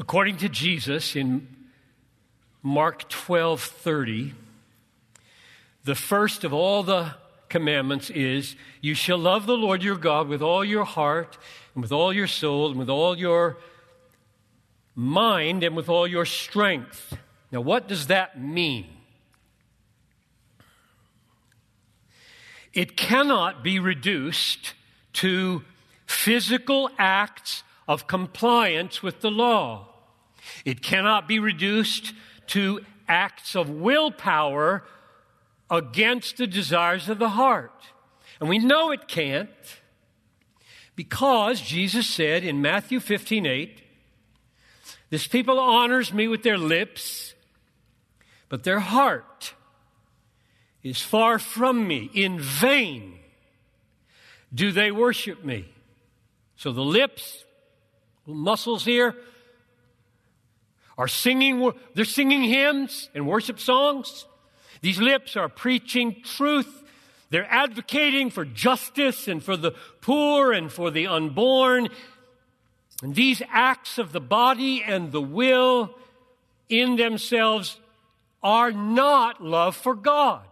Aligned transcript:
According 0.00 0.38
to 0.38 0.48
Jesus 0.48 1.14
in 1.14 1.46
Mark 2.62 3.10
12:30, 3.10 4.32
the 5.84 5.94
first 5.94 6.42
of 6.42 6.54
all 6.54 6.82
the 6.82 7.16
commandments 7.50 8.08
is 8.08 8.56
you 8.80 8.94
shall 8.94 9.18
love 9.18 9.44
the 9.44 9.58
Lord 9.58 9.82
your 9.82 9.98
God 9.98 10.26
with 10.26 10.40
all 10.40 10.64
your 10.64 10.86
heart 10.86 11.36
and 11.74 11.82
with 11.82 11.92
all 11.92 12.14
your 12.14 12.26
soul 12.26 12.70
and 12.70 12.78
with 12.78 12.88
all 12.88 13.18
your 13.18 13.58
mind 14.94 15.62
and 15.62 15.76
with 15.76 15.90
all 15.90 16.06
your 16.06 16.24
strength. 16.24 17.14
Now, 17.52 17.60
what 17.60 17.86
does 17.86 18.06
that 18.06 18.40
mean? 18.40 18.86
It 22.72 22.96
cannot 22.96 23.62
be 23.62 23.78
reduced 23.78 24.72
to 25.14 25.62
physical 26.06 26.90
acts 26.98 27.64
of 27.86 28.06
compliance 28.06 29.02
with 29.02 29.20
the 29.20 29.30
law. 29.30 29.88
It 30.64 30.82
cannot 30.82 31.26
be 31.26 31.38
reduced 31.38 32.12
to 32.48 32.80
acts 33.08 33.54
of 33.56 33.70
willpower 33.70 34.84
against 35.70 36.36
the 36.36 36.46
desires 36.46 37.08
of 37.08 37.18
the 37.18 37.30
heart. 37.30 37.72
And 38.40 38.48
we 38.48 38.58
know 38.58 38.90
it 38.90 39.08
can't 39.08 39.48
because 40.96 41.60
Jesus 41.60 42.06
said 42.06 42.44
in 42.44 42.60
Matthew 42.60 43.00
15 43.00 43.46
8, 43.46 43.80
This 45.10 45.26
people 45.26 45.58
honors 45.58 46.12
me 46.12 46.28
with 46.28 46.42
their 46.42 46.58
lips, 46.58 47.34
but 48.48 48.64
their 48.64 48.80
heart 48.80 49.54
is 50.82 51.00
far 51.00 51.38
from 51.38 51.86
me. 51.86 52.10
In 52.14 52.40
vain 52.40 53.18
do 54.52 54.72
they 54.72 54.90
worship 54.90 55.44
me. 55.44 55.72
So 56.56 56.72
the 56.72 56.82
lips, 56.82 57.44
muscles 58.26 58.84
here, 58.84 59.14
are 61.00 61.08
singing, 61.08 61.72
they're 61.94 62.04
singing 62.04 62.42
hymns 62.42 63.08
and 63.14 63.26
worship 63.26 63.58
songs. 63.58 64.26
These 64.82 65.00
lips 65.00 65.34
are 65.34 65.48
preaching 65.48 66.16
truth. 66.22 66.82
They're 67.30 67.50
advocating 67.50 68.28
for 68.28 68.44
justice 68.44 69.26
and 69.26 69.42
for 69.42 69.56
the 69.56 69.72
poor 70.02 70.52
and 70.52 70.70
for 70.70 70.90
the 70.90 71.06
unborn. 71.06 71.88
And 73.02 73.14
these 73.14 73.40
acts 73.50 73.96
of 73.96 74.12
the 74.12 74.20
body 74.20 74.82
and 74.82 75.10
the 75.10 75.22
will 75.22 75.96
in 76.68 76.96
themselves 76.96 77.80
are 78.42 78.70
not 78.70 79.42
love 79.42 79.76
for 79.76 79.94
God. 79.94 80.42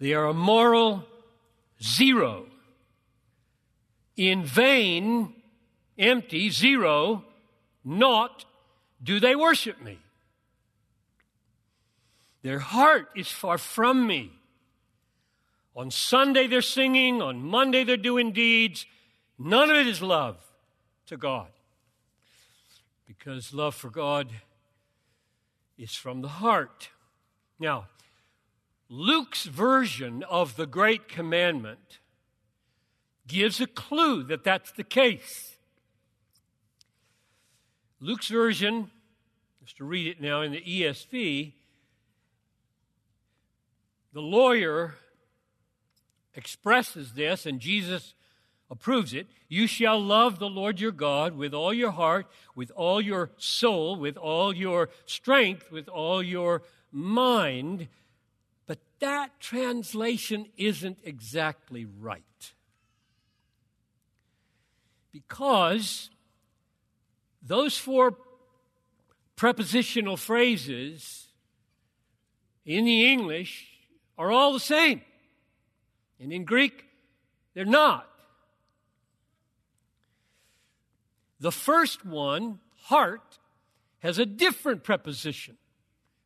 They 0.00 0.12
are 0.12 0.26
a 0.26 0.34
moral 0.34 1.06
zero. 1.82 2.48
In 4.16 4.44
vain, 4.44 5.34
empty, 5.98 6.50
zero, 6.50 7.24
not 7.84 8.44
do 9.02 9.20
they 9.20 9.36
worship 9.36 9.80
me. 9.82 9.98
Their 12.42 12.58
heart 12.58 13.08
is 13.16 13.28
far 13.28 13.58
from 13.58 14.06
me. 14.06 14.32
On 15.74 15.90
Sunday 15.90 16.46
they're 16.46 16.62
singing, 16.62 17.20
on 17.20 17.42
Monday 17.42 17.84
they're 17.84 17.96
doing 17.96 18.32
deeds. 18.32 18.86
None 19.38 19.68
of 19.68 19.76
it 19.76 19.86
is 19.86 20.00
love 20.00 20.38
to 21.06 21.16
God. 21.16 21.48
Because 23.06 23.52
love 23.52 23.74
for 23.74 23.90
God 23.90 24.28
is 25.76 25.94
from 25.94 26.22
the 26.22 26.28
heart. 26.28 26.90
Now, 27.58 27.88
Luke's 28.88 29.44
version 29.44 30.22
of 30.22 30.56
the 30.56 30.66
Great 30.66 31.08
Commandment 31.08 31.98
gives 33.26 33.60
a 33.60 33.66
clue 33.66 34.22
that 34.24 34.44
that's 34.44 34.72
the 34.72 34.84
case. 34.84 35.56
Luke's 38.00 38.28
version, 38.28 38.90
just 39.64 39.78
to 39.78 39.84
read 39.84 40.06
it 40.06 40.20
now 40.20 40.42
in 40.42 40.52
the 40.52 40.60
ESV, 40.60 41.52
the 44.12 44.20
lawyer 44.20 44.94
expresses 46.34 47.12
this, 47.14 47.46
and 47.46 47.60
Jesus 47.60 48.14
approves 48.70 49.14
it. 49.14 49.26
You 49.48 49.66
shall 49.66 50.00
love 50.00 50.38
the 50.38 50.48
Lord 50.48 50.80
your 50.80 50.92
God 50.92 51.36
with 51.36 51.54
all 51.54 51.72
your 51.72 51.92
heart, 51.92 52.26
with 52.54 52.70
all 52.72 53.00
your 53.00 53.30
soul, 53.38 53.96
with 53.96 54.16
all 54.16 54.54
your 54.54 54.90
strength, 55.06 55.70
with 55.70 55.88
all 55.88 56.22
your 56.22 56.62
mind 56.92 57.88
But 58.66 58.78
that 58.98 59.38
translation 59.40 60.46
isn't 60.56 60.98
exactly 61.04 61.86
right. 62.00 62.52
Because 65.16 66.10
those 67.40 67.78
four 67.78 68.18
prepositional 69.34 70.18
phrases 70.18 71.28
in 72.66 72.84
the 72.84 73.10
English 73.10 73.66
are 74.18 74.30
all 74.30 74.52
the 74.52 74.60
same. 74.60 75.00
And 76.20 76.34
in 76.34 76.44
Greek, 76.44 76.84
they're 77.54 77.64
not. 77.64 78.06
The 81.40 81.52
first 81.52 82.04
one, 82.04 82.60
heart, 82.82 83.38
has 84.00 84.18
a 84.18 84.26
different 84.26 84.84
preposition 84.84 85.56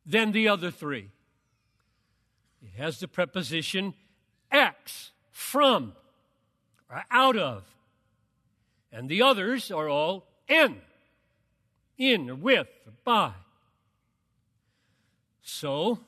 than 0.05 0.33
the 0.33 0.49
other 0.49 0.69
three. 0.69 1.11
It 2.61 2.77
has 2.77 2.99
the 2.99 3.07
preposition 3.07 3.93
ex, 4.51 5.11
from, 5.31 5.93
or 6.89 7.05
out 7.09 7.37
of. 7.37 7.63
And 8.91 9.09
the 9.09 9.21
others 9.21 9.71
are 9.71 9.87
all 9.87 10.27
in, 10.47 10.81
in, 11.97 12.29
or 12.29 12.35
with, 12.35 12.67
or 12.85 12.93
by. 13.03 13.33
So, 15.41 15.99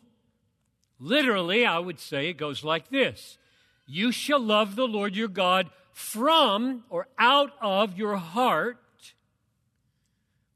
literally, 0.99 1.66
I 1.66 1.79
would 1.79 1.99
say 1.99 2.29
it 2.29 2.33
goes 2.33 2.63
like 2.63 2.89
this 2.89 3.38
You 3.85 4.11
shall 4.11 4.39
love 4.39 4.75
the 4.75 4.88
Lord 4.88 5.16
your 5.16 5.27
God 5.27 5.69
from 5.91 6.83
or 6.89 7.07
out 7.17 7.51
of 7.61 7.97
your 7.97 8.17
heart 8.17 8.77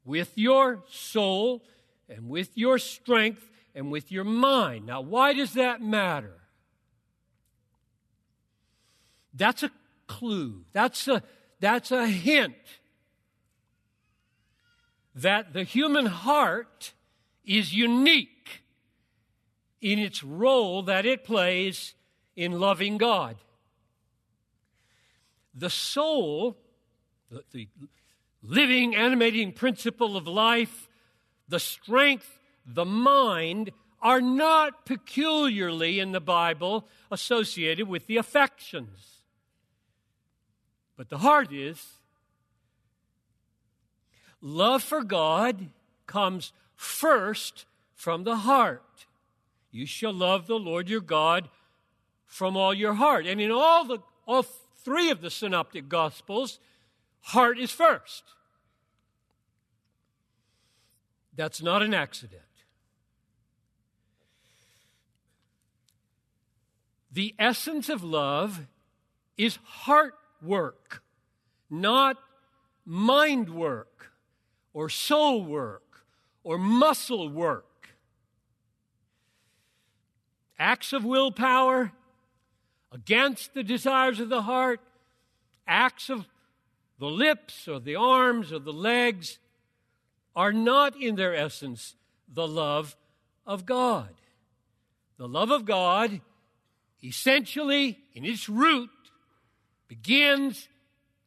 with 0.04 0.32
your 0.36 0.82
soul 0.88 1.62
and 2.08 2.28
with 2.28 2.56
your 2.56 2.78
strength 2.78 3.48
and 3.74 3.90
with 3.90 4.10
your 4.10 4.24
mind. 4.24 4.86
Now, 4.86 5.00
why 5.00 5.34
does 5.34 5.54
that 5.54 5.80
matter? 5.80 6.34
That's 9.34 9.62
a 9.62 9.70
clue. 10.06 10.64
That's 10.72 11.06
a, 11.06 11.22
that's 11.60 11.90
a 11.90 12.06
hint 12.06 12.54
that 15.14 15.52
the 15.52 15.64
human 15.64 16.06
heart 16.06 16.92
is 17.44 17.74
unique 17.74 18.62
in 19.80 19.98
its 19.98 20.22
role 20.22 20.82
that 20.82 21.06
it 21.06 21.24
plays 21.24 21.94
in 22.36 22.60
loving 22.60 22.98
God. 22.98 23.36
The 25.54 25.70
soul, 25.70 26.56
the, 27.52 27.68
living, 28.42 28.94
animating 28.94 29.52
principle 29.52 30.16
of 30.16 30.26
life, 30.26 30.88
the 31.48 31.58
strength 31.58 32.38
the 32.64 32.84
mind 32.84 33.72
are 34.00 34.20
not 34.20 34.84
peculiarly 34.84 35.98
in 35.98 36.12
the 36.12 36.20
Bible 36.20 36.86
associated 37.10 37.88
with 37.88 38.06
the 38.06 38.18
affections. 38.18 39.17
But 40.98 41.08
the 41.08 41.18
heart 41.18 41.52
is. 41.52 41.94
Love 44.42 44.82
for 44.82 45.04
God 45.04 45.68
comes 46.06 46.52
first 46.74 47.66
from 47.94 48.24
the 48.24 48.36
heart. 48.38 48.82
You 49.70 49.86
shall 49.86 50.12
love 50.12 50.48
the 50.48 50.58
Lord 50.58 50.88
your 50.88 51.00
God 51.00 51.48
from 52.26 52.56
all 52.56 52.74
your 52.74 52.94
heart. 52.94 53.26
And 53.26 53.40
in 53.40 53.52
all 53.52 53.84
the 53.84 53.98
all 54.26 54.42
three 54.42 55.10
of 55.10 55.20
the 55.20 55.30
synoptic 55.30 55.88
gospels, 55.88 56.58
heart 57.20 57.58
is 57.58 57.70
first. 57.70 58.24
That's 61.36 61.62
not 61.62 61.82
an 61.82 61.94
accident. 61.94 62.42
The 67.12 67.34
essence 67.38 67.88
of 67.88 68.02
love 68.02 68.66
is 69.36 69.58
heart 69.64 70.17
work, 70.42 71.02
not 71.70 72.16
mind 72.84 73.48
work 73.50 74.12
or 74.72 74.88
soul 74.88 75.44
work 75.44 76.04
or 76.42 76.58
muscle 76.58 77.28
work. 77.28 77.64
Acts 80.58 80.92
of 80.92 81.04
willpower 81.04 81.92
against 82.90 83.54
the 83.54 83.62
desires 83.62 84.18
of 84.18 84.28
the 84.28 84.42
heart, 84.42 84.80
acts 85.66 86.10
of 86.10 86.26
the 86.98 87.06
lips 87.06 87.68
or 87.68 87.78
the 87.78 87.96
arms 87.96 88.52
or 88.52 88.58
the 88.58 88.72
legs 88.72 89.38
are 90.34 90.52
not 90.52 91.00
in 91.00 91.16
their 91.16 91.34
essence 91.34 91.94
the 92.32 92.48
love 92.48 92.96
of 93.46 93.66
God. 93.66 94.14
The 95.16 95.28
love 95.28 95.50
of 95.50 95.64
God 95.64 96.20
essentially, 97.02 97.98
in 98.14 98.24
its 98.24 98.48
root, 98.48 98.90
begins 99.88 100.68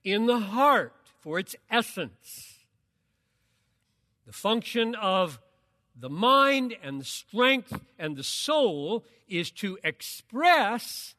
in 0.03 0.27
the 0.27 0.39
heart 0.39 0.93
for 1.19 1.39
its 1.39 1.55
essence. 1.69 2.59
The 4.25 4.33
function 4.33 4.95
of 4.95 5.39
the 5.99 6.09
mind 6.09 6.75
and 6.81 7.01
the 7.01 7.05
strength 7.05 7.77
and 7.99 8.15
the 8.15 8.23
soul 8.23 9.03
is 9.27 9.51
to 9.51 9.77
express 9.83 11.15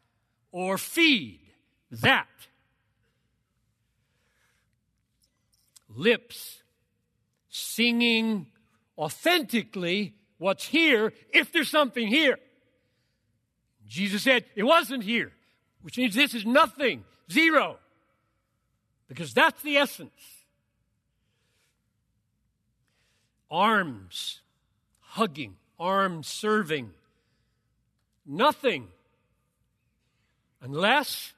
or 0.50 0.78
feed 0.78 1.40
that. 1.90 2.26
Lips 5.88 6.62
singing 7.48 8.46
authentically 8.96 10.14
what's 10.38 10.66
here 10.66 11.12
if 11.32 11.52
there's 11.52 11.70
something 11.70 12.06
here. 12.06 12.38
Jesus 13.86 14.22
said 14.22 14.46
it 14.54 14.62
wasn't 14.62 15.04
here, 15.04 15.32
which 15.82 15.98
means 15.98 16.14
this 16.14 16.34
is 16.34 16.46
nothing, 16.46 17.04
zero, 17.32 17.78
because 19.08 19.32
that's 19.32 19.60
the 19.62 19.76
essence. 19.76 20.10
Arms 23.50 24.40
hugging, 25.00 25.56
arms 25.78 26.28
serving, 26.28 26.90
nothing 28.24 28.88
unless 30.62 31.32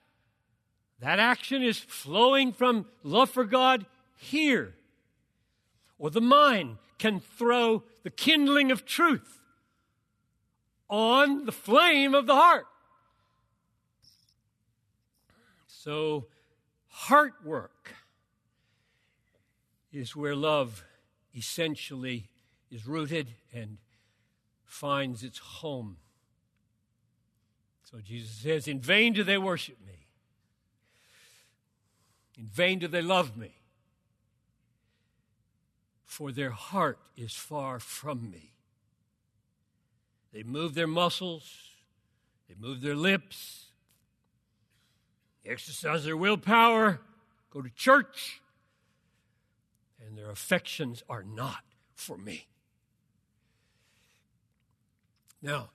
that 1.00 1.18
action 1.18 1.62
is 1.62 1.78
flowing 1.78 2.52
from 2.52 2.86
love 3.02 3.30
for 3.30 3.44
God 3.44 3.86
here. 4.16 4.74
Or 5.98 6.10
the 6.10 6.20
mind 6.20 6.78
can 6.98 7.20
throw 7.20 7.82
the 8.02 8.10
kindling 8.10 8.70
of 8.70 8.84
truth 8.84 9.40
on 10.88 11.46
the 11.46 11.52
flame 11.52 12.14
of 12.14 12.26
the 12.26 12.34
heart. 12.34 12.66
So, 15.84 16.28
heart 16.88 17.34
work 17.44 17.94
is 19.92 20.16
where 20.16 20.34
love 20.34 20.82
essentially 21.36 22.30
is 22.70 22.86
rooted 22.86 23.34
and 23.52 23.76
finds 24.64 25.22
its 25.22 25.36
home. 25.36 25.98
So 27.82 27.98
Jesus 27.98 28.30
says, 28.30 28.66
In 28.66 28.80
vain 28.80 29.12
do 29.12 29.22
they 29.22 29.36
worship 29.36 29.76
me, 29.86 30.06
in 32.38 32.46
vain 32.46 32.78
do 32.78 32.88
they 32.88 33.02
love 33.02 33.36
me, 33.36 33.54
for 36.02 36.32
their 36.32 36.52
heart 36.52 36.98
is 37.14 37.34
far 37.34 37.78
from 37.78 38.30
me. 38.30 38.52
They 40.32 40.44
move 40.44 40.72
their 40.72 40.86
muscles, 40.86 41.72
they 42.48 42.54
move 42.58 42.80
their 42.80 42.96
lips, 42.96 43.63
exercise 45.46 46.04
their 46.04 46.16
willpower, 46.16 47.00
go 47.50 47.62
to 47.62 47.70
church, 47.70 48.40
and 50.04 50.16
their 50.16 50.30
affections 50.30 51.02
are 51.08 51.22
not 51.22 51.64
for 51.94 52.16
me. 52.16 52.48
Now, 55.42 55.70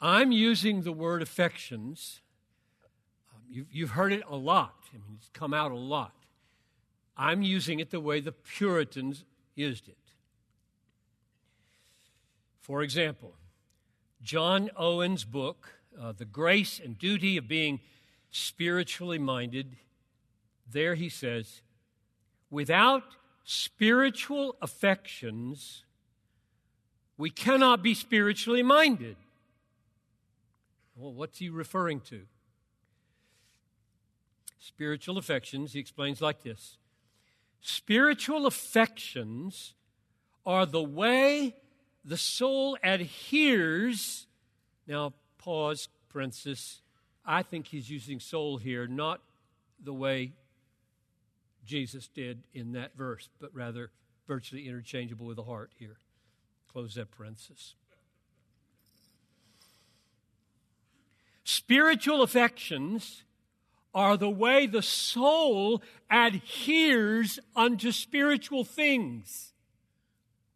I'm 0.00 0.30
using 0.30 0.82
the 0.82 0.92
word 0.92 1.22
affections. 1.22 2.20
Um, 3.34 3.42
you've, 3.50 3.66
you've 3.72 3.90
heard 3.90 4.12
it 4.12 4.22
a 4.28 4.36
lot. 4.36 4.74
I 4.92 4.98
mean, 4.98 5.16
it's 5.18 5.30
come 5.32 5.52
out 5.52 5.72
a 5.72 5.76
lot. 5.76 6.14
I'm 7.16 7.42
using 7.42 7.80
it 7.80 7.90
the 7.90 8.00
way 8.00 8.20
the 8.20 8.32
Puritans 8.32 9.24
used 9.56 9.88
it. 9.88 9.96
For 12.60 12.82
example, 12.82 13.34
John 14.22 14.70
Owen's 14.76 15.24
book, 15.24 15.70
uh, 16.00 16.12
The 16.12 16.24
Grace 16.24 16.80
and 16.82 16.96
Duty 16.96 17.36
of 17.36 17.48
Being 17.48 17.80
Spiritually 18.30 19.18
Minded, 19.18 19.76
there 20.70 20.94
he 20.94 21.08
says, 21.08 21.62
without 22.50 23.02
spiritual 23.44 24.56
affections, 24.60 25.84
we 27.16 27.30
cannot 27.30 27.82
be 27.82 27.94
spiritually 27.94 28.62
minded. 28.62 29.16
Well, 30.94 31.12
what's 31.12 31.38
he 31.38 31.48
referring 31.48 32.00
to? 32.02 32.22
Spiritual 34.58 35.16
affections, 35.16 35.72
he 35.72 35.80
explains 35.80 36.20
like 36.20 36.42
this 36.42 36.76
Spiritual 37.60 38.46
affections 38.46 39.74
are 40.46 40.66
the 40.66 40.82
way 40.82 41.56
the 42.04 42.16
soul 42.16 42.76
adheres. 42.82 44.26
Now, 44.86 45.12
pause, 45.38 45.88
parenthesis. 46.08 46.80
I 47.28 47.42
think 47.42 47.66
he's 47.66 47.90
using 47.90 48.20
soul 48.20 48.56
here, 48.56 48.86
not 48.86 49.20
the 49.84 49.92
way 49.92 50.32
Jesus 51.66 52.08
did 52.08 52.42
in 52.54 52.72
that 52.72 52.96
verse, 52.96 53.28
but 53.38 53.54
rather 53.54 53.90
virtually 54.26 54.66
interchangeable 54.66 55.26
with 55.26 55.36
the 55.36 55.42
heart 55.42 55.70
here. 55.78 55.98
Close 56.72 56.94
that 56.94 57.10
parenthesis. 57.10 57.74
Spiritual 61.44 62.22
affections 62.22 63.24
are 63.94 64.16
the 64.16 64.30
way 64.30 64.66
the 64.66 64.82
soul 64.82 65.82
adheres 66.10 67.38
unto 67.54 67.92
spiritual 67.92 68.64
things 68.64 69.52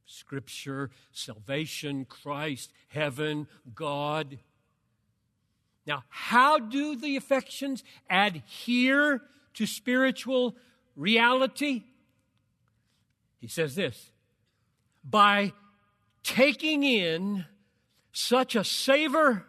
Scripture, 0.07 0.91
salvation, 1.11 2.05
Christ, 2.05 2.73
heaven, 2.89 3.49
God. 3.75 4.39
Now, 5.87 6.05
how 6.09 6.59
do 6.59 6.97
the 6.97 7.17
affections 7.17 7.83
adhere 8.09 9.23
to 9.55 9.67
spiritual 9.67 10.57
reality? 10.97 11.85
He 13.41 13.49
says 13.49 13.75
this 13.75 14.11
by 15.05 15.53
taking 16.23 16.85
in 16.85 17.45
such 18.13 18.55
a 18.55 18.63
savor, 18.63 19.45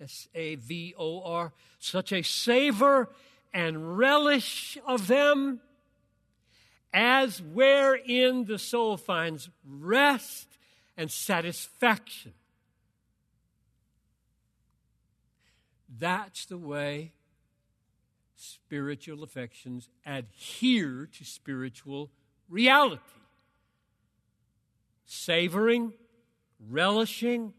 S 0.00 0.28
A 0.34 0.54
V 0.54 0.94
O 0.98 1.22
R, 1.22 1.52
such 1.78 2.12
a 2.12 2.22
savor 2.22 3.10
and 3.52 3.98
relish 3.98 4.78
of 4.86 5.06
them 5.06 5.60
as 6.94 7.40
wherein 7.42 8.44
the 8.44 8.58
soul 8.58 8.96
finds 8.96 9.50
rest 9.66 10.48
and 10.96 11.10
satisfaction. 11.10 12.32
That's 15.98 16.46
the 16.46 16.58
way 16.58 17.12
spiritual 18.34 19.22
affections 19.22 19.88
adhere 20.06 21.08
to 21.18 21.24
spiritual 21.24 22.10
reality. 22.48 23.02
Savoring, 25.04 25.92
relishing, 26.70 27.52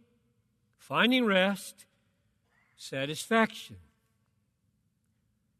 finding 0.77 1.25
rest, 1.25 1.85
satisfaction. 2.75 3.77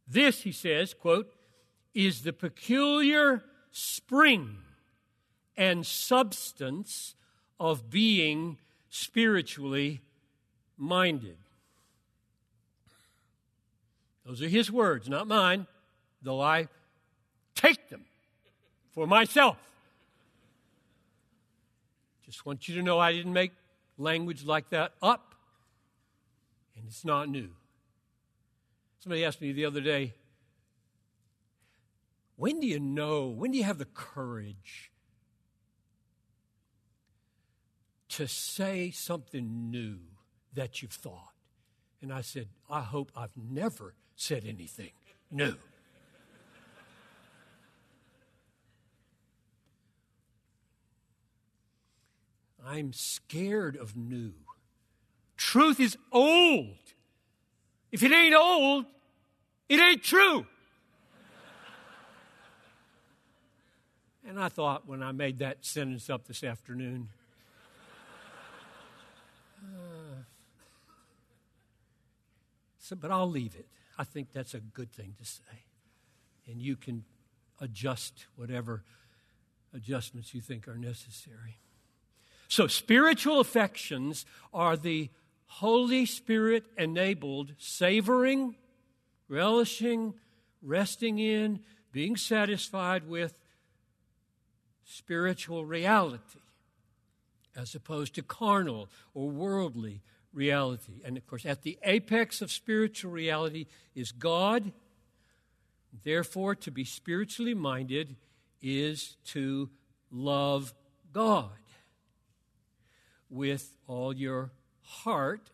This, 0.07 0.41
he 0.41 0.51
says, 0.51 0.93
quote, 0.93 1.31
is 1.93 2.23
the 2.23 2.33
peculiar 2.33 3.43
spring 3.71 4.57
and 5.55 5.85
substance 5.85 7.15
of 7.59 7.89
being 7.89 8.57
spiritually 8.89 10.01
minded. 10.77 11.37
Those 14.25 14.41
are 14.41 14.47
his 14.47 14.71
words, 14.71 15.09
not 15.09 15.27
mine, 15.27 15.67
though 16.21 16.41
I 16.41 16.67
take 17.55 17.89
them 17.89 18.05
for 18.91 19.05
myself. 19.05 19.57
Just 22.25 22.45
want 22.45 22.67
you 22.67 22.75
to 22.75 22.81
know 22.81 22.99
I 22.99 23.11
didn't 23.11 23.33
make 23.33 23.51
language 23.97 24.45
like 24.45 24.69
that 24.69 24.93
up, 25.01 25.35
and 26.75 26.85
it's 26.87 27.03
not 27.03 27.29
new. 27.29 27.49
Somebody 28.99 29.25
asked 29.25 29.41
me 29.41 29.51
the 29.51 29.65
other 29.65 29.81
day, 29.81 30.13
when 32.37 32.59
do 32.61 32.67
you 32.67 32.79
know, 32.79 33.27
when 33.27 33.51
do 33.51 33.57
you 33.57 33.63
have 33.65 33.77
the 33.77 33.85
courage 33.85 34.91
to 38.09 38.27
say 38.27 38.89
something 38.91 39.69
new 39.69 39.99
that 40.53 40.81
you've 40.81 40.91
thought? 40.91 41.33
And 42.01 42.11
I 42.11 42.21
said, 42.21 42.47
I 42.69 42.81
hope 42.81 43.11
I've 43.15 43.35
never 43.35 43.93
said 44.15 44.43
anything 44.45 44.91
new. 45.31 45.55
I'm 52.65 52.93
scared 52.93 53.75
of 53.75 53.95
new. 53.95 54.33
Truth 55.35 55.79
is 55.79 55.97
old. 56.11 56.77
If 57.91 58.01
it 58.03 58.11
ain't 58.11 58.33
old, 58.33 58.85
it 59.67 59.79
ain't 59.79 60.03
true. 60.03 60.45
And 64.25 64.39
I 64.39 64.47
thought 64.47 64.87
when 64.87 65.03
I 65.03 65.11
made 65.11 65.39
that 65.39 65.65
sentence 65.65 66.09
up 66.09 66.25
this 66.25 66.43
afternoon, 66.43 67.09
uh, 69.61 70.23
so, 72.79 72.95
but 72.95 73.11
I'll 73.11 73.29
leave 73.29 73.53
it. 73.55 73.67
I 73.97 74.03
think 74.03 74.29
that's 74.33 74.53
a 74.53 74.59
good 74.59 74.91
thing 74.91 75.15
to 75.19 75.25
say. 75.25 75.41
and 76.45 76.61
you 76.61 76.75
can 76.75 77.05
adjust 77.61 78.25
whatever 78.35 78.83
adjustments 79.73 80.33
you 80.33 80.41
think 80.41 80.67
are 80.67 80.77
necessary. 80.77 81.57
So, 82.47 82.67
spiritual 82.67 83.39
affections 83.39 84.25
are 84.53 84.75
the 84.75 85.09
Holy 85.47 86.05
Spirit 86.05 86.65
enabled 86.77 87.53
savoring, 87.57 88.55
relishing, 89.27 90.13
resting 90.61 91.19
in, 91.19 91.61
being 91.91 92.15
satisfied 92.17 93.07
with 93.07 93.35
spiritual 94.83 95.65
reality 95.65 96.39
as 97.55 97.75
opposed 97.75 98.15
to 98.15 98.21
carnal 98.21 98.89
or 99.13 99.29
worldly 99.29 100.01
reality. 100.33 101.01
And 101.05 101.17
of 101.17 101.25
course, 101.27 101.45
at 101.45 101.61
the 101.61 101.77
apex 101.83 102.41
of 102.41 102.51
spiritual 102.51 103.11
reality 103.11 103.67
is 103.95 104.11
God. 104.11 104.71
Therefore, 106.03 106.55
to 106.55 106.71
be 106.71 106.83
spiritually 106.83 107.53
minded 107.53 108.15
is 108.61 109.17
to 109.25 109.69
love 110.11 110.73
God 111.11 111.49
with 113.29 113.73
all 113.87 114.15
your 114.15 114.51
heart. 114.81 115.51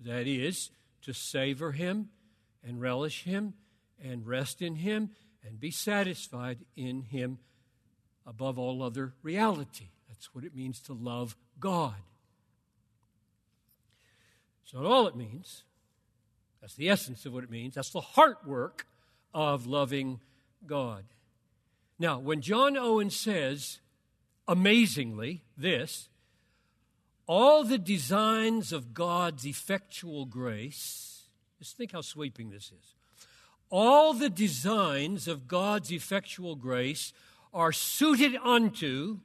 That 0.00 0.26
is, 0.26 0.70
to 1.02 1.12
savor 1.12 1.72
Him 1.72 2.10
and 2.66 2.80
relish 2.80 3.24
Him 3.24 3.54
and 4.02 4.26
rest 4.26 4.62
in 4.62 4.76
Him 4.76 5.10
and 5.44 5.58
be 5.58 5.70
satisfied 5.70 6.58
in 6.76 7.02
Him 7.02 7.38
above 8.26 8.58
all 8.58 8.82
other 8.82 9.14
reality. 9.22 9.88
That's 10.08 10.34
what 10.34 10.44
it 10.44 10.54
means 10.54 10.80
to 10.82 10.92
love 10.92 11.36
God. 11.58 11.94
Not 14.74 14.84
all 14.84 15.06
it 15.06 15.16
means. 15.16 15.64
That's 16.60 16.74
the 16.74 16.90
essence 16.90 17.24
of 17.24 17.32
what 17.32 17.44
it 17.44 17.50
means. 17.50 17.74
That's 17.74 17.90
the 17.90 18.00
heart 18.00 18.46
work 18.46 18.86
of 19.32 19.66
loving 19.66 20.20
God. 20.66 21.04
Now, 21.98 22.18
when 22.18 22.40
John 22.40 22.76
Owen 22.76 23.10
says, 23.10 23.80
amazingly, 24.46 25.42
this, 25.56 26.08
all 27.26 27.64
the 27.64 27.78
designs 27.78 28.72
of 28.72 28.94
God's 28.94 29.46
effectual 29.46 30.24
grace, 30.24 31.24
just 31.58 31.76
think 31.76 31.92
how 31.92 32.00
sweeping 32.00 32.50
this 32.50 32.72
is. 32.72 32.94
All 33.70 34.14
the 34.14 34.30
designs 34.30 35.28
of 35.28 35.46
God's 35.46 35.92
effectual 35.92 36.56
grace 36.56 37.12
are 37.52 37.72
suited 37.72 38.36
unto 38.42 39.18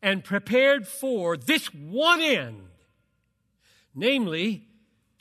and 0.00 0.22
prepared 0.22 0.86
for 0.86 1.36
this 1.36 1.66
one 1.74 2.20
end, 2.20 2.68
namely, 3.94 4.68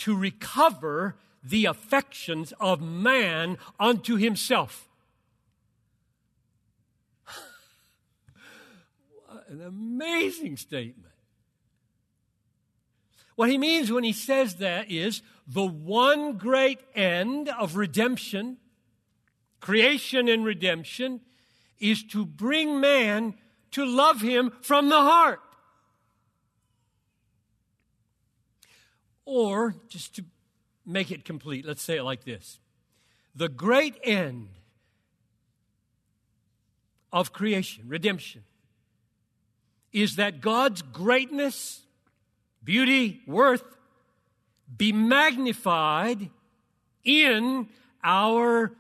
to 0.01 0.15
recover 0.15 1.15
the 1.43 1.65
affections 1.65 2.53
of 2.60 2.81
man 2.81 3.58
unto 3.79 4.15
himself. 4.15 4.89
An 9.48 9.62
amazing 9.62 10.58
statement. 10.58 11.13
What 13.36 13.50
he 13.50 13.58
means 13.58 13.91
when 13.91 14.03
he 14.03 14.13
says 14.13 14.55
that 14.55 14.89
is 14.89 15.22
the 15.46 15.65
one 15.65 16.38
great 16.38 16.79
end 16.96 17.50
of 17.50 17.75
redemption, 17.75 18.58
creation 19.60 20.27
and 20.27 20.46
redemption, 20.46 21.22
is 21.79 22.03
to 22.05 22.25
bring 22.25 22.79
man 22.79 23.36
to 23.72 23.86
love 23.86 24.22
him 24.22 24.51
from 24.62 24.89
the 24.89 25.01
heart. 25.01 25.41
Or, 29.25 29.75
just 29.88 30.16
to 30.16 30.25
make 30.86 31.12
it 31.12 31.25
complete, 31.25 31.66
let's 31.66 31.82
say 31.82 31.98
it 31.98 32.04
like 32.04 32.24
this 32.24 32.60
The 33.36 33.50
great 33.50 33.96
end 34.04 34.50
of 37.13 37.34
creation, 37.34 37.86
redemption, 37.88 38.44
is 39.92 40.16
that 40.16 40.42
God's 40.42 40.82
greatness, 40.82 41.82
beauty, 42.63 43.22
worth 43.28 43.63
be 44.75 44.92
magnified 44.92 46.30
in 47.04 47.68
our 48.04 48.72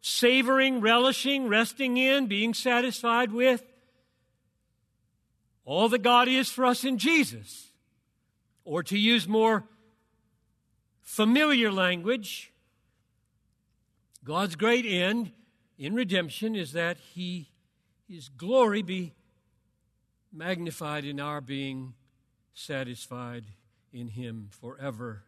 savoring, 0.00 0.80
relishing, 0.80 1.48
resting 1.48 1.96
in, 1.96 2.26
being 2.26 2.54
satisfied 2.54 3.32
with 3.32 3.62
all 5.64 5.88
that 5.88 6.02
God 6.02 6.28
is 6.28 6.48
for 6.48 6.64
us 6.64 6.84
in 6.84 6.98
Jesus. 6.98 7.68
Or 8.64 8.82
to 8.84 8.98
use 8.98 9.28
more 9.28 9.64
familiar 11.06 11.72
language, 11.72 12.52
God's 14.24 14.56
great 14.56 14.84
end 14.84 15.30
in 15.78 15.94
redemption 15.94 16.54
is 16.56 16.72
that 16.72 16.98
He, 16.98 17.48
His 18.08 18.28
glory 18.28 18.82
be 18.82 19.14
magnified 20.32 21.04
in 21.04 21.20
our 21.20 21.40
being 21.40 21.94
satisfied 22.52 23.44
in 23.92 24.08
Him 24.08 24.50
forever. 24.50 25.22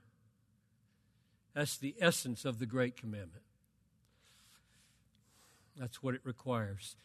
That's 1.54 1.78
the 1.78 1.94
essence 2.00 2.44
of 2.44 2.58
the 2.58 2.66
Great 2.66 2.97
Commandment. 2.97 3.44
That's 5.76 6.02
what 6.02 6.14
it 6.14 6.20
requires. 6.25 6.97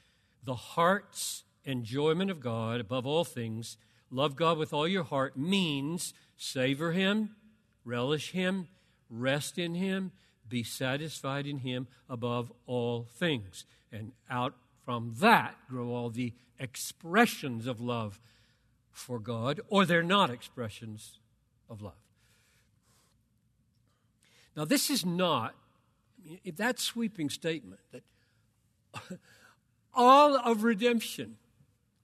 The 0.43 0.55
heart's 0.55 1.43
enjoyment 1.63 2.31
of 2.31 2.39
God 2.39 2.81
above 2.81 3.05
all 3.05 3.23
things, 3.23 3.77
love 4.09 4.35
God 4.35 4.57
with 4.57 4.73
all 4.73 4.87
your 4.87 5.03
heart, 5.03 5.37
means 5.37 6.13
savor 6.37 6.91
Him, 6.91 7.35
relish 7.85 8.31
Him, 8.31 8.67
rest 9.09 9.57
in 9.57 9.75
Him, 9.75 10.11
be 10.47 10.63
satisfied 10.63 11.47
in 11.47 11.59
Him 11.59 11.87
above 12.09 12.51
all 12.65 13.07
things. 13.15 13.65
And 13.91 14.11
out 14.29 14.55
from 14.85 15.15
that 15.19 15.55
grow 15.69 15.89
all 15.89 16.09
the 16.09 16.33
expressions 16.59 17.67
of 17.67 17.79
love 17.79 18.19
for 18.91 19.19
God, 19.19 19.61
or 19.69 19.85
they're 19.85 20.03
not 20.03 20.29
expressions 20.29 21.19
of 21.69 21.81
love. 21.81 21.93
Now, 24.55 24.65
this 24.65 24.89
is 24.89 25.05
not 25.05 25.55
that 26.45 26.79
sweeping 26.79 27.29
statement 27.29 27.81
that 27.91 28.03
all 29.93 30.37
of 30.37 30.63
redemption 30.63 31.37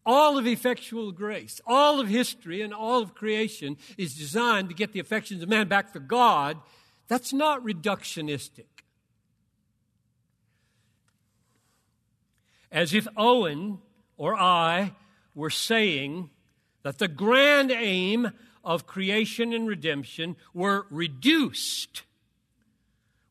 all 0.10 0.40
of 0.40 0.48
effectual 0.48 1.12
grace, 1.12 1.62
all 1.68 2.00
of 2.00 2.08
history, 2.08 2.64
and 2.64 2.74
all 2.74 3.04
of 3.04 3.14
creation 3.14 3.78
is 3.96 4.16
designed 4.16 4.68
to 4.68 4.74
get 4.74 4.92
the 4.92 5.00
affections 5.00 5.44
of 5.44 5.48
man 5.48 5.68
back 5.68 5.94
to 5.94 6.00
God. 6.00 6.58
That's 7.08 7.32
not 7.32 7.64
reductionistic. 7.64 8.66
As 12.72 12.92
if 12.92 13.08
Owen 13.16 13.78
or 14.18 14.34
I 14.34 14.96
were 15.36 15.52
saying 15.52 16.32
that 16.82 16.98
the 16.98 17.08
grand 17.08 17.70
aim 17.70 18.32
of 18.64 18.88
creation 18.88 19.54
and 19.54 19.68
redemption 19.68 20.38
were 20.56 20.88
reduced 20.90 22.02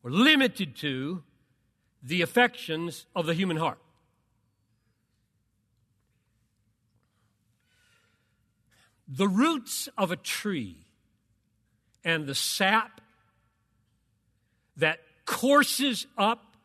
or 0.01 0.11
limited 0.11 0.77
to 0.77 1.23
the 2.01 2.21
affections 2.21 3.05
of 3.13 3.25
the 3.25 3.33
human 3.33 3.57
heart. 3.57 3.79
The 9.09 9.27
roots 9.27 9.89
of 9.97 10.11
a 10.11 10.15
tree 10.15 10.77
and 12.03 12.27
the 12.27 12.35
sap 12.35 13.01
that 14.77 14.99
courses 15.25 16.05
up 16.17 16.55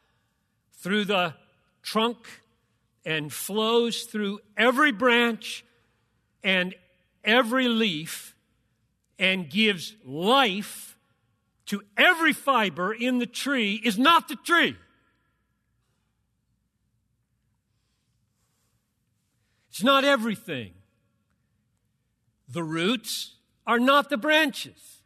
through 0.74 1.06
the 1.06 1.34
trunk 1.82 2.18
and 3.04 3.32
flows 3.32 4.02
through 4.02 4.40
every 4.56 4.92
branch 4.92 5.64
and 6.42 6.74
every 7.24 7.68
leaf 7.68 8.36
and 9.18 9.48
gives 9.48 9.94
life 10.04 10.96
to 11.66 11.82
every 11.96 12.34
fiber 12.34 12.92
in 12.92 13.18
the 13.18 13.26
tree 13.26 13.80
is 13.82 13.98
not 13.98 14.28
the 14.28 14.36
tree. 14.36 14.76
It's 19.70 19.82
not 19.82 20.04
everything. 20.04 20.72
The 22.48 22.62
roots 22.62 23.34
are 23.66 23.78
not 23.78 24.10
the 24.10 24.16
branches. 24.16 25.00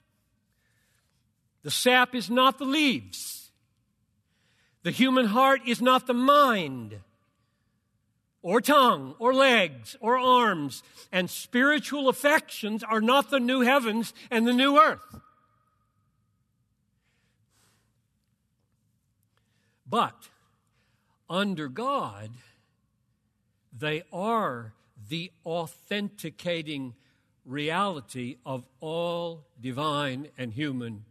The 1.63 1.71
sap 1.71 2.15
is 2.15 2.31
not 2.31 2.59
the 2.59 2.65
leaves. 2.65 3.51
The 4.83 4.91
human 4.91 5.27
heart 5.27 5.61
is 5.67 5.83
not 5.83 6.07
the 6.07 6.15
mind, 6.15 7.01
or 8.43 8.61
tongue, 8.61 9.15
or 9.19 9.35
legs, 9.35 9.97
or 10.01 10.17
arms. 10.17 10.83
And 11.13 11.29
spiritual 11.29 12.09
affections 12.09 12.83
are 12.83 13.01
not 13.01 13.31
the 13.31 13.41
new 13.41 13.61
heavens 13.61 14.15
and 14.31 14.47
the 14.47 14.53
new 14.53 14.79
earth. 14.81 15.21
But 19.87 20.29
under 21.29 21.69
God, 21.69 22.31
they 23.77 24.03
are 24.13 24.75
the 25.09 25.33
authenticating 25.45 26.95
reality 27.49 28.37
of 28.45 28.67
all 28.79 29.47
divine 29.61 30.29
and 30.37 30.53
human 30.53 31.05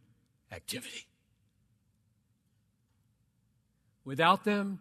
activity. 0.51 1.07
Without 4.05 4.45
them, 4.45 4.79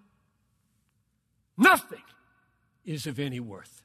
nothing 1.57 2.03
is 2.85 3.07
of 3.07 3.19
any 3.19 3.41
worth. 3.41 3.83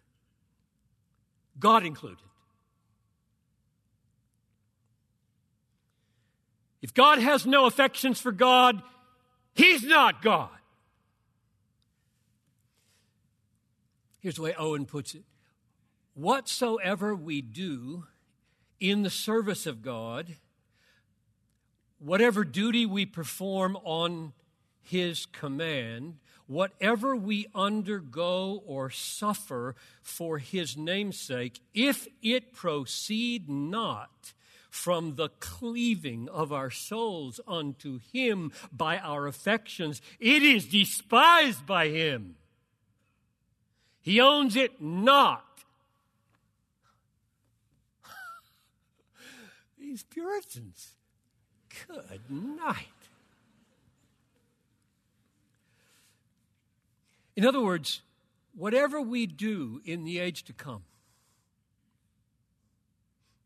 God 1.59 1.85
included. 1.85 2.19
If 6.81 6.93
God 6.93 7.19
has 7.19 7.45
no 7.45 7.65
affections 7.65 8.19
for 8.19 8.31
God, 8.31 8.81
He's 9.53 9.83
not 9.83 10.21
God. 10.21 10.49
Here's 14.19 14.35
the 14.35 14.41
way 14.41 14.53
Owen 14.55 14.85
puts 14.85 15.15
it 15.15 15.23
Whatsoever 16.21 17.15
we 17.15 17.41
do 17.41 18.05
in 18.79 19.01
the 19.01 19.09
service 19.09 19.65
of 19.65 19.81
God, 19.81 20.35
whatever 21.97 22.43
duty 22.43 22.85
we 22.85 23.07
perform 23.07 23.75
on 23.77 24.33
His 24.83 25.25
command, 25.25 26.19
whatever 26.45 27.15
we 27.15 27.47
undergo 27.55 28.61
or 28.67 28.91
suffer 28.91 29.75
for 30.03 30.37
His 30.37 30.77
namesake, 30.77 31.59
if 31.73 32.07
it 32.21 32.53
proceed 32.53 33.49
not 33.49 34.33
from 34.69 35.15
the 35.15 35.29
cleaving 35.39 36.29
of 36.29 36.53
our 36.53 36.69
souls 36.69 37.39
unto 37.47 37.99
Him 38.13 38.51
by 38.71 38.99
our 38.99 39.25
affections, 39.25 40.03
it 40.19 40.43
is 40.43 40.67
despised 40.67 41.65
by 41.65 41.87
Him. 41.87 42.35
He 44.01 44.21
owns 44.21 44.55
it 44.55 44.79
not. 44.79 45.50
These 49.91 50.03
Puritans. 50.03 50.91
Good 51.85 52.21
night. 52.29 52.87
In 57.35 57.45
other 57.45 57.59
words, 57.59 58.01
whatever 58.55 59.01
we 59.01 59.25
do 59.25 59.81
in 59.83 60.05
the 60.05 60.19
age 60.19 60.45
to 60.45 60.53
come, 60.53 60.83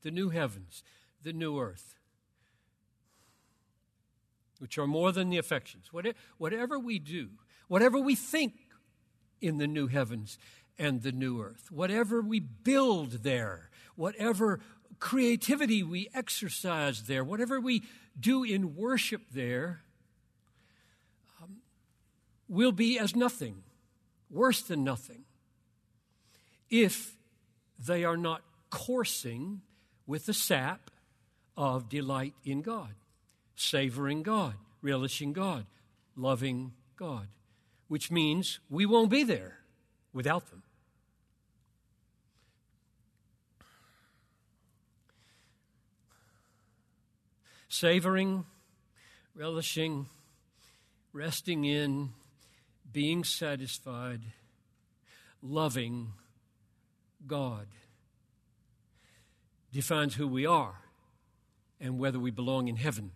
the 0.04 0.12
new 0.12 0.30
heavens, 0.30 0.84
the 1.24 1.34
new 1.34 1.60
earth, 1.60 1.96
which 4.60 4.78
are 4.78 4.86
more 4.86 5.12
than 5.12 5.32
the 5.32 5.40
affections, 5.40 5.90
whatever 6.38 6.78
we 6.78 7.00
do, 7.00 7.30
whatever 7.68 7.98
we 7.98 8.14
think 8.14 8.54
in 9.42 9.58
the 9.58 9.66
new 9.66 9.88
heavens 9.88 10.38
and 10.78 11.02
the 11.02 11.12
new 11.12 11.42
earth, 11.42 11.72
whatever 11.72 12.22
we 12.22 12.40
build 12.40 13.24
there, 13.24 13.72
whatever 13.96 14.60
creativity 15.00 15.84
we 15.84 16.10
exercise 16.14 17.04
there, 17.04 17.24
whatever 17.24 17.60
we 17.60 17.84
do 18.20 18.44
in 18.44 18.76
worship 18.76 19.22
there, 19.32 19.82
um, 21.42 21.58
will 22.48 22.72
be 22.72 22.98
as 22.98 23.16
nothing, 23.16 23.64
worse 24.30 24.62
than 24.62 24.84
nothing, 24.84 25.24
if 26.70 27.16
they 27.78 28.04
are 28.04 28.18
not 28.18 28.42
coursing 28.70 29.62
with 30.08 30.26
the 30.26 30.34
sap 30.34 30.92
of 31.58 31.90
delight 31.90 32.34
in 32.44 32.62
God, 32.62 32.96
savoring 33.56 34.24
God, 34.24 34.56
relishing 34.82 35.34
God, 35.34 35.66
loving 36.16 36.74
God, 36.96 37.28
which 37.88 38.12
means 38.12 38.60
we 38.70 38.86
won't 38.86 39.10
be 39.10 39.24
there 39.24 39.60
without 40.14 40.50
them. 40.50 40.64
Savoring, 47.78 48.46
relishing, 49.36 50.06
resting 51.12 51.66
in, 51.66 52.12
being 52.90 53.26
satisfied, 53.26 54.22
loving 55.42 56.14
God 57.28 57.68
defines 59.74 60.16
who 60.16 60.26
we 60.26 60.46
are 60.46 60.76
and 61.82 62.00
whether 62.00 62.18
we 62.18 62.32
belong 62.32 62.70
in 62.70 62.78
heaven 62.78 63.12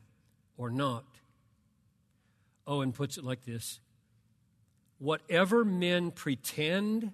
or 0.57 0.69
not. 0.69 1.05
Owen 2.67 2.91
puts 2.91 3.17
it 3.17 3.23
like 3.23 3.45
this 3.45 3.79
Whatever 4.97 5.63
men 5.63 6.11
pretend 6.11 7.13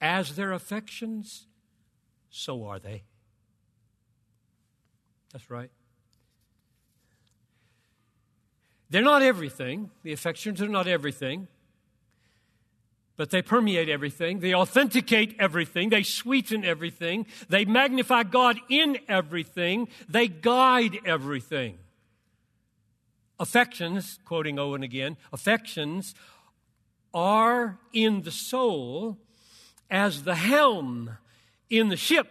as 0.00 0.34
their 0.34 0.52
affections, 0.52 1.46
so 2.30 2.64
are 2.64 2.78
they. 2.78 3.02
That's 5.34 5.50
right. 5.50 5.70
They're 8.94 9.02
not 9.02 9.22
everything. 9.22 9.90
The 10.04 10.12
affections 10.12 10.62
are 10.62 10.68
not 10.68 10.86
everything. 10.86 11.48
But 13.16 13.30
they 13.30 13.42
permeate 13.42 13.88
everything. 13.88 14.38
They 14.38 14.54
authenticate 14.54 15.34
everything. 15.40 15.88
They 15.88 16.04
sweeten 16.04 16.64
everything. 16.64 17.26
They 17.48 17.64
magnify 17.64 18.22
God 18.22 18.56
in 18.68 18.98
everything. 19.08 19.88
They 20.08 20.28
guide 20.28 21.00
everything. 21.04 21.76
Affections, 23.40 24.20
quoting 24.24 24.60
Owen 24.60 24.84
again, 24.84 25.16
affections 25.32 26.14
are 27.12 27.80
in 27.92 28.22
the 28.22 28.30
soul 28.30 29.18
as 29.90 30.22
the 30.22 30.36
helm 30.36 31.18
in 31.68 31.88
the 31.88 31.96
ship. 31.96 32.28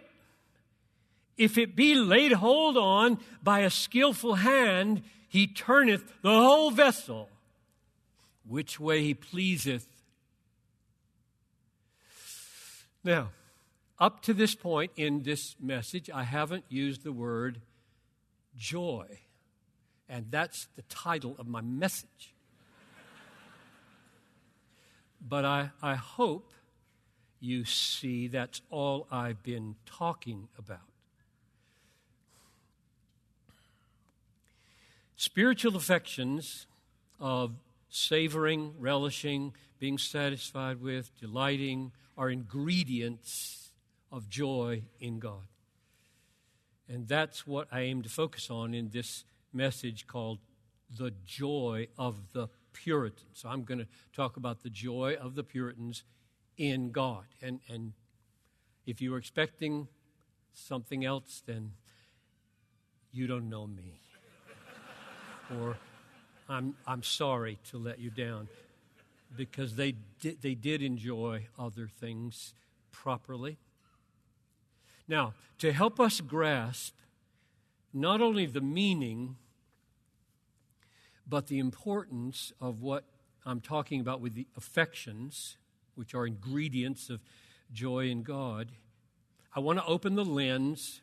If 1.36 1.58
it 1.58 1.76
be 1.76 1.94
laid 1.94 2.32
hold 2.32 2.78
on 2.78 3.18
by 3.42 3.60
a 3.60 3.70
skillful 3.70 4.36
hand, 4.36 5.02
he 5.34 5.48
turneth 5.48 6.22
the 6.22 6.30
whole 6.30 6.70
vessel 6.70 7.28
which 8.46 8.78
way 8.78 9.02
he 9.02 9.14
pleaseth. 9.14 9.84
Now, 13.02 13.30
up 13.98 14.22
to 14.22 14.32
this 14.32 14.54
point 14.54 14.92
in 14.94 15.24
this 15.24 15.56
message, 15.58 16.08
I 16.08 16.22
haven't 16.22 16.66
used 16.68 17.02
the 17.02 17.10
word 17.10 17.60
joy. 18.56 19.06
And 20.08 20.26
that's 20.30 20.68
the 20.76 20.82
title 20.82 21.34
of 21.36 21.48
my 21.48 21.62
message. 21.62 22.32
but 25.20 25.44
I, 25.44 25.70
I 25.82 25.96
hope 25.96 26.52
you 27.40 27.64
see 27.64 28.28
that's 28.28 28.62
all 28.70 29.08
I've 29.10 29.42
been 29.42 29.74
talking 29.84 30.46
about. 30.56 30.93
Spiritual 35.16 35.76
affections 35.76 36.66
of 37.20 37.52
savoring, 37.88 38.74
relishing, 38.78 39.54
being 39.78 39.98
satisfied 39.98 40.80
with, 40.80 41.10
delighting, 41.20 41.92
are 42.16 42.30
ingredients 42.30 43.70
of 44.10 44.28
joy 44.28 44.82
in 45.00 45.18
God. 45.18 45.46
And 46.88 47.08
that's 47.08 47.46
what 47.46 47.68
I 47.72 47.80
aim 47.80 48.02
to 48.02 48.08
focus 48.08 48.50
on 48.50 48.74
in 48.74 48.90
this 48.90 49.24
message 49.52 50.06
called 50.06 50.38
The 50.98 51.12
Joy 51.24 51.88
of 51.96 52.32
the 52.32 52.48
Puritans. 52.72 53.30
So 53.32 53.48
I'm 53.48 53.64
going 53.64 53.78
to 53.78 53.86
talk 54.12 54.36
about 54.36 54.62
the 54.62 54.70
joy 54.70 55.16
of 55.20 55.34
the 55.34 55.44
Puritans 55.44 56.04
in 56.56 56.90
God. 56.90 57.24
And, 57.40 57.60
and 57.68 57.92
if 58.86 59.00
you 59.00 59.12
were 59.12 59.18
expecting 59.18 59.88
something 60.52 61.04
else, 61.04 61.42
then 61.46 61.72
you 63.12 63.26
don't 63.26 63.48
know 63.48 63.66
me. 63.66 64.03
Or 65.50 65.76
I'm, 66.48 66.74
I'm 66.86 67.02
sorry 67.02 67.58
to 67.70 67.78
let 67.78 67.98
you 67.98 68.10
down 68.10 68.48
because 69.36 69.76
they 69.76 69.94
did, 70.20 70.42
they 70.42 70.54
did 70.54 70.82
enjoy 70.82 71.46
other 71.58 71.88
things 71.88 72.54
properly. 72.92 73.58
Now, 75.08 75.34
to 75.58 75.72
help 75.72 76.00
us 76.00 76.20
grasp 76.20 76.94
not 77.92 78.20
only 78.20 78.46
the 78.46 78.60
meaning 78.60 79.36
but 81.26 81.46
the 81.46 81.58
importance 81.58 82.52
of 82.60 82.82
what 82.82 83.04
I'm 83.46 83.60
talking 83.60 84.00
about 84.00 84.20
with 84.20 84.34
the 84.34 84.46
affections, 84.56 85.56
which 85.94 86.14
are 86.14 86.26
ingredients 86.26 87.08
of 87.08 87.20
joy 87.72 88.08
in 88.08 88.22
God, 88.22 88.72
I 89.54 89.60
want 89.60 89.78
to 89.78 89.84
open 89.86 90.16
the 90.16 90.24
lens 90.24 91.00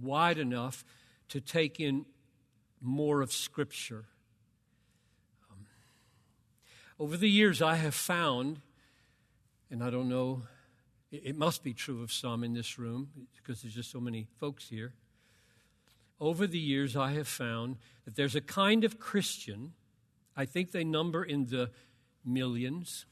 wide 0.00 0.38
enough 0.38 0.84
to 1.28 1.40
take 1.40 1.78
in 1.78 2.06
more 2.80 3.20
of 3.20 3.32
Scripture. 3.32 4.06
Um, 5.50 5.66
over 6.98 7.16
the 7.16 7.30
years, 7.30 7.60
I 7.60 7.76
have 7.76 7.94
found, 7.94 8.60
and 9.70 9.82
I 9.82 9.90
don't 9.90 10.08
know, 10.08 10.42
it, 11.10 11.22
it 11.26 11.36
must 11.36 11.62
be 11.62 11.74
true 11.74 12.02
of 12.02 12.12
some 12.12 12.44
in 12.44 12.54
this 12.54 12.78
room 12.78 13.10
because 13.36 13.62
there's 13.62 13.74
just 13.74 13.90
so 13.90 14.00
many 14.00 14.26
folks 14.38 14.68
here 14.68 14.94
over 16.20 16.46
the 16.46 16.58
years, 16.58 16.96
I 16.96 17.12
have 17.12 17.26
found 17.26 17.76
that 18.04 18.14
there's 18.14 18.36
a 18.36 18.40
kind 18.40 18.84
of 18.84 19.00
Christian, 19.00 19.72
I 20.36 20.44
think 20.44 20.70
they 20.70 20.84
number 20.84 21.24
in 21.24 21.46
the 21.46 21.70
millions, 22.24 23.06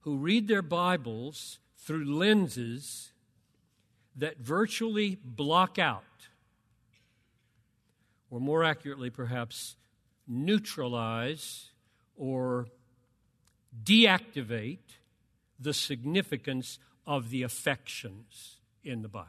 who 0.00 0.16
read 0.16 0.48
their 0.48 0.62
Bibles 0.62 1.60
through 1.78 2.04
lenses 2.04 3.12
that 4.16 4.38
virtually 4.38 5.18
block 5.24 5.78
out, 5.78 6.28
or 8.34 8.40
more 8.40 8.64
accurately, 8.64 9.10
perhaps, 9.10 9.76
neutralize 10.26 11.70
or 12.16 12.66
deactivate 13.84 14.96
the 15.60 15.72
significance 15.72 16.80
of 17.06 17.30
the 17.30 17.44
affections 17.44 18.56
in 18.82 19.02
the 19.02 19.08
Bible. 19.08 19.28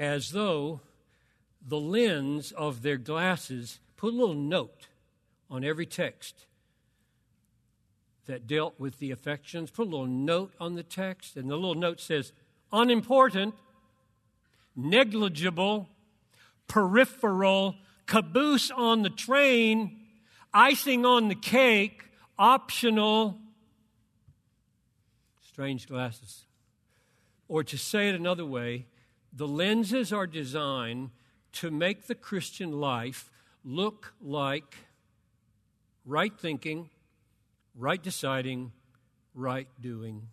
As 0.00 0.32
though 0.32 0.80
the 1.64 1.78
lens 1.78 2.50
of 2.50 2.82
their 2.82 2.96
glasses 2.96 3.78
put 3.96 4.12
a 4.12 4.16
little 4.16 4.34
note 4.34 4.88
on 5.48 5.62
every 5.62 5.86
text 5.86 6.46
that 8.26 8.48
dealt 8.48 8.80
with 8.80 8.98
the 8.98 9.12
affections, 9.12 9.70
put 9.70 9.86
a 9.86 9.90
little 9.90 10.06
note 10.06 10.54
on 10.58 10.74
the 10.74 10.82
text, 10.82 11.36
and 11.36 11.48
the 11.48 11.54
little 11.54 11.76
note 11.76 12.00
says, 12.00 12.32
unimportant, 12.72 13.54
negligible, 14.74 15.88
peripheral, 16.68 17.76
caboose 18.06 18.70
on 18.70 19.02
the 19.02 19.10
train, 19.10 20.00
icing 20.52 21.04
on 21.06 21.28
the 21.28 21.34
cake, 21.34 22.04
optional. 22.38 23.38
Strange 25.40 25.88
glasses. 25.88 26.44
Or 27.48 27.62
to 27.64 27.76
say 27.76 28.08
it 28.08 28.14
another 28.14 28.46
way, 28.46 28.86
the 29.32 29.48
lenses 29.48 30.12
are 30.12 30.26
designed 30.26 31.10
to 31.52 31.70
make 31.70 32.06
the 32.06 32.14
Christian 32.14 32.72
life 32.72 33.30
look 33.64 34.14
like 34.20 34.76
right 36.04 36.32
thinking, 36.38 36.90
right 37.76 38.02
deciding, 38.02 38.72
right 39.34 39.68
doing. 39.80 40.28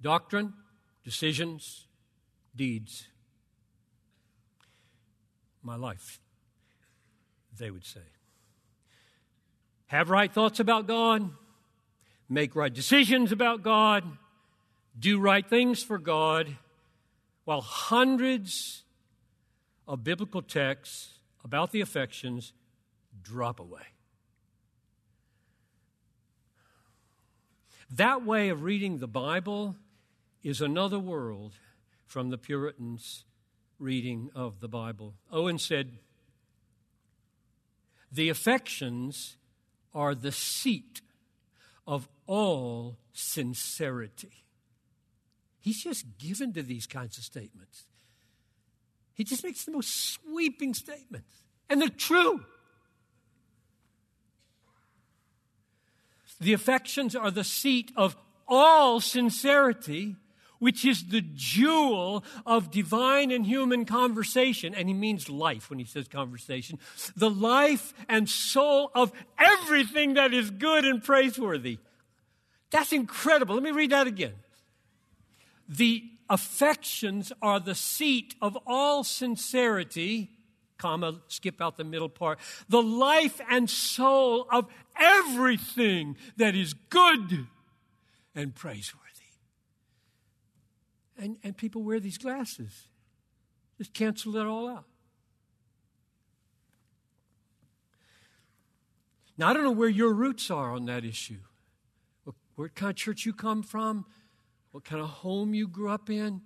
Doctrine, 0.00 0.54
decisions, 1.04 1.86
deeds. 2.60 3.08
My 5.62 5.76
life, 5.76 6.20
they 7.58 7.70
would 7.70 7.86
say. 7.86 8.04
Have 9.86 10.10
right 10.10 10.30
thoughts 10.30 10.60
about 10.60 10.86
God, 10.86 11.30
make 12.28 12.54
right 12.54 12.72
decisions 12.72 13.32
about 13.32 13.62
God, 13.62 14.04
do 14.98 15.18
right 15.18 15.48
things 15.48 15.82
for 15.82 15.96
God, 15.96 16.54
while 17.46 17.62
hundreds 17.62 18.82
of 19.88 20.04
biblical 20.04 20.42
texts 20.42 21.14
about 21.42 21.72
the 21.72 21.80
affections 21.80 22.52
drop 23.22 23.58
away. 23.58 23.88
That 27.90 28.26
way 28.26 28.50
of 28.50 28.64
reading 28.64 28.98
the 28.98 29.08
Bible 29.08 29.76
is 30.42 30.60
another 30.60 30.98
world 30.98 31.54
from 32.10 32.30
the 32.30 32.38
Puritans' 32.38 33.24
reading 33.78 34.30
of 34.34 34.58
the 34.58 34.66
Bible. 34.66 35.14
Owen 35.30 35.58
said, 35.58 35.92
The 38.10 38.28
affections 38.28 39.36
are 39.94 40.16
the 40.16 40.32
seat 40.32 41.02
of 41.86 42.08
all 42.26 42.98
sincerity. 43.12 44.44
He's 45.60 45.84
just 45.84 46.04
given 46.18 46.52
to 46.54 46.64
these 46.64 46.88
kinds 46.88 47.16
of 47.16 47.22
statements. 47.22 47.84
He 49.14 49.22
just 49.22 49.44
makes 49.44 49.64
the 49.64 49.70
most 49.70 50.12
sweeping 50.12 50.74
statements, 50.74 51.42
and 51.68 51.80
they're 51.80 51.88
true. 51.90 52.44
The 56.40 56.54
affections 56.54 57.14
are 57.14 57.30
the 57.30 57.44
seat 57.44 57.92
of 57.96 58.16
all 58.48 58.98
sincerity, 58.98 60.16
which 60.60 60.84
is 60.84 61.08
the 61.08 61.22
jewel 61.34 62.24
of 62.46 62.70
divine 62.70 63.32
and 63.32 63.44
human 63.44 63.84
conversation. 63.84 64.74
And 64.74 64.86
he 64.86 64.94
means 64.94 65.28
life 65.28 65.68
when 65.68 65.80
he 65.80 65.84
says 65.84 66.06
conversation. 66.06 66.78
The 67.16 67.30
life 67.30 67.92
and 68.08 68.28
soul 68.28 68.92
of 68.94 69.12
everything 69.38 70.14
that 70.14 70.32
is 70.32 70.50
good 70.50 70.84
and 70.84 71.02
praiseworthy. 71.02 71.78
That's 72.70 72.92
incredible. 72.92 73.56
Let 73.56 73.64
me 73.64 73.72
read 73.72 73.90
that 73.90 74.06
again. 74.06 74.34
The 75.68 76.04
affections 76.28 77.32
are 77.42 77.58
the 77.58 77.74
seat 77.74 78.36
of 78.40 78.56
all 78.66 79.02
sincerity 79.02 80.30
comma, 80.80 81.20
skip 81.28 81.60
out 81.60 81.76
the 81.76 81.84
middle 81.84 82.08
part. 82.08 82.38
The 82.68 82.82
life 82.82 83.40
and 83.48 83.68
soul 83.68 84.46
of 84.50 84.66
everything 84.98 86.16
that 86.38 86.56
is 86.56 86.72
good 86.72 87.46
and 88.34 88.54
praiseworthy. 88.54 88.99
And, 91.20 91.36
and 91.44 91.54
people 91.54 91.82
wear 91.82 92.00
these 92.00 92.16
glasses. 92.16 92.88
Just 93.76 93.92
cancel 93.92 94.36
it 94.36 94.46
all 94.46 94.68
out. 94.68 94.86
Now, 99.36 99.48
I 99.48 99.52
don't 99.52 99.64
know 99.64 99.70
where 99.70 99.88
your 99.88 100.14
roots 100.14 100.50
are 100.50 100.72
on 100.72 100.86
that 100.86 101.04
issue. 101.04 101.38
What, 102.56 102.74
kind 102.74 102.90
of 102.90 102.96
church 102.96 103.24
you 103.24 103.32
come 103.32 103.62
from, 103.62 104.06
what 104.70 104.84
kind 104.84 105.00
of 105.00 105.08
home 105.08 105.54
you 105.54 105.68
grew 105.68 105.90
up 105.90 106.10
in. 106.10 106.40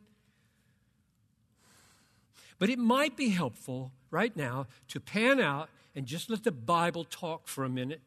But 2.58 2.68
it 2.68 2.78
might 2.78 3.16
be 3.16 3.30
helpful 3.30 3.92
right 4.10 4.36
now 4.36 4.66
to 4.88 5.00
pan 5.00 5.40
out 5.40 5.70
and 5.94 6.06
just 6.06 6.30
let 6.30 6.44
the 6.44 6.52
Bible 6.52 7.04
talk 7.04 7.48
for 7.48 7.64
a 7.64 7.68
minute 7.68 8.00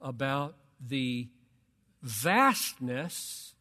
about 0.00 0.56
the 0.80 1.28
vastness 2.02 3.53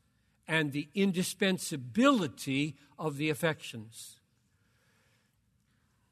and 0.47 0.71
the 0.71 0.89
indispensability 0.93 2.75
of 2.99 3.17
the 3.17 3.29
affections. 3.29 4.19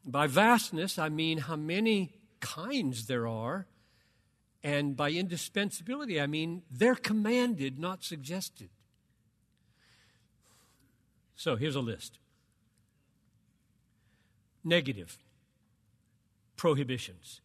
By 0.06 0.28
vastness, 0.28 0.98
I 0.98 1.10
mean 1.10 1.40
how 1.40 1.56
many 1.56 2.14
kinds 2.40 3.08
there 3.08 3.28
are, 3.28 3.68
and 4.64 4.96
by 4.96 5.12
indispensability, 5.12 6.20
I 6.20 6.28
mean 6.28 6.64
they're 6.72 6.96
commanded, 6.96 7.80
not 7.80 8.04
suggested. 8.04 8.70
So 11.36 11.56
here's 11.56 11.76
a 11.76 11.82
list 11.82 12.20
negative 14.64 15.18
prohibitions. 16.56 17.42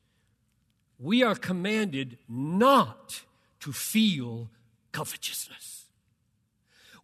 We 0.99 1.23
are 1.23 1.35
commanded 1.35 2.19
not 2.29 3.23
to 3.61 3.73
feel 3.73 4.51
covetousness. 4.93 5.86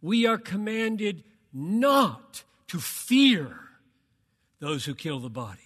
We 0.03 0.27
are 0.27 0.39
commanded 0.39 1.25
not 1.53 2.45
to 2.69 2.79
fear 2.79 3.57
those 4.59 4.85
who 4.85 4.95
kill 4.95 5.21
the 5.21 5.31
body. 5.31 5.61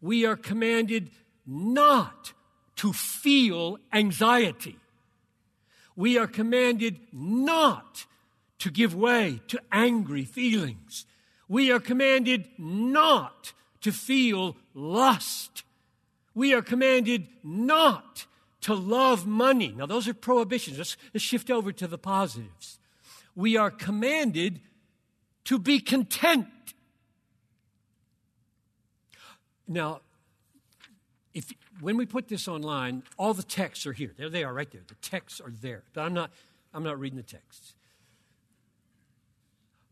We 0.00 0.24
are 0.24 0.36
commanded 0.36 1.10
not 1.46 2.32
to 2.76 2.92
feel 2.92 3.78
anxiety. 3.92 4.78
We 5.94 6.16
are 6.16 6.26
commanded 6.26 6.98
not 7.12 8.06
to 8.60 8.70
give 8.70 8.94
way 8.94 9.40
to 9.48 9.60
angry 9.70 10.24
feelings. 10.24 11.04
We 11.48 11.70
are 11.70 11.80
commanded 11.80 12.48
not 12.56 13.52
to 13.82 13.92
feel 13.92 14.56
lust. 14.74 15.64
We 16.34 16.54
are 16.54 16.62
commanded 16.62 17.26
not 17.42 18.26
to 18.62 18.74
love 18.74 19.26
money. 19.26 19.74
Now, 19.76 19.86
those 19.86 20.08
are 20.08 20.14
prohibitions. 20.14 20.78
Let's, 20.78 20.96
let's 21.12 21.24
shift 21.24 21.50
over 21.50 21.72
to 21.72 21.86
the 21.86 21.98
positives. 21.98 22.78
We 23.34 23.56
are 23.56 23.70
commanded 23.70 24.60
to 25.44 25.58
be 25.58 25.80
content. 25.80 26.46
Now, 29.66 30.00
if, 31.32 31.52
when 31.80 31.96
we 31.96 32.06
put 32.06 32.28
this 32.28 32.48
online, 32.48 33.04
all 33.16 33.34
the 33.34 33.42
texts 33.42 33.86
are 33.86 33.92
here. 33.92 34.12
There 34.16 34.28
they 34.28 34.44
are 34.44 34.52
right 34.52 34.70
there. 34.70 34.82
The 34.86 34.96
texts 34.96 35.40
are 35.40 35.52
there. 35.62 35.84
But 35.92 36.02
I'm 36.02 36.14
not, 36.14 36.30
I'm 36.74 36.82
not 36.82 36.98
reading 36.98 37.16
the 37.16 37.22
texts. 37.22 37.74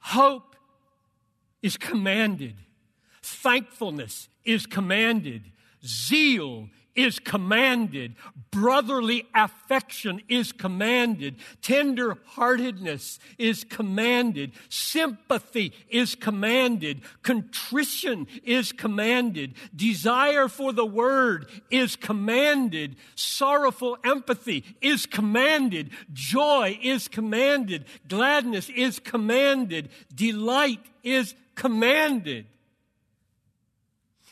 Hope 0.00 0.56
is 1.62 1.76
commanded. 1.76 2.56
Thankfulness 3.22 4.28
is 4.44 4.66
commanded. 4.66 5.52
Zeal 5.84 6.68
is 6.98 7.20
commanded. 7.20 8.16
Brotherly 8.50 9.24
affection 9.32 10.20
is 10.28 10.50
commanded. 10.50 11.36
Tender 11.62 12.18
heartedness 12.26 13.20
is 13.38 13.62
commanded. 13.62 14.50
Sympathy 14.68 15.72
is 15.88 16.16
commanded. 16.16 17.02
Contrition 17.22 18.26
is 18.42 18.72
commanded. 18.72 19.54
Desire 19.76 20.48
for 20.48 20.72
the 20.72 20.84
word 20.84 21.46
is 21.70 21.94
commanded. 21.94 22.96
Sorrowful 23.14 23.96
empathy 24.04 24.64
is 24.80 25.06
commanded. 25.06 25.90
Joy 26.12 26.80
is 26.82 27.06
commanded. 27.06 27.84
Gladness 28.08 28.68
is 28.70 28.98
commanded. 28.98 29.88
Delight 30.12 30.84
is 31.04 31.36
commanded. 31.54 32.46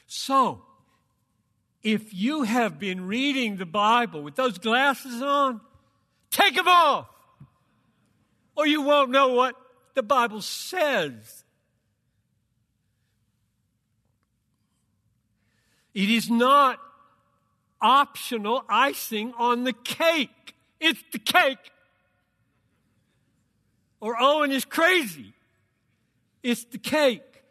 So, 0.09 0.66
if 1.87 2.13
you 2.13 2.43
have 2.43 2.81
been 2.81 3.07
reading 3.07 3.59
the 3.59 3.65
Bible 3.65 4.21
with 4.21 4.35
those 4.35 4.59
glasses 4.59 5.23
on, 5.23 5.61
take 6.33 6.57
them 6.57 6.67
off, 6.67 7.07
or 8.57 8.67
you 8.67 8.83
won't 8.83 9.13
know 9.13 9.29
what 9.29 9.55
the 9.95 10.03
Bible 10.03 10.41
says. 10.43 11.45
It 15.95 16.11
is 16.11 16.29
not 16.29 16.81
optional 17.81 18.65
icing 18.69 19.33
on 19.39 19.63
the 19.63 19.73
cake. 19.73 20.57
It's 20.81 21.01
the 21.13 21.21
cake. 21.21 21.71
Or 24.01 24.21
Owen 24.21 24.51
is 24.51 24.65
crazy. 24.65 25.35
It's 26.43 26.65
the 26.65 26.79
cake. 26.79 27.45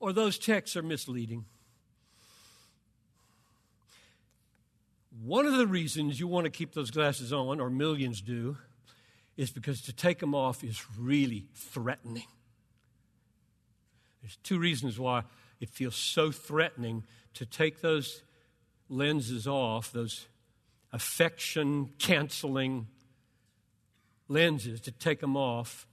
Or 0.00 0.12
those 0.12 0.38
texts 0.38 0.76
are 0.76 0.82
misleading. 0.82 1.44
One 5.22 5.46
of 5.46 5.56
the 5.56 5.66
reasons 5.66 6.20
you 6.20 6.28
want 6.28 6.44
to 6.44 6.50
keep 6.50 6.74
those 6.74 6.90
glasses 6.90 7.32
on, 7.32 7.60
or 7.60 7.70
millions 7.70 8.20
do, 8.20 8.58
is 9.36 9.50
because 9.50 9.80
to 9.82 9.92
take 9.92 10.18
them 10.18 10.34
off 10.34 10.62
is 10.62 10.84
really 10.98 11.46
threatening. 11.54 12.26
There's 14.22 14.36
two 14.42 14.58
reasons 14.58 14.98
why 14.98 15.22
it 15.60 15.70
feels 15.70 15.96
so 15.96 16.30
threatening 16.30 17.04
to 17.34 17.46
take 17.46 17.80
those 17.80 18.22
lenses 18.88 19.46
off, 19.46 19.92
those 19.92 20.26
affection 20.92 21.90
canceling 21.98 22.86
lenses, 24.28 24.80
to 24.82 24.90
take 24.90 25.20
them 25.20 25.36
off. 25.36 25.86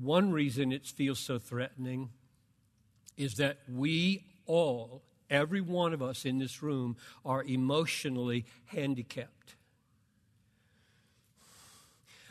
One 0.00 0.32
reason 0.32 0.72
it 0.72 0.86
feels 0.86 1.18
so 1.18 1.38
threatening 1.38 2.10
is 3.16 3.34
that 3.34 3.58
we 3.68 4.24
all, 4.46 5.02
every 5.30 5.60
one 5.60 5.92
of 5.92 6.02
us 6.02 6.24
in 6.24 6.38
this 6.38 6.62
room, 6.62 6.96
are 7.24 7.42
emotionally 7.44 8.44
handicapped. 8.66 9.56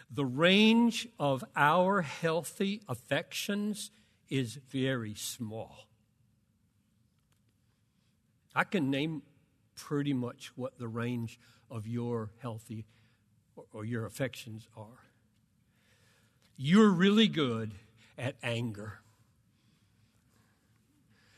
The 0.10 0.25
range 0.25 1.07
of 1.19 1.43
our 1.55 2.01
healthy 2.01 2.81
affections 2.88 3.91
is 4.29 4.55
very 4.69 5.13
small. 5.13 5.88
I 8.55 8.63
can 8.63 8.89
name 8.89 9.21
pretty 9.75 10.13
much 10.13 10.51
what 10.55 10.79
the 10.79 10.88
range 10.88 11.39
of 11.69 11.88
your 11.88 12.31
healthy 12.41 12.86
or, 13.73 13.86
your 13.86 14.05
affections 14.05 14.67
are. 14.75 15.03
You're 16.55 16.89
really 16.89 17.27
good 17.27 17.73
at 18.17 18.36
anger. 18.41 18.99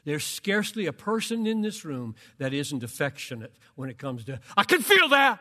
There's 0.05 0.23
scarcely 0.23 0.85
a 0.85 0.93
person 0.93 1.45
in 1.45 1.61
this 1.61 1.83
room 1.85 2.15
that 2.37 2.53
isn't 2.53 2.83
affectionate 2.83 3.53
when 3.75 3.89
it 3.89 3.97
comes 3.97 4.25
to, 4.25 4.39
I 4.55 4.63
can 4.63 4.81
feel 4.81 5.09
that. 5.09 5.39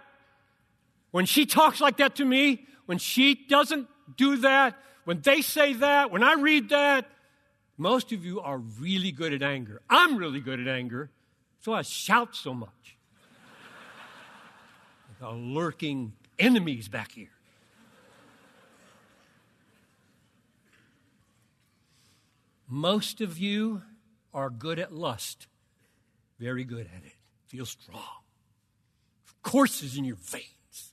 When 1.10 1.26
she 1.26 1.46
talks 1.46 1.80
like 1.80 1.98
that 1.98 2.16
to 2.16 2.24
me, 2.24 2.66
when 2.86 2.98
she 2.98 3.34
doesn't 3.34 3.88
do 4.16 4.36
that, 4.38 4.76
when 5.04 5.20
they 5.20 5.40
say 5.40 5.72
that, 5.74 6.10
when 6.10 6.22
I 6.22 6.34
read 6.34 6.68
that, 6.70 7.06
most 7.78 8.12
of 8.12 8.24
you 8.24 8.40
are 8.40 8.58
really 8.58 9.12
good 9.12 9.32
at 9.32 9.42
anger. 9.42 9.80
I'm 9.88 10.16
really 10.16 10.40
good 10.40 10.60
at 10.60 10.68
anger, 10.68 11.10
so 11.60 11.72
I 11.72 11.82
shout 11.82 12.34
so 12.34 12.52
much. 12.52 12.96
like 15.20 15.32
lurking 15.34 16.12
enemies 16.38 16.88
back 16.88 17.12
here. 17.12 17.30
Most 22.68 23.22
of 23.22 23.38
you 23.38 23.82
are 24.32 24.50
good 24.50 24.78
at 24.78 24.92
lust. 24.92 25.46
Very 26.38 26.64
good 26.64 26.88
at 26.94 27.04
it. 27.04 27.14
Feel 27.46 27.66
strong. 27.66 28.02
Courses 29.42 29.96
in 29.96 30.04
your 30.04 30.16
veins. 30.16 30.92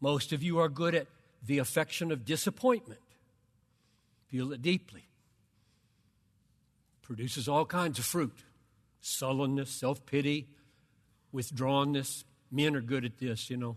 Most 0.00 0.32
of 0.32 0.42
you 0.42 0.58
are 0.58 0.68
good 0.68 0.94
at 0.94 1.06
the 1.44 1.58
affection 1.58 2.10
of 2.10 2.24
disappointment. 2.24 3.00
Feel 4.28 4.52
it 4.52 4.62
deeply. 4.62 5.04
Produces 7.02 7.48
all 7.48 7.64
kinds 7.64 7.98
of 7.98 8.04
fruit 8.04 8.36
sullenness, 9.00 9.70
self 9.70 10.04
pity, 10.04 10.48
withdrawnness. 11.32 12.24
Men 12.50 12.74
are 12.74 12.80
good 12.80 13.04
at 13.04 13.18
this, 13.18 13.50
you 13.50 13.56
know. 13.56 13.76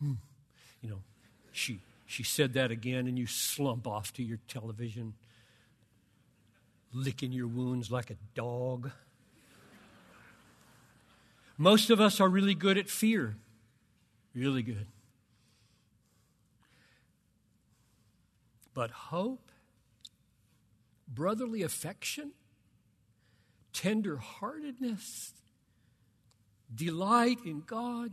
Hmm. 0.00 0.14
You 0.82 0.90
know, 0.90 1.02
she, 1.52 1.80
she 2.06 2.22
said 2.22 2.54
that 2.54 2.70
again, 2.70 3.06
and 3.06 3.18
you 3.18 3.26
slump 3.26 3.86
off 3.86 4.12
to 4.14 4.22
your 4.22 4.38
television 4.48 5.14
licking 6.92 7.32
your 7.32 7.46
wounds 7.46 7.90
like 7.90 8.10
a 8.10 8.16
dog. 8.34 8.90
Most 11.56 11.90
of 11.90 12.00
us 12.00 12.20
are 12.20 12.28
really 12.28 12.54
good 12.54 12.78
at 12.78 12.88
fear. 12.88 13.36
Really 14.34 14.62
good. 14.62 14.86
But 18.72 18.90
hope, 18.90 19.50
brotherly 21.06 21.62
affection, 21.62 22.32
tender-heartedness, 23.72 25.34
delight 26.74 27.38
in 27.44 27.62
God. 27.66 28.12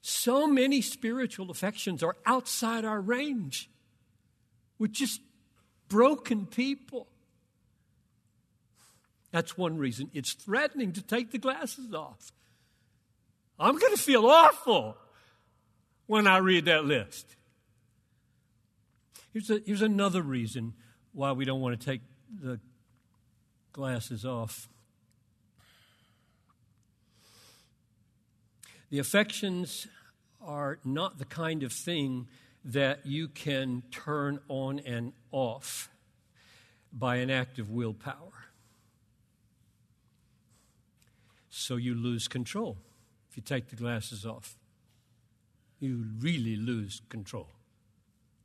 So 0.00 0.46
many 0.46 0.80
spiritual 0.80 1.50
affections 1.50 2.02
are 2.02 2.16
outside 2.24 2.84
our 2.84 3.00
range. 3.00 3.68
We're 4.78 4.86
just 4.86 5.20
broken 5.88 6.46
people. 6.46 7.06
That's 9.32 9.56
one 9.56 9.76
reason. 9.76 10.10
It's 10.14 10.32
threatening 10.32 10.92
to 10.92 11.02
take 11.02 11.30
the 11.30 11.38
glasses 11.38 11.92
off. 11.92 12.32
I'm 13.58 13.78
going 13.78 13.94
to 13.94 14.00
feel 14.00 14.26
awful 14.26 14.96
when 16.06 16.26
I 16.26 16.38
read 16.38 16.66
that 16.66 16.84
list. 16.84 17.36
Here's, 19.32 19.50
a, 19.50 19.60
here's 19.66 19.82
another 19.82 20.22
reason 20.22 20.72
why 21.12 21.32
we 21.32 21.44
don't 21.44 21.60
want 21.60 21.78
to 21.78 21.84
take 21.84 22.00
the 22.42 22.60
glasses 23.72 24.24
off. 24.24 24.68
The 28.90 28.98
affections 28.98 29.86
are 30.40 30.78
not 30.84 31.18
the 31.18 31.24
kind 31.24 31.62
of 31.62 31.72
thing 31.72 32.28
that 32.66 33.06
you 33.06 33.28
can 33.28 33.82
turn 33.92 34.40
on 34.48 34.80
and 34.80 35.12
off 35.30 35.88
by 36.92 37.16
an 37.16 37.30
act 37.30 37.58
of 37.58 37.70
willpower. 37.70 38.32
So 41.48 41.76
you 41.76 41.94
lose 41.94 42.26
control 42.26 42.76
if 43.30 43.36
you 43.36 43.42
take 43.42 43.68
the 43.68 43.76
glasses 43.76 44.26
off. 44.26 44.56
You 45.78 46.06
really 46.18 46.56
lose 46.56 47.02
control 47.08 47.48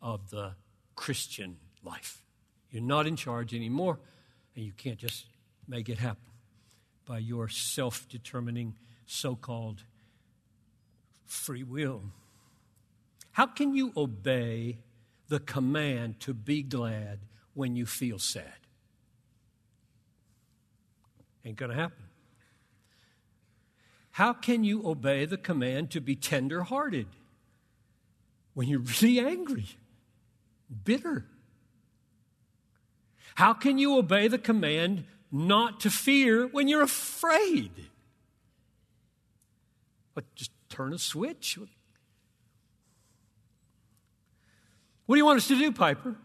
of 0.01 0.29
the 0.29 0.53
Christian 0.95 1.57
life. 1.83 2.21
You're 2.69 2.83
not 2.83 3.07
in 3.07 3.15
charge 3.15 3.53
anymore, 3.53 3.99
and 4.55 4.63
you 4.63 4.71
can't 4.71 4.97
just 4.97 5.25
make 5.67 5.89
it 5.89 5.97
happen 5.97 6.31
by 7.07 7.17
your 7.17 7.49
self 7.49 8.07
determining 8.07 8.75
so 9.05 9.35
called 9.35 9.83
free 11.25 11.63
will. 11.63 12.03
How 13.31 13.45
can 13.45 13.73
you 13.73 13.93
obey 13.95 14.79
the 15.29 15.39
command 15.39 16.19
to 16.21 16.33
be 16.33 16.63
glad 16.63 17.19
when 17.53 17.75
you 17.75 17.85
feel 17.85 18.19
sad? 18.19 18.53
Ain't 21.45 21.57
going 21.57 21.71
to 21.71 21.77
happen. 21.77 22.03
How 24.11 24.33
can 24.33 24.63
you 24.63 24.85
obey 24.85 25.25
the 25.25 25.37
command 25.37 25.91
to 25.91 26.01
be 26.01 26.15
tender 26.15 26.63
hearted 26.63 27.07
when 28.53 28.67
you're 28.67 28.79
really 29.01 29.19
angry, 29.19 29.67
bitter? 30.83 31.25
How 33.35 33.53
can 33.53 33.77
you 33.77 33.97
obey 33.97 34.27
the 34.27 34.37
command 34.37 35.05
not 35.31 35.79
to 35.81 35.89
fear 35.89 36.45
when 36.47 36.67
you're 36.67 36.81
afraid? 36.81 37.71
But 40.13 40.35
just 40.35 40.51
turn 40.69 40.93
a 40.93 40.99
switch. 40.99 41.57
What 45.11 45.15
do 45.15 45.19
you 45.19 45.25
want 45.25 45.39
us 45.39 45.49
to 45.49 45.57
do, 45.57 45.73
Piper? 45.73 46.15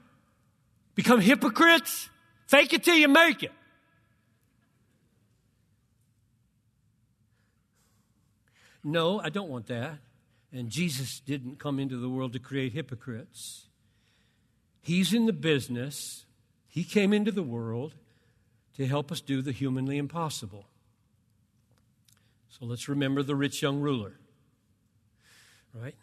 Become 0.95 1.21
hypocrites? 1.21 2.09
Fake 2.47 2.73
it 2.73 2.85
till 2.85 2.95
you 2.95 3.09
make 3.09 3.43
it. 3.43 3.51
No, 8.85 9.19
I 9.19 9.29
don't 9.29 9.49
want 9.49 9.67
that. 9.67 9.99
And 10.53 10.71
Jesus 10.71 11.19
didn't 11.19 11.59
come 11.59 11.81
into 11.81 11.97
the 11.97 12.09
world 12.09 12.33
to 12.35 12.39
create 12.39 12.75
hypocrites. 12.75 13.67
He's 14.83 15.13
in 15.13 15.27
the 15.27 15.33
business, 15.33 16.25
He 16.69 16.85
came 16.85 17.13
into 17.13 17.33
the 17.33 17.43
world 17.43 17.97
to 18.77 18.87
help 18.87 19.11
us 19.11 19.21
do 19.21 19.43
the 19.43 19.51
humanly 19.51 19.99
impossible. 19.99 20.65
So 22.51 22.65
let's 22.65 22.89
remember 22.89 23.25
the 23.25 23.35
rich 23.35 23.63
young 23.63 23.81
ruler, 23.81 24.13
right? 25.75 25.97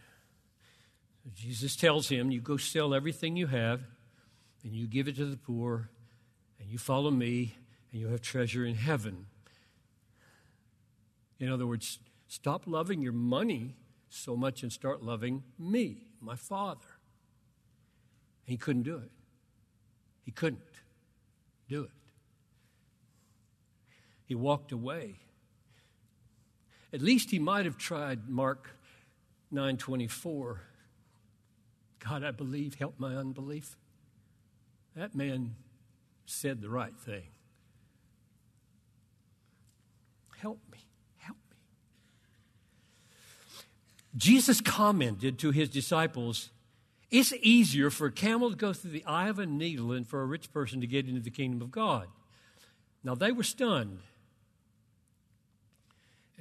Jesus 1.31 1.75
tells 1.75 2.09
him, 2.09 2.31
You 2.31 2.41
go 2.41 2.57
sell 2.57 2.93
everything 2.93 3.35
you 3.35 3.47
have, 3.47 3.81
and 4.63 4.73
you 4.73 4.87
give 4.87 5.07
it 5.07 5.15
to 5.17 5.25
the 5.25 5.37
poor, 5.37 5.89
and 6.59 6.69
you 6.69 6.77
follow 6.77 7.11
me, 7.11 7.55
and 7.91 8.01
you'll 8.01 8.11
have 8.11 8.21
treasure 8.21 8.65
in 8.65 8.75
heaven. 8.75 9.27
In 11.39 11.49
other 11.49 11.65
words, 11.65 11.99
stop 12.27 12.63
loving 12.65 13.01
your 13.01 13.13
money 13.13 13.75
so 14.09 14.35
much 14.35 14.63
and 14.63 14.71
start 14.71 15.01
loving 15.01 15.43
me, 15.57 16.07
my 16.21 16.35
Father. 16.35 16.87
And 18.45 18.51
he 18.51 18.57
couldn't 18.57 18.83
do 18.83 18.97
it. 18.97 19.11
He 20.23 20.31
couldn't 20.31 20.61
do 21.67 21.83
it. 21.83 21.89
He 24.25 24.35
walked 24.35 24.71
away. 24.71 25.15
At 26.93 27.01
least 27.01 27.31
he 27.31 27.39
might 27.39 27.65
have 27.65 27.77
tried 27.77 28.29
Mark 28.29 28.69
9:24. 29.51 30.59
God, 32.07 32.23
I 32.23 32.31
believe, 32.31 32.75
help 32.75 32.95
my 32.99 33.15
unbelief. 33.15 33.77
That 34.95 35.15
man 35.15 35.55
said 36.25 36.61
the 36.61 36.69
right 36.69 36.95
thing. 36.97 37.23
Help 40.37 40.59
me, 40.71 40.79
help 41.17 41.37
me. 41.49 41.57
Jesus 44.17 44.59
commented 44.59 45.39
to 45.39 45.51
his 45.51 45.69
disciples, 45.69 46.49
It's 47.09 47.31
easier 47.41 47.89
for 47.89 48.07
a 48.07 48.11
camel 48.11 48.49
to 48.49 48.57
go 48.57 48.73
through 48.73 48.91
the 48.91 49.05
eye 49.05 49.29
of 49.29 49.39
a 49.39 49.45
needle 49.45 49.89
than 49.89 50.03
for 50.03 50.21
a 50.21 50.25
rich 50.25 50.51
person 50.51 50.81
to 50.81 50.87
get 50.87 51.07
into 51.07 51.21
the 51.21 51.31
kingdom 51.31 51.61
of 51.61 51.71
God. 51.71 52.07
Now 53.03 53.15
they 53.15 53.31
were 53.31 53.43
stunned 53.43 53.99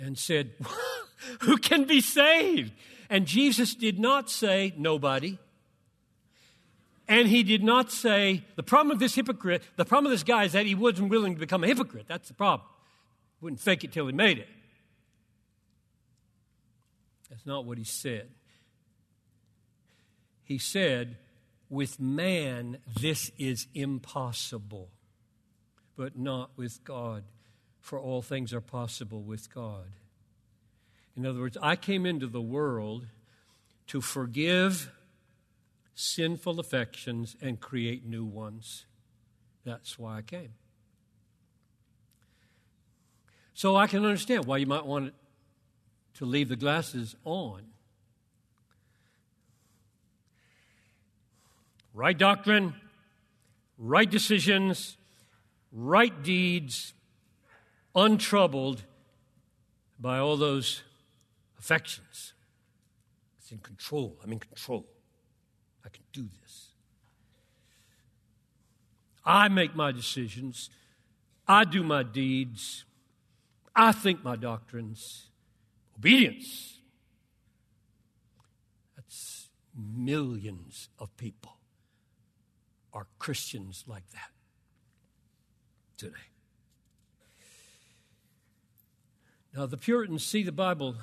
and 0.01 0.18
said, 0.18 0.51
Who 1.42 1.57
can 1.57 1.85
be 1.85 2.01
saved? 2.01 2.72
And 3.09 3.27
Jesus 3.27 3.77
did 3.77 4.01
not 4.01 4.29
say, 4.29 4.72
Nobody. 4.77 5.38
And 7.09 7.29
he 7.29 7.43
did 7.43 7.62
not 7.62 7.91
say, 7.91 8.45
the 8.57 8.62
problem 8.62 8.93
of 8.93 8.99
this 8.99 9.15
hypocrite, 9.15 9.62
the 9.77 9.85
problem 9.85 10.07
of 10.07 10.12
this 10.12 10.23
guy 10.23 10.45
is 10.45 10.53
that 10.53 10.67
he 10.67 10.75
wasn't 10.75 11.11
willing 11.11 11.35
to 11.35 11.41
become 11.41 11.65
a 11.65 11.67
hypocrite. 11.67 12.07
That's 12.09 12.29
the 12.29 12.35
problem. 12.35 12.67
Wouldn't 13.41 13.61
fake 13.61 13.85
it 13.85 13.93
till 13.93 14.07
he 14.07 14.12
made 14.12 14.38
it. 14.38 14.49
That's 17.29 17.45
not 17.45 17.65
what 17.65 17.79
he 17.79 17.85
said. 17.85 18.29
He 20.45 20.59
said, 20.59 21.17
with 21.69 21.99
man, 21.99 22.79
this 23.01 23.33
is 23.38 23.67
impossible, 23.75 24.91
but 25.97 26.17
not 26.17 26.51
with 26.57 26.85
God, 26.85 27.25
for 27.81 27.99
all 27.99 28.23
things 28.23 28.53
are 28.53 28.61
possible 28.61 29.23
with 29.23 29.53
God. 29.53 29.87
In 31.17 31.27
other 31.27 31.41
words, 31.41 31.57
I 31.61 31.77
came 31.77 32.07
into 32.07 32.27
the 32.27 32.41
world 32.41 33.07
to 33.88 34.01
forgive 34.01 34.91
sinful 35.94 36.59
affections 36.59 37.37
and 37.40 37.61
create 37.61 38.07
new 38.07 38.24
ones. 38.24 38.87
That's 39.64 39.98
why 39.98 40.18
I 40.18 40.22
came. 40.22 40.55
So 43.55 43.76
I 43.76 43.87
can 43.87 44.05
understand 44.05 44.46
why 44.46 44.57
you 44.59 44.66
might 44.66 44.87
want 44.87 45.14
to 46.14 46.24
leave 46.24 46.48
the 46.48 46.57
glasses 46.57 47.14
on. 47.24 47.62
Right 51.94 52.16
doctrine, 52.16 52.74
right 53.76 54.11
decisions, 54.11 54.96
right 55.70 56.22
deeds, 56.22 56.94
untroubled 57.94 58.83
by 60.00 60.18
all 60.18 60.37
those 60.37 60.83
affections. 61.59 62.33
It's 63.38 63.52
in 63.52 63.59
control. 63.59 64.16
I'm 64.24 64.33
in 64.33 64.38
control. 64.38 64.87
Can 65.92 66.05
do 66.12 66.28
this. 66.42 66.68
I 69.24 69.48
make 69.48 69.74
my 69.76 69.92
decisions. 69.92 70.70
I 71.46 71.64
do 71.64 71.83
my 71.83 72.02
deeds. 72.02 72.85
I 73.74 73.92
think 73.92 74.24
my 74.24 74.37
doctrines. 74.37 75.28
Obedience. 75.96 76.78
That's 78.96 79.48
millions 79.76 80.88
of 80.98 81.16
people 81.16 81.57
are 82.92 83.07
Christians 83.18 83.85
like 83.87 84.09
that 84.11 84.31
today. 85.96 86.16
Now, 89.55 89.66
the 89.66 89.76
Puritans 89.76 90.24
see 90.24 90.42
the 90.42 90.52
Bible 90.52 90.96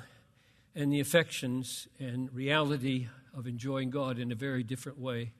and 0.74 0.92
the 0.92 1.00
affections 1.00 1.88
and 1.98 2.32
reality 2.32 3.08
of 3.36 3.46
enjoying 3.46 3.90
God 3.90 4.18
in 4.18 4.32
a 4.32 4.34
very 4.34 4.62
different 4.62 4.98
way. 4.98 5.32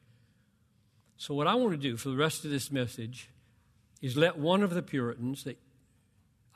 So, 1.17 1.35
what 1.35 1.47
I 1.47 1.55
want 1.55 1.73
to 1.73 1.77
do 1.77 1.97
for 1.97 2.09
the 2.09 2.17
rest 2.17 2.45
of 2.45 2.51
this 2.51 2.71
message 2.71 3.31
is 4.01 4.17
let 4.17 4.39
one 4.39 4.63
of 4.63 4.75
the 4.75 4.83
Puritans 4.83 5.45
that 5.45 5.59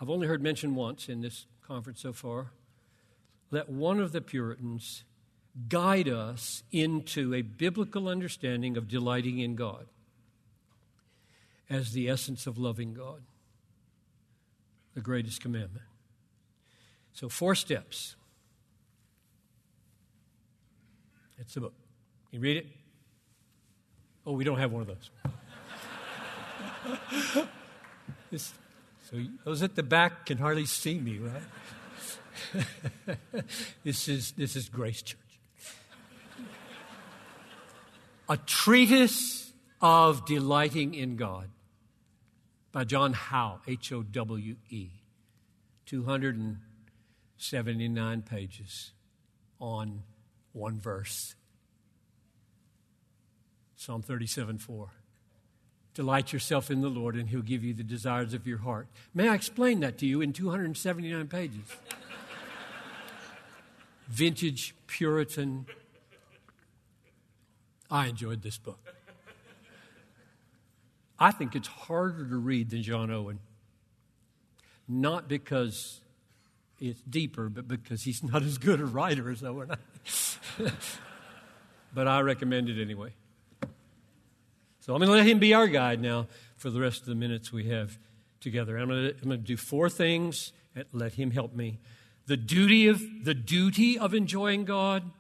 I've 0.01 0.11
only 0.11 0.27
heard 0.27 0.43
mentioned 0.43 0.75
once 0.77 1.09
in 1.09 1.21
this 1.21 1.47
conference 1.67 2.01
so 2.01 2.13
far, 2.13 2.53
let 3.51 3.69
one 3.69 4.01
of 4.01 4.13
the 4.13 4.21
Puritans 4.21 5.05
guide 5.69 6.09
us 6.09 6.63
into 6.73 7.35
a 7.35 7.43
biblical 7.43 8.09
understanding 8.09 8.77
of 8.77 8.89
delighting 8.89 9.39
in 9.39 9.55
God 9.55 9.87
as 11.71 11.93
the 11.93 12.09
essence 12.09 12.47
of 12.47 12.59
loving 12.59 12.93
God, 12.93 13.23
the 14.95 15.01
greatest 15.01 15.41
commandment. 15.41 15.87
So, 17.13 17.29
four 17.29 17.55
steps. 17.55 18.17
It's 21.39 21.57
a 21.57 21.61
book. 21.61 21.75
You 22.31 22.41
read 22.41 22.59
it? 22.59 22.67
Oh, 24.27 24.33
we 24.33 24.45
don't 24.45 24.59
have 24.59 24.73
one 24.73 24.83
of 24.83 24.89
those. 24.89 25.11
this, 28.31 28.53
so 29.11 29.17
those 29.45 29.63
at 29.63 29.75
the 29.75 29.83
back 29.83 30.27
can 30.27 30.37
hardly 30.39 30.67
see 30.67 30.99
me, 30.99 31.19
right? 31.19 31.43
this 33.85 34.09
is 34.09 34.33
this 34.33 34.57
is 34.57 34.69
Grace 34.69 35.03
Church. 35.03 35.21
A 38.29 38.37
treatise 38.39 39.53
of 39.81 40.25
delighting 40.25 40.95
in 40.95 41.15
God 41.17 41.51
by 42.73 42.85
John 42.85 43.13
Howe, 43.13 43.61
H 43.69 43.93
O 43.93 44.03
W 44.03 44.57
E, 44.71 44.89
279 45.87 48.23
pages 48.23 48.93
on 49.61 50.03
one 50.55 50.81
verse. 50.81 51.35
Psalm 53.77 54.01
37 54.01 54.57
4. 54.59 54.89
Delight 55.93 56.33
yourself 56.33 56.71
in 56.71 56.81
the 56.81 56.89
Lord, 56.89 57.15
and 57.17 57.29
He'll 57.29 57.43
give 57.43 57.63
you 57.63 57.75
the 57.75 57.85
desires 57.85 58.33
of 58.33 58.47
your 58.47 58.59
heart. 58.59 58.89
May 59.13 59.29
I 59.29 59.35
explain 59.35 59.81
that 59.81 59.99
to 59.99 60.07
you 60.07 60.23
in 60.23 60.33
279 60.33 61.29
pages? 61.29 61.61
Vintage 64.09 64.75
Puritan. 64.87 65.67
I 67.91 68.07
enjoyed 68.07 68.43
this 68.43 68.59
book. 68.59 68.81
I 71.19 71.31
think 71.31 71.55
it's 71.55 71.69
harder 71.69 72.27
to 72.27 72.37
read 72.37 72.71
than 72.71 72.83
John 72.83 73.11
Owen. 73.11 73.39
Not 74.89 75.29
because 75.29 76.01
it's 76.81 77.01
deeper, 77.03 77.49
but 77.49 77.69
because 77.69 78.03
he's 78.03 78.23
not 78.23 78.43
as 78.43 78.59
good 78.59 78.81
a 78.81 78.85
writer 78.85 79.31
as 79.31 79.43
Owen. 79.43 79.71
but 81.95 82.09
I 82.09 82.21
recommend 82.21 82.69
it 82.69 82.81
anyway. 82.81 83.13
So 84.81 84.95
I'm 84.95 85.01
going 85.01 85.11
to 85.11 85.17
let 85.17 85.27
him 85.27 85.39
be 85.39 85.55
our 85.55 85.67
guide 85.67 86.01
now 86.01 86.27
for 86.57 86.71
the 86.71 86.81
rest 86.81 87.01
of 87.01 87.07
the 87.07 87.15
minutes 87.15 87.53
we 87.53 87.69
have 87.69 87.99
together. 88.41 88.77
I'm 88.77 88.89
going 88.89 89.09
to, 89.09 89.15
I'm 89.23 89.29
going 89.29 89.41
to 89.41 89.47
do 89.47 89.57
four 89.57 89.89
things 89.89 90.53
and 90.75 90.85
let 90.93 91.15
him 91.15 91.31
help 91.31 91.55
me. 91.55 91.79
The 92.27 92.37
duty 92.37 92.89
of 92.89 93.03
the 93.25 93.35
duty 93.35 93.99
of 93.99 94.15
enjoying 94.15 94.65
God, 94.65 95.11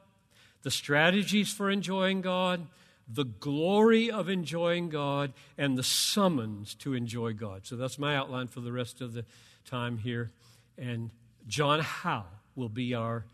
the 0.62 0.70
strategies 0.70 1.52
for 1.52 1.70
enjoying 1.70 2.20
God, 2.20 2.66
the 3.08 3.24
glory 3.24 4.10
of 4.10 4.28
enjoying 4.28 4.88
God, 4.88 5.32
and 5.58 5.76
the 5.76 5.82
summons 5.82 6.74
to 6.76 6.94
enjoy 6.94 7.32
God. 7.32 7.66
So 7.66 7.76
that's 7.76 7.98
my 7.98 8.16
outline 8.16 8.48
for 8.48 8.60
the 8.60 8.72
rest 8.72 9.00
of 9.00 9.12
the 9.12 9.24
time 9.64 9.98
here. 9.98 10.30
And 10.78 11.10
John 11.46 11.80
Howe 11.80 12.26
will 12.54 12.68
be 12.68 12.94
our 12.94 13.26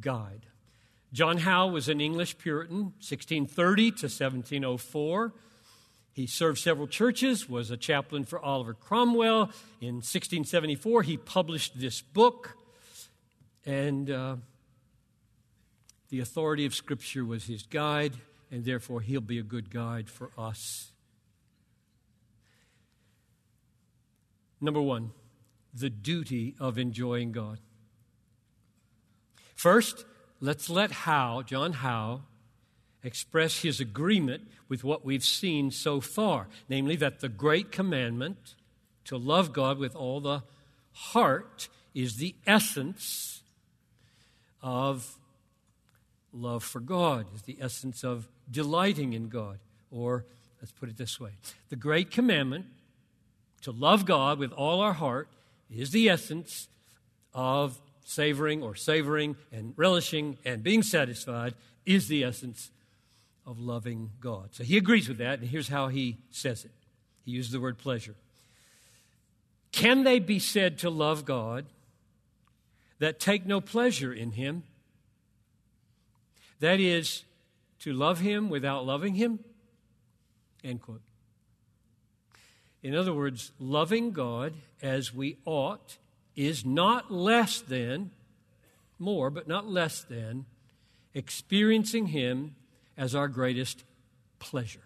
guide. 0.00 0.46
John 1.12 1.36
Howe 1.38 1.66
was 1.66 1.90
an 1.90 2.00
English 2.00 2.38
Puritan, 2.38 2.94
1630 3.00 3.90
to 3.90 4.06
1704. 4.06 5.32
He 6.14 6.26
served 6.26 6.58
several 6.58 6.86
churches, 6.86 7.48
was 7.48 7.70
a 7.70 7.76
chaplain 7.76 8.24
for 8.24 8.40
Oliver 8.40 8.72
Cromwell. 8.72 9.50
In 9.80 9.96
1674, 9.96 11.02
he 11.02 11.18
published 11.18 11.78
this 11.78 12.00
book, 12.00 12.56
and 13.66 14.10
uh, 14.10 14.36
the 16.08 16.20
authority 16.20 16.64
of 16.64 16.74
Scripture 16.74 17.26
was 17.26 17.44
his 17.44 17.62
guide, 17.62 18.14
and 18.50 18.64
therefore 18.64 19.02
he'll 19.02 19.20
be 19.20 19.38
a 19.38 19.42
good 19.42 19.70
guide 19.70 20.08
for 20.08 20.30
us. 20.38 20.92
Number 24.62 24.80
one, 24.80 25.10
the 25.74 25.90
duty 25.90 26.54
of 26.58 26.78
enjoying 26.78 27.32
God. 27.32 27.58
First, 29.54 30.06
let's 30.42 30.68
let 30.68 30.90
Howe, 30.90 31.42
John 31.42 31.72
Howe, 31.72 32.22
express 33.04 33.62
his 33.62 33.80
agreement 33.80 34.48
with 34.68 34.82
what 34.84 35.04
we've 35.04 35.24
seen 35.24 35.70
so 35.70 36.00
far, 36.00 36.48
namely 36.68 36.96
that 36.96 37.20
the 37.20 37.28
great 37.28 37.70
commandment 37.70 38.54
to 39.04 39.16
love 39.16 39.52
God 39.52 39.78
with 39.78 39.94
all 39.94 40.20
the 40.20 40.42
heart 40.92 41.68
is 41.94 42.16
the 42.16 42.34
essence 42.46 43.42
of 44.60 45.16
love 46.32 46.64
for 46.64 46.80
God, 46.80 47.26
is 47.34 47.42
the 47.42 47.58
essence 47.60 48.04
of 48.04 48.28
delighting 48.50 49.12
in 49.12 49.28
God. 49.28 49.58
Or 49.90 50.24
let's 50.60 50.72
put 50.72 50.88
it 50.88 50.96
this 50.96 51.20
way 51.20 51.30
the 51.68 51.76
great 51.76 52.10
commandment 52.10 52.66
to 53.62 53.70
love 53.70 54.04
God 54.06 54.38
with 54.38 54.52
all 54.52 54.80
our 54.80 54.94
heart 54.94 55.28
is 55.70 55.92
the 55.92 56.08
essence 56.08 56.68
of 57.32 57.80
savoring 58.04 58.62
or 58.62 58.74
savoring 58.74 59.36
and 59.52 59.74
relishing 59.76 60.38
and 60.44 60.62
being 60.62 60.82
satisfied 60.82 61.54
is 61.86 62.08
the 62.08 62.24
essence 62.24 62.70
of 63.46 63.58
loving 63.58 64.10
God. 64.20 64.50
So 64.52 64.64
he 64.64 64.76
agrees 64.76 65.08
with 65.08 65.18
that, 65.18 65.40
and 65.40 65.48
here's 65.48 65.68
how 65.68 65.88
he 65.88 66.18
says 66.30 66.64
it. 66.64 66.70
He 67.24 67.32
uses 67.32 67.52
the 67.52 67.60
word 67.60 67.78
pleasure. 67.78 68.14
Can 69.72 70.04
they 70.04 70.18
be 70.18 70.38
said 70.38 70.78
to 70.78 70.90
love 70.90 71.24
God 71.24 71.66
that 72.98 73.18
take 73.18 73.46
no 73.46 73.60
pleasure 73.60 74.12
in 74.12 74.32
him? 74.32 74.62
That 76.60 76.78
is, 76.78 77.24
to 77.80 77.92
love 77.92 78.20
him 78.20 78.48
without 78.48 78.86
loving 78.86 79.14
him? 79.14 79.40
End 80.62 80.80
quote. 80.80 81.00
In 82.82 82.94
other 82.94 83.12
words, 83.12 83.52
loving 83.58 84.12
God 84.12 84.54
as 84.80 85.14
we 85.14 85.38
ought 85.44 85.96
is 86.36 86.64
not 86.64 87.12
less 87.12 87.60
than, 87.60 88.10
more, 88.98 89.30
but 89.30 89.48
not 89.48 89.68
less 89.68 90.02
than, 90.02 90.46
experiencing 91.14 92.06
Him 92.06 92.56
as 92.96 93.14
our 93.14 93.28
greatest 93.28 93.84
pleasure. 94.38 94.80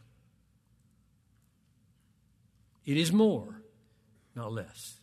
It 2.85 2.97
is 2.97 3.13
more, 3.13 3.61
not 4.35 4.53
less. 4.53 4.97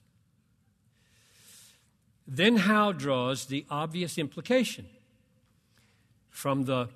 Then 2.27 2.57
Howe 2.57 2.93
draws 2.93 3.45
the 3.45 3.65
obvious 3.69 4.17
implication 4.17 4.87
from 6.29 6.63
the 6.63 6.89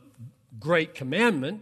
great 0.60 0.96
commandment 0.96 1.62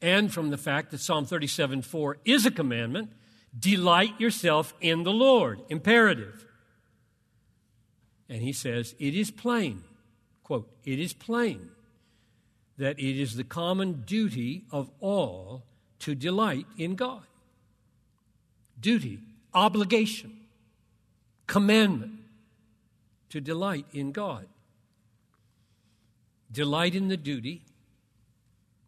and 0.00 0.32
from 0.32 0.50
the 0.50 0.58
fact 0.58 0.90
that 0.90 0.98
Psalm 0.98 1.24
37 1.24 1.82
4 1.82 2.18
is 2.24 2.44
a 2.44 2.50
commandment 2.50 3.10
Delight 3.58 4.18
yourself 4.18 4.72
in 4.80 5.02
the 5.02 5.12
Lord. 5.12 5.60
Imperative. 5.68 6.46
And 8.32 8.40
he 8.40 8.54
says, 8.54 8.94
It 8.98 9.14
is 9.14 9.30
plain, 9.30 9.84
quote, 10.42 10.66
it 10.86 10.98
is 10.98 11.12
plain 11.12 11.68
that 12.78 12.98
it 12.98 13.20
is 13.20 13.36
the 13.36 13.44
common 13.44 14.04
duty 14.06 14.64
of 14.70 14.90
all 15.00 15.64
to 15.98 16.14
delight 16.14 16.66
in 16.78 16.94
God. 16.94 17.24
Duty, 18.80 19.18
obligation, 19.52 20.32
commandment 21.46 22.20
to 23.28 23.42
delight 23.42 23.84
in 23.92 24.12
God. 24.12 24.46
Delight 26.50 26.94
in 26.94 27.08
the 27.08 27.18
duty 27.18 27.60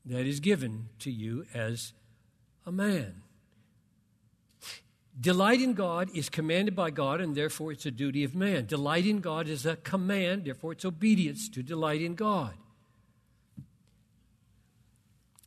that 0.07 0.25
is 0.25 0.41
given 0.41 0.89
to 1.01 1.11
you 1.11 1.45
as 1.53 1.93
a 2.65 2.73
man. 2.73 3.24
Delight 5.21 5.61
in 5.61 5.75
God 5.75 6.11
is 6.13 6.29
commanded 6.29 6.75
by 6.75 6.91
God, 6.91 7.21
and 7.21 7.37
therefore 7.37 7.71
it's 7.71 7.87
a 7.87 7.91
duty 7.91 8.25
of 8.25 8.35
man. 8.35 8.67
Delight 8.67 9.07
in 9.07 9.21
God 9.21 9.49
is 9.49 9.65
a 9.65 9.77
command, 9.77 10.45
therefore 10.45 10.73
it's 10.73 10.85
obedience 10.85 11.49
to 11.51 11.63
delight 11.63 12.03
in 12.03 12.17
God. 12.17 12.55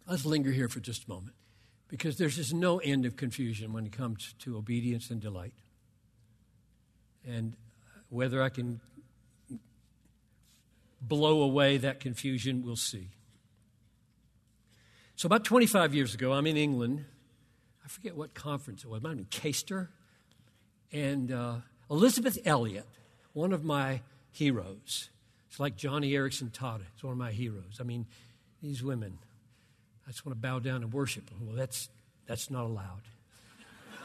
Let's 0.08 0.26
linger 0.26 0.52
here 0.52 0.70
for 0.70 0.80
just 0.80 1.06
a 1.06 1.10
moment 1.10 1.36
because 1.90 2.18
there's 2.18 2.38
just 2.38 2.54
no 2.54 2.78
end 2.78 3.06
of 3.06 3.18
confusion 3.18 3.74
when 3.74 3.86
it 3.86 3.92
comes 3.92 4.34
to 4.40 4.58
obedience 4.58 5.10
and 5.10 5.20
delight. 5.20 5.54
And 7.26 7.54
whether 8.10 8.42
I 8.42 8.48
can 8.48 8.80
blow 11.02 11.42
away 11.42 11.76
that 11.78 12.00
confusion, 12.00 12.64
we'll 12.64 12.78
see. 12.78 13.10
So, 15.18 15.26
about 15.26 15.44
25 15.44 15.94
years 15.94 16.14
ago, 16.14 16.32
I'm 16.32 16.48
in 16.48 16.56
England 16.56 17.04
I 17.88 17.90
forget 17.90 18.18
what 18.18 18.34
conference 18.34 18.84
it 18.84 18.90
was, 18.90 18.98
it 18.98 19.04
might 19.04 19.12
have 19.12 19.18
been 19.18 19.26
Caister. 19.28 19.88
And 20.92 21.32
uh, 21.32 21.56
Elisabeth 21.90 22.38
Elliot, 22.44 22.86
one 23.32 23.54
of 23.54 23.64
my 23.64 24.02
heroes. 24.30 25.10
It's 25.48 25.58
like 25.58 25.78
Joni 25.78 26.12
Eareckson 26.12 26.52
Tada. 26.52 26.82
It's 26.94 27.02
one 27.02 27.14
of 27.14 27.18
my 27.18 27.32
heroes. 27.32 27.78
I 27.80 27.84
mean, 27.84 28.06
these 28.62 28.84
women, 28.84 29.20
I 30.06 30.12
just 30.12 30.26
want 30.26 30.36
to 30.36 30.42
bow 30.42 30.60
down 30.60 30.84
and 30.84 30.92
worship 30.92 31.30
them. 31.30 31.48
Well, 31.48 31.56
that's, 31.56 31.88
that's 32.26 32.52
not 32.52 32.66
allowed. 32.66 33.04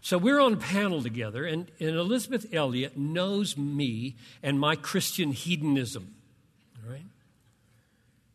so 0.00 0.18
we're 0.18 0.40
on 0.40 0.54
a 0.54 0.56
panel 0.56 1.04
together, 1.04 1.44
and, 1.44 1.70
and 1.78 1.90
Elisabeth 1.90 2.52
Elliot 2.52 2.98
knows 2.98 3.56
me 3.56 4.16
and 4.42 4.58
my 4.58 4.74
Christian 4.74 5.30
hedonism. 5.30 6.16
All 6.84 6.90
right? 6.90 7.06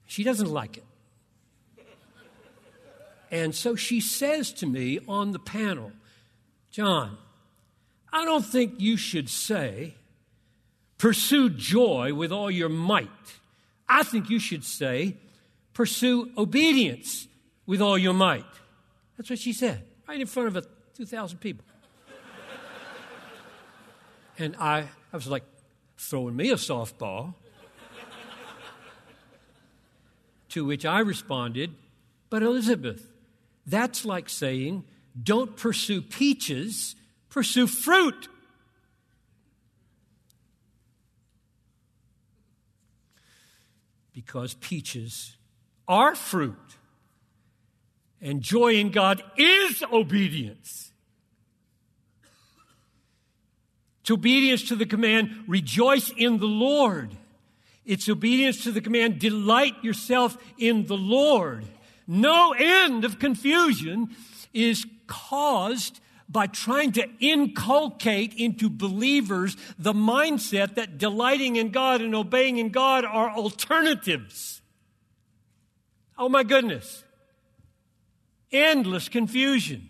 She 0.08 0.24
doesn't 0.24 0.50
like 0.50 0.78
it. 0.78 0.86
And 3.32 3.56
so 3.56 3.76
she 3.76 4.00
says 4.00 4.52
to 4.54 4.66
me 4.66 5.00
on 5.08 5.32
the 5.32 5.40
panel, 5.40 5.92
John, 6.72 7.18
I 8.12 8.26
don't 8.26 8.46
think 8.46 8.76
you 8.80 8.98
should 8.98 9.30
say, 9.30 9.96
pursue 10.98 11.50
joy 11.50 12.14
with 12.14 12.32
all 12.32 12.50
your 12.50 12.70
might. 12.70 13.10
I 13.88 14.04
think 14.04 14.30
you 14.30 14.40
should 14.40 14.64
say, 14.64 15.18
pursue 15.74 16.32
obedience 16.38 17.28
with 17.66 17.82
all 17.82 17.98
your 17.98 18.14
might. 18.14 18.46
That's 19.18 19.30
what 19.30 19.40
she 19.40 19.54
said, 19.54 19.84
right 20.08 20.20
in 20.20 20.28
front 20.28 20.48
of 20.48 20.58
a 20.58 20.64
2,000 20.96 21.40
people. 21.40 21.66
and 24.40 24.56
I, 24.58 24.88
I 25.12 25.16
was 25.16 25.28
like, 25.28 25.44
throwing 25.98 26.36
me 26.36 26.52
a 26.52 26.56
softball. 26.56 27.34
to 30.50 30.64
which 30.64 30.86
I 30.86 31.00
responded, 31.00 31.76
But 32.30 32.42
Elisabeth, 32.42 33.12
that's 33.66 34.06
like 34.06 34.30
saying, 34.30 34.84
don't 35.22 35.56
pursue 35.56 36.02
peaches, 36.02 36.96
pursue 37.30 37.68
fruit. 37.68 38.28
Because 44.14 44.54
peaches 44.56 45.36
are 45.88 46.16
fruit. 46.16 46.56
And 48.22 48.42
joy 48.42 48.76
in 48.76 48.92
God 48.92 49.22
is 49.38 49.84
obedience. 49.92 50.92
It's 54.02 54.12
obedience 54.12 54.68
to 54.70 54.76
the 54.76 54.86
command, 54.86 55.32
rejoice 55.48 56.12
in 56.16 56.38
the 56.38 56.46
Lord. 56.46 57.16
It's 57.86 58.08
obedience 58.08 58.64
to 58.64 58.72
the 58.72 58.82
command, 58.82 59.20
delight 59.20 59.84
yourself 59.84 60.38
in 60.58 60.86
the 60.86 60.98
Lord. 60.98 61.66
No 62.08 62.54
end 62.54 63.04
of 63.06 63.20
confusion 63.20 64.16
is 64.54 64.86
caused 65.08 66.00
by 66.28 66.48
trying 66.48 66.92
to 66.94 67.08
inculcate 67.20 68.34
into 68.34 68.70
believers 68.70 69.56
the 69.78 69.94
mindset 69.94 70.76
that 70.76 70.98
delighting 70.98 71.56
in 71.56 71.70
God 71.70 72.02
and 72.02 72.16
obeying 72.16 72.58
in 72.58 72.70
God 72.70 73.06
are 73.06 73.30
alternatives. 73.30 74.62
Oh 76.18 76.30
my 76.30 76.44
goodness. 76.44 77.04
Endless 78.52 79.10
confusion. 79.10 79.90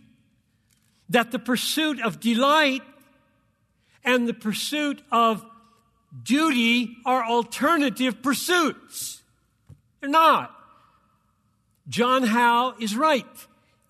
That 1.09 1.31
the 1.31 1.39
pursuit 1.39 2.01
of 2.01 2.19
delight 2.19 2.81
and 4.03 4.27
the 4.27 4.33
pursuit 4.33 5.01
of 5.11 5.45
duty 6.23 6.97
are 7.05 7.23
alternative 7.23 8.21
pursuits. 8.21 9.21
They're 9.99 10.09
not. 10.09 10.54
John 11.87 12.23
Howe 12.23 12.75
is 12.79 12.95
right. 12.95 13.25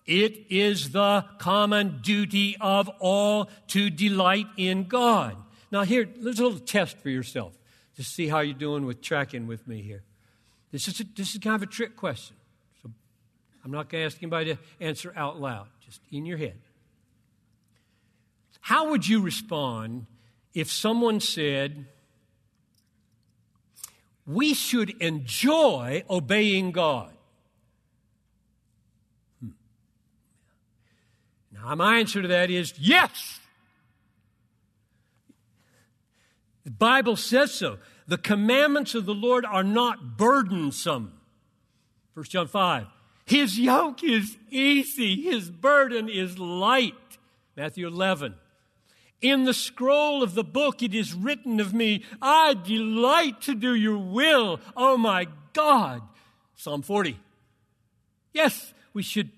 It 0.06 0.46
is 0.50 0.90
the 0.90 1.24
common 1.38 2.00
duty 2.02 2.56
of 2.60 2.88
all 3.00 3.50
to 3.68 3.90
delight 3.90 4.46
in 4.56 4.84
God. 4.84 5.36
Now, 5.72 5.82
here, 5.82 6.04
there's 6.04 6.38
a 6.38 6.44
little 6.44 6.60
test 6.60 6.98
for 6.98 7.10
yourself 7.10 7.54
to 7.96 8.04
see 8.04 8.28
how 8.28 8.40
you're 8.40 8.54
doing 8.54 8.86
with 8.86 9.00
tracking 9.00 9.46
with 9.46 9.66
me 9.66 9.82
here. 9.82 10.02
This 10.70 10.86
is, 10.86 11.00
a, 11.00 11.04
this 11.16 11.34
is 11.34 11.40
kind 11.40 11.56
of 11.56 11.62
a 11.62 11.66
trick 11.66 11.96
question. 11.96 12.36
So 12.82 12.90
I'm 13.64 13.70
not 13.72 13.88
going 13.88 14.02
to 14.02 14.06
ask 14.06 14.22
anybody 14.22 14.54
to 14.54 14.60
answer 14.80 15.12
out 15.16 15.40
loud, 15.40 15.66
just 15.84 16.00
in 16.12 16.26
your 16.26 16.38
head. 16.38 16.58
How 18.60 18.90
would 18.90 19.08
you 19.08 19.22
respond 19.22 20.06
if 20.54 20.70
someone 20.70 21.20
said, 21.20 21.86
We 24.26 24.54
should 24.54 24.90
enjoy 25.00 26.04
obeying 26.08 26.72
God? 26.72 27.15
My 31.74 31.98
answer 31.98 32.22
to 32.22 32.28
that 32.28 32.50
is 32.50 32.74
yes. 32.78 33.40
The 36.64 36.70
Bible 36.70 37.16
says 37.16 37.52
so. 37.52 37.78
The 38.06 38.18
commandments 38.18 38.94
of 38.94 39.06
the 39.06 39.14
Lord 39.14 39.44
are 39.44 39.64
not 39.64 40.16
burdensome. 40.16 41.12
1 42.14 42.24
John 42.24 42.48
5. 42.48 42.86
His 43.24 43.58
yoke 43.58 44.04
is 44.04 44.36
easy, 44.50 45.22
his 45.22 45.50
burden 45.50 46.08
is 46.08 46.38
light. 46.38 46.94
Matthew 47.56 47.88
11. 47.88 48.34
In 49.20 49.44
the 49.44 49.54
scroll 49.54 50.22
of 50.22 50.34
the 50.34 50.44
book 50.44 50.82
it 50.82 50.94
is 50.94 51.14
written 51.14 51.58
of 51.58 51.74
me, 51.74 52.04
I 52.22 52.54
delight 52.54 53.40
to 53.42 53.54
do 53.54 53.74
your 53.74 53.98
will, 53.98 54.60
oh 54.76 54.96
my 54.96 55.26
God. 55.52 56.02
Psalm 56.54 56.82
40. 56.82 57.18
Yes, 58.32 58.74
we 58.92 59.02
should 59.02 59.30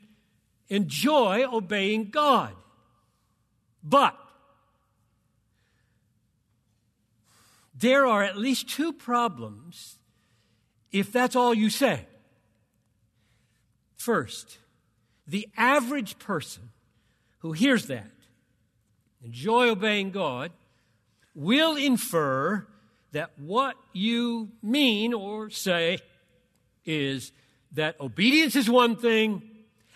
enjoy 0.68 1.44
obeying 1.44 2.10
God. 2.10 2.54
But 3.82 4.16
there 7.74 8.06
are 8.06 8.22
at 8.22 8.36
least 8.36 8.68
two 8.68 8.92
problems 8.92 9.98
if 10.90 11.12
that's 11.12 11.36
all 11.36 11.54
you 11.54 11.70
say. 11.70 12.06
First, 13.96 14.58
the 15.26 15.48
average 15.56 16.18
person 16.18 16.70
who 17.40 17.52
hears 17.52 17.86
that, 17.86 18.10
enjoy 19.22 19.68
obeying 19.68 20.10
God, 20.10 20.50
will 21.34 21.76
infer 21.76 22.66
that 23.12 23.30
what 23.38 23.76
you 23.92 24.50
mean 24.62 25.14
or 25.14 25.50
say 25.50 25.98
is 26.84 27.32
that 27.72 28.00
obedience 28.00 28.56
is 28.56 28.68
one 28.68 28.96
thing 28.96 29.42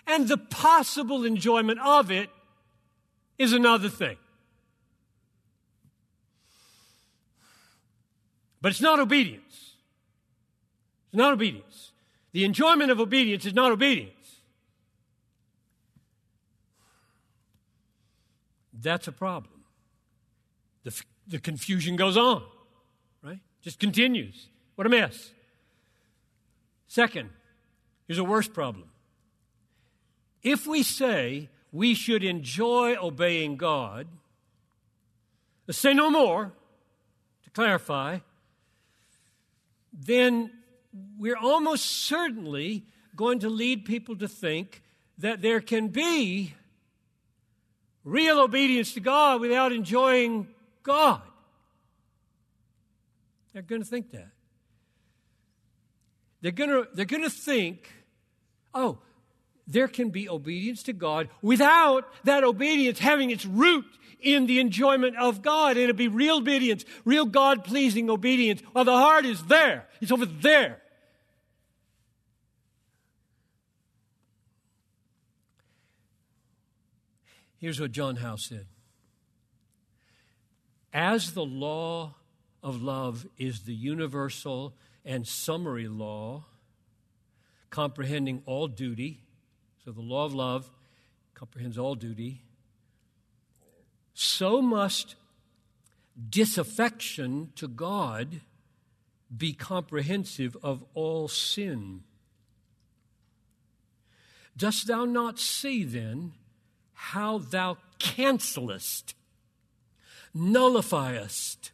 and 0.07 0.29
the 0.29 0.37
possible 0.37 1.25
enjoyment 1.25 1.81
of 1.81 2.11
it 2.11 2.31
is 3.39 3.53
another 3.53 3.89
thing. 3.89 4.17
But 8.61 8.71
it's 8.71 8.81
not 8.81 9.01
obedience. 9.01 9.75
It's 11.09 11.19
not 11.19 11.33
obedience. 11.33 11.91
The 12.33 12.45
enjoyment 12.45 12.91
of 12.91 13.01
obedience 13.01 13.45
is 13.45 13.55
not 13.55 13.73
obedience. 13.73 14.41
That's 18.73 19.07
a 19.09 19.13
problem. 19.13 19.65
The, 20.85 21.03
the 21.29 21.39
confusion 21.39 21.97
goes 21.97 22.17
on, 22.17 22.43
right? 23.23 23.39
Just 23.61 23.79
continues. 23.79 24.49
What 24.75 24.87
a 24.87 24.91
mess. 24.91 25.31
Second, 26.89 27.31
here's 28.07 28.19
a 28.19 28.25
worse 28.25 28.49
problem. 28.49 28.92
If 30.43 30.67
we 30.67 30.83
say 30.83 31.49
we 31.71 31.95
should 31.95 32.25
enjoy 32.25 32.97
obeying 32.97 33.57
God, 33.57 34.07
say 35.71 35.95
no 35.95 36.11
more 36.11 36.53
to 37.45 37.51
clarify, 37.51 38.19
then 39.93 40.51
we're 41.19 41.37
almost 41.37 41.87
certainly 41.87 42.85
going 43.17 43.39
to 43.41 43.49
lead 43.49 43.85
people 43.85 44.17
to 44.17 44.29
think 44.29 44.83
that 45.19 45.43
there 45.43 45.61
can 45.61 45.89
be 45.89 46.55
real 48.05 48.41
obedience 48.41 48.93
to 48.95 49.01
God 49.01 49.41
without 49.41 49.73
enjoying 49.73 50.49
God. 50.83 51.23
They're 53.53 53.63
going 53.63 53.83
to 53.83 53.89
think 53.89 54.11
that. 54.11 54.29
They're 56.41 56.53
going 56.53 56.71
to, 56.71 56.89
they're 56.93 57.05
going 57.05 57.23
to 57.23 57.31
think, 57.31 57.89
oh, 58.75 58.99
there 59.67 59.89
can 59.89 60.11
be 60.11 60.29
obedience 60.29 60.83
to 60.85 60.93
God 60.93 61.29
without 61.41 62.05
that 62.25 62.45
obedience 62.45 62.99
having 62.99 63.31
its 63.31 63.47
root 63.47 63.87
in 64.21 64.47
the 64.47 64.61
enjoyment 64.61 65.17
of 65.17 65.43
God. 65.43 65.77
It'll 65.77 65.95
be 65.95 66.09
real 66.09 66.39
obedience, 66.39 66.85
real 67.05 67.27
God 67.27 67.65
pleasing 67.65 68.09
obedience, 68.11 68.63
while 68.73 68.85
the 68.85 68.93
heart 68.93 69.25
is 69.27 69.43
there. 69.45 69.89
It's 70.01 70.13
over 70.13 70.27
there. 70.27 70.83
Here's 77.59 77.81
what 77.81 77.93
John 77.93 78.17
Howe 78.17 78.37
said 78.37 78.67
As 80.93 81.33
the 81.33 81.45
law 81.45 82.17
of 82.61 82.83
love 82.83 83.27
is 83.39 83.61
the 83.61 83.75
universal 83.75 84.75
and 85.05 85.27
summary 85.27 85.87
law, 85.87 86.47
comprehending 87.71 88.43
all 88.47 88.67
duty, 88.67 89.23
so 89.85 89.91
the 89.91 90.01
law 90.01 90.25
of 90.25 90.35
love 90.35 90.71
comprehends 91.35 91.77
all 91.77 91.95
duty, 91.95 92.43
so 94.15 94.63
must 94.63 95.17
disaffection 96.29 97.51
to 97.57 97.67
God 97.67 98.41
be 99.35 99.53
comprehensive 99.53 100.57
of 100.63 100.85
all 100.95 101.27
sin. 101.27 102.03
Dost 104.57 104.87
thou 104.87 105.05
not 105.05 105.39
see 105.39 105.83
then 105.83 106.33
how 106.93 107.39
thou 107.39 107.79
cancelest, 107.99 109.15
nullifiest 110.35 111.71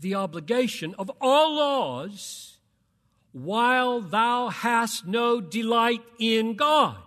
the 0.00 0.14
obligation 0.14 0.94
of 0.98 1.10
all 1.20 1.54
laws 1.54 2.58
while 3.32 4.00
thou 4.00 4.48
hast 4.48 5.06
no 5.06 5.40
delight 5.40 6.02
in 6.18 6.54
God. 6.54 7.03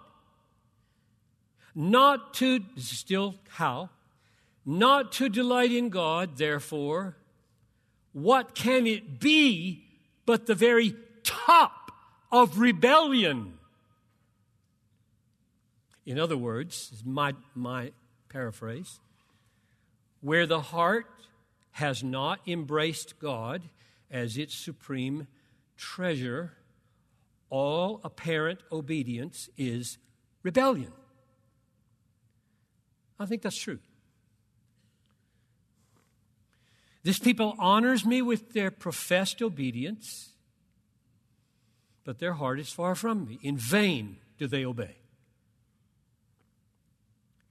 Not 1.79 2.33
to, 2.35 2.61
still 2.77 3.35
how, 3.49 3.91
not 4.65 5.11
to 5.11 5.29
delight 5.29 5.71
in 5.71 5.89
God, 5.89 6.37
therefore, 6.37 7.17
what 8.13 8.55
can 8.55 8.87
it 8.87 9.19
be 9.19 9.85
but 10.25 10.47
the 10.47 10.55
very 10.55 10.95
top 11.23 11.91
of 12.31 12.57
rebellion? 12.57 13.59
In 16.03 16.17
other 16.17 16.35
words, 16.35 17.03
my, 17.05 17.35
my 17.53 17.91
paraphrase, 18.27 18.99
where 20.21 20.47
the 20.47 20.61
heart 20.61 21.05
has 21.73 22.03
not 22.03 22.39
embraced 22.47 23.19
God 23.19 23.61
as 24.09 24.35
its 24.35 24.55
supreme 24.55 25.27
treasure, 25.77 26.53
all 27.51 28.01
apparent 28.03 28.61
obedience 28.71 29.47
is 29.57 29.99
rebellion. 30.41 30.91
I 33.19 33.25
think 33.25 33.41
that's 33.41 33.57
true. 33.57 33.79
This 37.03 37.19
people 37.19 37.55
honors 37.57 38.05
me 38.05 38.21
with 38.21 38.53
their 38.53 38.69
professed 38.69 39.41
obedience, 39.41 40.33
but 42.03 42.19
their 42.19 42.33
heart 42.33 42.59
is 42.59 42.71
far 42.71 42.95
from 42.95 43.25
me. 43.25 43.39
In 43.41 43.57
vain 43.57 44.17
do 44.37 44.47
they 44.47 44.65
obey 44.65 44.97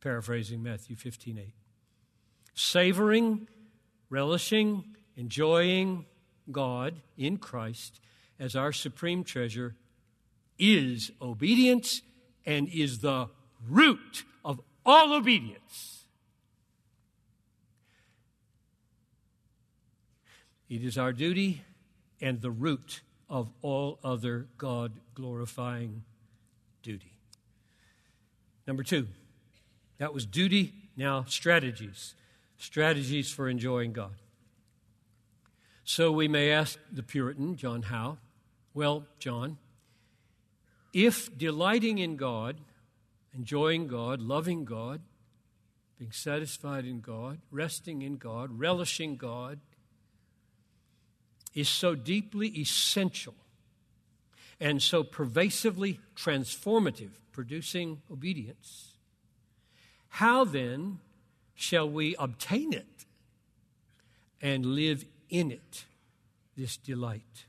paraphrasing 0.07 0.63
Matthew 0.63 0.95
15 0.95 1.37
8. 1.37 1.53
Savoring, 2.55 3.49
relishing, 4.09 4.85
enjoying 5.17 6.07
God 6.53 6.95
in 7.19 7.39
Christ 7.39 7.99
as 8.39 8.55
our 8.55 8.71
supreme 8.71 9.25
treasure 9.25 9.75
is 10.61 11.11
obedience 11.21 12.03
and 12.45 12.69
is 12.69 13.01
the 13.01 13.29
root 13.69 14.23
of 14.45 14.61
all 14.87 15.13
obedience. 15.13 16.05
It 20.71 20.83
is 20.83 20.97
our 20.97 21.13
duty 21.13 21.63
and 22.21 22.41
the 22.41 22.51
root 22.51 23.03
of 23.29 23.53
all 23.63 23.99
other 24.03 24.47
God 24.57 24.93
glorifying 25.15 26.03
duty. 26.83 27.13
Number 28.67 28.83
two, 28.83 29.09
that 29.99 30.15
was 30.15 30.25
duty, 30.25 30.73
now 30.97 31.25
strategies. 31.25 32.15
Strategies 32.57 33.31
for 33.31 33.49
enjoying 33.49 33.93
God. 33.93 34.15
So 35.85 36.11
we 36.11 36.27
may 36.27 36.51
ask 36.51 36.79
the 36.91 37.03
Puritan, 37.03 37.57
John 37.57 37.83
Howe, 37.83 38.19
well, 38.75 39.05
John, 39.19 39.59
if 40.93 41.37
delighting 41.37 41.99
in 41.99 42.17
God, 42.17 42.57
enjoying 43.37 43.87
God, 43.87 44.21
loving 44.21 44.65
God, 44.65 45.01
being 45.99 46.13
satisfied 46.13 46.85
in 46.85 47.01
God, 47.01 47.39
resting 47.51 48.03
in 48.03 48.17
God, 48.17 48.59
relishing 48.59 49.17
God, 49.17 49.61
is 51.55 51.69
so 51.69 51.95
deeply 51.95 52.49
essential 52.49 53.35
and 54.61 54.83
so 54.83 55.03
pervasively 55.03 56.01
transformative, 56.15 57.11
producing 57.33 58.03
obedience, 58.11 58.93
how 60.09 60.45
then 60.45 60.99
shall 61.55 61.89
we 61.89 62.15
obtain 62.19 62.73
it 62.73 63.05
and 64.41 64.65
live 64.65 65.05
in 65.29 65.51
it, 65.51 65.85
this 66.57 66.77
delight? 66.77 67.47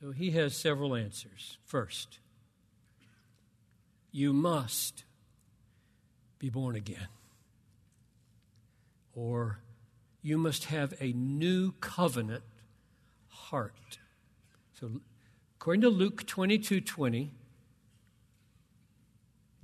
So 0.00 0.10
he 0.10 0.32
has 0.32 0.54
several 0.54 0.94
answers. 0.94 1.58
First, 1.64 2.18
you 4.14 4.32
must 4.32 5.02
be 6.38 6.48
born 6.48 6.76
again. 6.76 7.08
Or 9.12 9.58
you 10.22 10.38
must 10.38 10.66
have 10.66 10.94
a 11.00 11.12
new 11.12 11.72
covenant 11.80 12.44
heart. 13.26 13.98
So 14.78 15.00
according 15.56 15.80
to 15.80 15.88
Luke 15.88 16.28
22 16.28 16.80
20, 16.80 17.32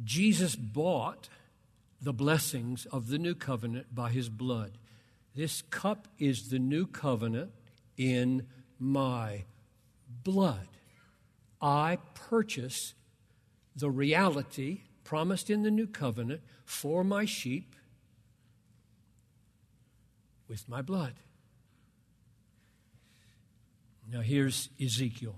Jesus 0.03 0.57
bought 0.57 1.29
the 2.03 2.13
blessings 2.13 2.87
of 2.87 3.07
the 3.07 3.19
new 3.19 3.37
covenant 3.37 3.95
by 3.95 4.11
his 4.11 4.29
blood. 4.29 4.73
This 5.37 5.63
cup 5.63 6.09
is 6.19 6.49
the 6.49 6.59
new 6.59 6.89
covenant 6.89 7.53
in 7.97 8.49
my 8.81 9.45
blood. 10.25 10.67
I 11.63 11.99
purchase 12.15 12.95
the 13.81 13.91
reality 13.91 14.83
promised 15.05 15.51
in 15.51 15.63
the 15.63 15.71
new 15.71 15.87
covenant 15.87 16.41
for 16.65 17.03
my 17.03 17.25
sheep 17.25 17.75
with 20.49 20.69
my 20.69 20.83
blood. 20.83 21.15
Now, 24.11 24.21
here's 24.21 24.69
Ezekiel. 24.81 25.37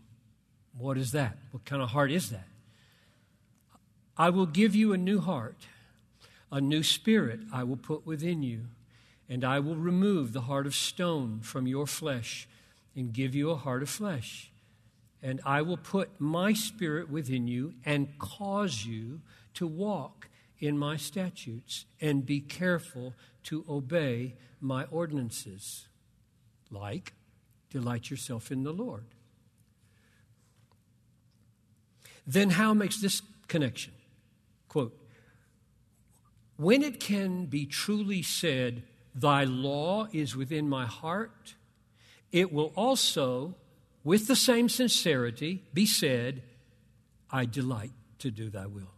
What 0.77 0.97
is 0.97 1.13
that? 1.13 1.37
What 1.51 1.65
kind 1.65 1.83
of 1.83 1.91
heart 1.91 2.11
is 2.11 2.31
that? 2.31 2.47
I 4.17 4.31
will 4.31 4.47
give 4.47 4.75
you 4.75 4.93
a 4.93 4.99
new 4.99 5.21
heart, 5.21 5.67
a 6.51 6.61
new 6.61 6.83
spirit 6.83 7.41
I 7.53 7.65
will 7.65 7.77
put 7.77 8.07
within 8.07 8.43
you, 8.43 8.63
and 9.29 9.45
I 9.45 9.59
will 9.59 9.77
remove 9.77 10.33
the 10.33 10.43
heart 10.43 10.67
of 10.67 10.75
stone 10.75 11.41
from 11.41 11.67
your 11.67 11.87
flesh 11.87 12.49
and 12.95 13.13
give 13.13 13.35
you 13.35 13.51
a 13.51 13.57
heart 13.57 13.83
of 13.83 13.91
flesh. 13.91 14.52
And 15.23 15.41
I 15.45 15.63
will 15.63 15.77
put 15.77 16.11
my 16.19 16.53
spirit 16.53 17.09
within 17.09 17.47
you 17.47 17.75
and 17.85 18.19
cause 18.19 18.85
you 18.85 19.21
to 19.55 19.67
walk 19.67 20.29
in 20.59 20.77
my 20.77 20.97
statutes 20.97 21.85
and 22.01 22.27
be 22.27 22.41
careful 22.41 23.15
to 23.45 23.65
obey 23.69 24.35
my 24.61 24.85
ordinances. 24.85 25.87
Like, 26.71 27.13
delight 27.71 28.11
yourself 28.11 28.51
in 28.51 28.63
the 28.63 28.73
Lord. 28.73 29.05
Then 32.27 32.51
Howe 32.51 32.75
makes 32.75 33.01
this 33.01 33.23
connection? 33.49 33.93
Quote, 34.69 34.99
when 36.57 36.83
it 36.83 37.01
can 37.01 37.47
be 37.47 37.67
truly 37.67 38.23
said, 38.23 38.85
Thy 39.15 39.45
law 39.45 40.07
is 40.13 40.37
within 40.37 40.69
my 40.69 40.87
heart, 40.87 41.55
it 42.31 42.53
will 42.53 42.73
also, 42.77 43.57
with 44.05 44.27
the 44.27 44.37
same 44.37 44.69
sincerity, 44.69 45.63
be 45.73 45.87
said, 45.87 46.43
I 47.31 47.45
delight 47.45 47.93
to 48.19 48.31
do 48.31 48.51
thy 48.51 48.67
will, 48.67 48.93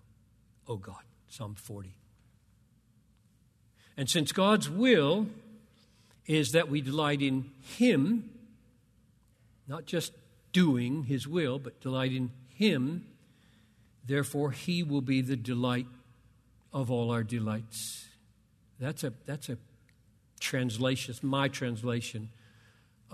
O 0.66 0.76
God. 0.76 1.02
Psalm 1.28 1.54
40. 1.56 1.96
And 3.96 4.08
since 4.08 4.32
God's 4.32 4.70
will 4.70 5.26
is 6.26 6.52
that 6.52 6.68
we 6.68 6.80
delight 6.80 7.22
in 7.22 7.50
Him, 7.60 8.30
not 9.66 9.84
just 9.84 10.12
doing 10.52 11.04
His 11.04 11.26
will, 11.26 11.58
but 11.58 11.80
delight 11.80 12.12
in 12.12 12.30
Him, 12.48 13.06
therefore 14.06 14.52
He 14.52 14.82
will 14.82 15.00
be 15.00 15.20
the 15.20 15.36
delight 15.36 15.86
of 16.72 16.90
all 16.90 17.10
our 17.10 17.24
delights. 17.24 18.06
That's 18.78 19.04
a, 19.04 19.12
that's 19.26 19.48
a 19.48 19.58
translation, 20.40 21.14
my 21.22 21.48
translation 21.48 22.30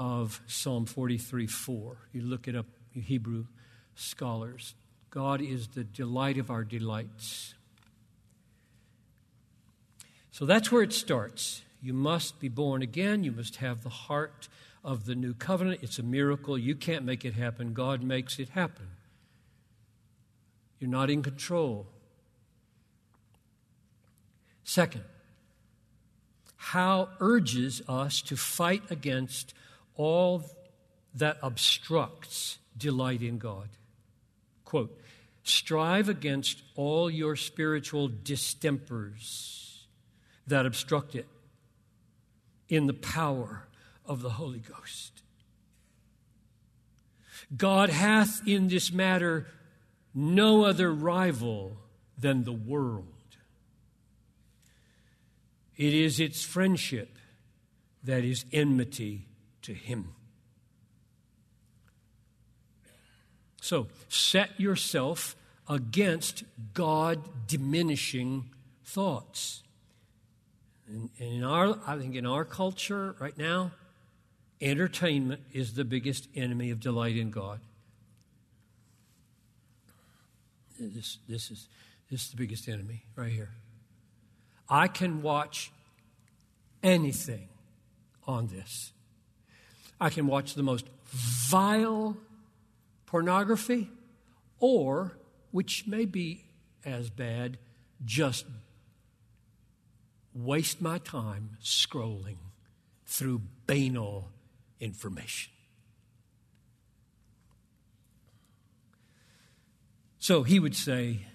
of 0.00 0.40
Psalm 0.46 0.86
43 0.86 1.46
4. 1.46 1.96
You 2.14 2.22
look 2.22 2.48
it 2.48 2.56
up, 2.56 2.64
you 2.94 3.02
Hebrew 3.02 3.44
scholars. 3.94 4.74
God 5.10 5.42
is 5.42 5.68
the 5.68 5.84
delight 5.84 6.38
of 6.38 6.50
our 6.50 6.64
delights. 6.64 7.54
So 10.30 10.46
that's 10.46 10.72
where 10.72 10.82
it 10.82 10.94
starts. 10.94 11.60
You 11.82 11.92
must 11.92 12.40
be 12.40 12.48
born 12.48 12.80
again. 12.80 13.24
You 13.24 13.32
must 13.32 13.56
have 13.56 13.82
the 13.82 13.90
heart 13.90 14.48
of 14.82 15.04
the 15.04 15.14
new 15.14 15.34
covenant. 15.34 15.80
It's 15.82 15.98
a 15.98 16.02
miracle. 16.02 16.56
You 16.56 16.74
can't 16.74 17.04
make 17.04 17.26
it 17.26 17.34
happen. 17.34 17.74
God 17.74 18.02
makes 18.02 18.38
it 18.38 18.50
happen. 18.50 18.86
You're 20.78 20.88
not 20.88 21.10
in 21.10 21.22
control. 21.22 21.86
Second, 24.64 25.04
Howe 26.56 27.08
urges 27.18 27.82
us 27.86 28.22
to 28.22 28.36
fight 28.36 28.84
against 28.88 29.52
all 29.96 30.44
that 31.14 31.38
obstructs 31.42 32.58
delight 32.76 33.22
in 33.22 33.38
God. 33.38 33.68
Quote, 34.64 34.96
strive 35.42 36.08
against 36.08 36.62
all 36.76 37.10
your 37.10 37.36
spiritual 37.36 38.08
distempers 38.08 39.86
that 40.46 40.66
obstruct 40.66 41.14
it 41.14 41.26
in 42.68 42.86
the 42.86 42.94
power 42.94 43.66
of 44.04 44.22
the 44.22 44.30
Holy 44.30 44.60
Ghost. 44.60 45.22
God 47.56 47.90
hath 47.90 48.46
in 48.46 48.68
this 48.68 48.92
matter 48.92 49.46
no 50.14 50.64
other 50.64 50.92
rival 50.92 51.76
than 52.18 52.44
the 52.44 52.52
world. 52.52 53.06
It 55.76 55.94
is 55.94 56.20
its 56.20 56.44
friendship 56.44 57.16
that 58.04 58.24
is 58.24 58.44
enmity 58.52 59.26
to 59.62 59.74
Him. 59.74 60.14
So 63.60 63.88
set 64.08 64.58
yourself 64.58 65.36
against 65.68 66.44
God 66.74 67.20
diminishing 67.46 68.50
thoughts. 68.84 69.62
And 70.88 71.10
in 71.18 71.44
our, 71.44 71.78
I 71.86 71.96
think 71.96 72.16
in 72.16 72.26
our 72.26 72.44
culture 72.44 73.14
right 73.20 73.36
now, 73.38 73.70
entertainment 74.60 75.42
is 75.52 75.74
the 75.74 75.84
biggest 75.84 76.28
enemy 76.34 76.70
of 76.70 76.80
delight 76.80 77.16
in 77.16 77.30
God. 77.30 77.60
This, 80.78 81.18
this, 81.28 81.50
is, 81.50 81.68
this 82.10 82.24
is 82.24 82.30
the 82.30 82.36
biggest 82.36 82.68
enemy 82.68 83.04
right 83.14 83.30
here. 83.30 83.50
I 84.68 84.88
can 84.88 85.22
watch 85.22 85.70
anything 86.82 87.48
on 88.26 88.48
this. 88.48 88.92
I 90.00 90.08
can 90.10 90.26
watch 90.26 90.54
the 90.54 90.62
most 90.62 90.86
vile 91.04 92.16
pornography, 93.06 93.90
or, 94.58 95.18
which 95.50 95.86
may 95.86 96.04
be 96.04 96.44
as 96.84 97.10
bad, 97.10 97.58
just 98.04 98.46
waste 100.34 100.80
my 100.80 100.98
time 100.98 101.58
scrolling 101.62 102.36
through 103.04 103.42
banal 103.66 104.28
information. 104.78 105.52
So 110.18 110.42
he 110.42 110.60
would 110.60 110.76
say, 110.76 111.26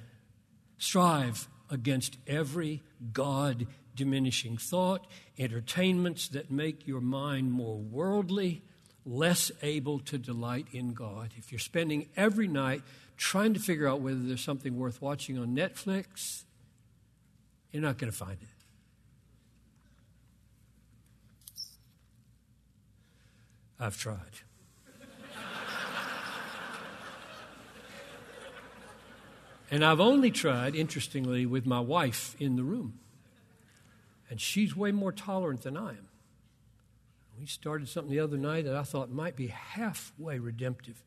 strive 0.77 1.47
against 1.69 2.17
every 2.27 2.83
God 3.11 3.67
diminishing 3.95 4.57
thought, 4.57 5.07
entertainments 5.37 6.27
that 6.29 6.51
make 6.51 6.87
your 6.87 7.01
mind 7.01 7.51
more 7.51 7.77
worldly, 7.77 8.63
less 9.05 9.51
able 9.61 9.99
to 9.99 10.17
delight 10.17 10.67
in 10.71 10.93
God. 10.93 11.31
If 11.37 11.51
you're 11.51 11.59
spending 11.59 12.09
every 12.17 12.47
night 12.47 12.81
trying 13.17 13.53
to 13.53 13.59
figure 13.59 13.87
out 13.87 14.01
whether 14.01 14.19
there's 14.19 14.43
something 14.43 14.77
worth 14.77 15.01
watching 15.01 15.37
on 15.37 15.55
Netflix, 15.55 16.43
you're 17.71 17.81
not 17.81 17.97
going 17.97 18.11
to 18.11 18.17
find 18.17 18.37
it. 18.41 18.47
I've 23.79 23.97
tried. 23.97 24.17
and 29.71 29.83
I've 29.83 29.99
only 29.99 30.31
tried, 30.31 30.75
interestingly, 30.75 31.45
with 31.45 31.65
my 31.65 31.81
wife 31.81 32.35
in 32.39 32.55
the 32.55 32.63
room. 32.63 32.99
And 34.29 34.41
she's 34.41 34.75
way 34.75 34.91
more 34.91 35.11
tolerant 35.11 35.61
than 35.61 35.77
I 35.77 35.89
am. 35.89 36.07
We 37.39 37.45
started 37.45 37.89
something 37.89 38.11
the 38.11 38.21
other 38.21 38.37
night 38.37 38.65
that 38.65 38.75
I 38.75 38.83
thought 38.83 39.11
might 39.11 39.35
be 39.35 39.47
halfway 39.47 40.39
redemptive. 40.39 41.03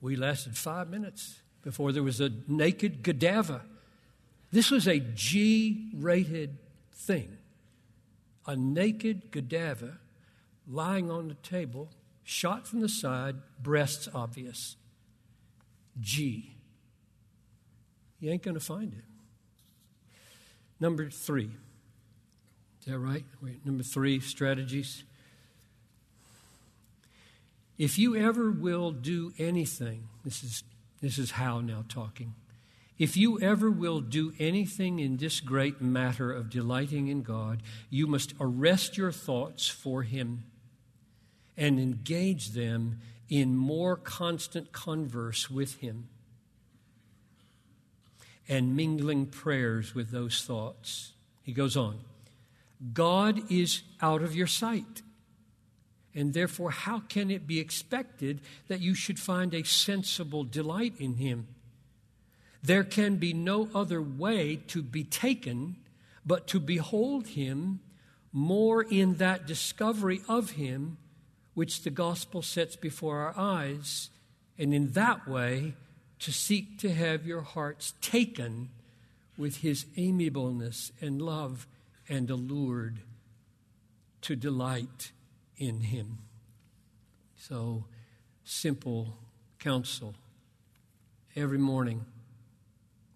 We 0.00 0.16
lasted 0.16 0.56
five 0.56 0.90
minutes 0.90 1.40
before 1.62 1.92
there 1.92 2.02
was 2.02 2.20
a 2.20 2.30
naked 2.46 3.02
Godiva. 3.02 3.62
This 4.52 4.70
was 4.70 4.86
a 4.86 5.00
G 5.00 5.90
rated 5.96 6.58
thing. 6.94 7.38
A 8.46 8.54
naked 8.54 9.30
Godiva 9.30 9.98
lying 10.66 11.10
on 11.10 11.28
the 11.28 11.34
table, 11.34 11.90
shot 12.22 12.66
from 12.66 12.80
the 12.80 12.88
side, 12.88 13.36
breasts 13.62 14.08
obvious. 14.14 14.76
G. 16.00 16.54
You 18.20 18.30
ain't 18.30 18.42
going 18.42 18.54
to 18.54 18.60
find 18.60 18.92
it. 18.92 19.04
Number 20.80 21.10
three. 21.10 21.50
That 22.88 22.98
right? 23.00 23.24
Wait, 23.42 23.66
number 23.66 23.82
three 23.82 24.18
strategies. 24.18 25.04
If 27.76 27.98
you 27.98 28.16
ever 28.16 28.50
will 28.50 28.92
do 28.92 29.34
anything, 29.38 30.08
this 30.24 30.42
is, 30.42 30.64
this 31.02 31.18
is 31.18 31.32
Howe 31.32 31.60
now 31.60 31.84
talking. 31.90 32.34
If 32.98 33.14
you 33.14 33.38
ever 33.40 33.70
will 33.70 34.00
do 34.00 34.32
anything 34.38 35.00
in 35.00 35.18
this 35.18 35.40
great 35.40 35.82
matter 35.82 36.32
of 36.32 36.48
delighting 36.48 37.08
in 37.08 37.20
God, 37.20 37.62
you 37.90 38.06
must 38.06 38.32
arrest 38.40 38.96
your 38.96 39.12
thoughts 39.12 39.68
for 39.68 40.02
Him 40.02 40.44
and 41.58 41.78
engage 41.78 42.52
them 42.52 43.00
in 43.28 43.54
more 43.54 43.96
constant 43.96 44.72
converse 44.72 45.50
with 45.50 45.74
Him 45.80 46.08
and 48.48 48.74
mingling 48.74 49.26
prayers 49.26 49.94
with 49.94 50.10
those 50.10 50.42
thoughts. 50.42 51.12
He 51.42 51.52
goes 51.52 51.76
on 51.76 51.98
God 52.92 53.50
is 53.50 53.82
out 54.00 54.22
of 54.22 54.34
your 54.34 54.46
sight. 54.46 55.02
And 56.14 56.32
therefore, 56.32 56.70
how 56.70 57.00
can 57.00 57.30
it 57.30 57.46
be 57.46 57.60
expected 57.60 58.40
that 58.68 58.80
you 58.80 58.94
should 58.94 59.18
find 59.18 59.54
a 59.54 59.64
sensible 59.64 60.44
delight 60.44 60.94
in 60.98 61.14
Him? 61.14 61.48
There 62.62 62.84
can 62.84 63.16
be 63.16 63.32
no 63.32 63.68
other 63.74 64.02
way 64.02 64.56
to 64.68 64.82
be 64.82 65.04
taken 65.04 65.76
but 66.26 66.46
to 66.48 66.60
behold 66.60 67.28
Him 67.28 67.80
more 68.32 68.82
in 68.82 69.14
that 69.14 69.46
discovery 69.46 70.20
of 70.28 70.52
Him 70.52 70.98
which 71.54 71.82
the 71.82 71.90
gospel 71.90 72.42
sets 72.42 72.76
before 72.76 73.18
our 73.18 73.34
eyes, 73.36 74.10
and 74.56 74.72
in 74.72 74.92
that 74.92 75.26
way 75.26 75.74
to 76.20 76.32
seek 76.32 76.78
to 76.78 76.92
have 76.92 77.26
your 77.26 77.40
hearts 77.40 77.94
taken 78.00 78.68
with 79.36 79.58
His 79.58 79.86
amiableness 79.96 80.92
and 81.00 81.20
love 81.20 81.66
and 82.08 82.30
allured 82.30 83.00
to 84.22 84.36
delight 84.36 85.12
in 85.56 85.80
Him. 85.80 86.18
So, 87.36 87.84
simple 88.44 89.18
counsel 89.58 90.14
every 91.36 91.58
morning 91.58 92.04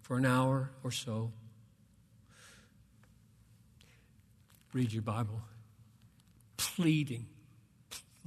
for 0.01 0.17
an 0.17 0.25
hour 0.25 0.69
or 0.83 0.91
so. 0.91 1.31
Read 4.73 4.91
your 4.91 5.03
Bible, 5.03 5.41
pleading, 6.57 7.27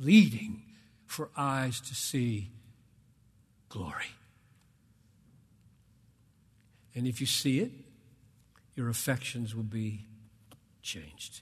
pleading 0.00 0.62
for 1.06 1.30
eyes 1.36 1.80
to 1.80 1.94
see 1.94 2.50
glory. 3.68 4.12
And 6.94 7.06
if 7.06 7.20
you 7.20 7.26
see 7.26 7.60
it, 7.60 7.72
your 8.74 8.88
affections 8.88 9.54
will 9.54 9.62
be 9.62 10.06
changed. 10.87 11.41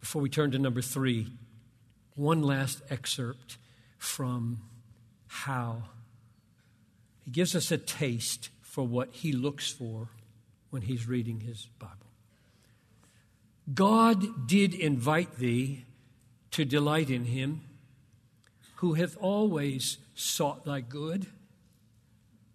Before 0.00 0.22
we 0.22 0.30
turn 0.30 0.50
to 0.52 0.58
number 0.58 0.82
three, 0.82 1.28
one 2.16 2.42
last 2.42 2.82
excerpt 2.90 3.58
from 3.98 4.62
Howe 5.28 5.84
he 7.24 7.30
gives 7.30 7.54
us 7.54 7.70
a 7.70 7.78
taste 7.78 8.48
for 8.62 8.84
what 8.84 9.10
he 9.12 9.32
looks 9.32 9.70
for 9.70 10.08
when 10.70 10.82
he's 10.82 11.06
reading 11.06 11.40
his 11.40 11.66
Bible. 11.78 11.94
God 13.72 14.48
did 14.48 14.74
invite 14.74 15.36
thee 15.36 15.84
to 16.52 16.64
delight 16.64 17.10
in 17.10 17.26
him, 17.26 17.60
who 18.76 18.94
hath 18.94 19.16
always 19.20 19.98
sought 20.14 20.64
thy 20.64 20.80
good, 20.80 21.26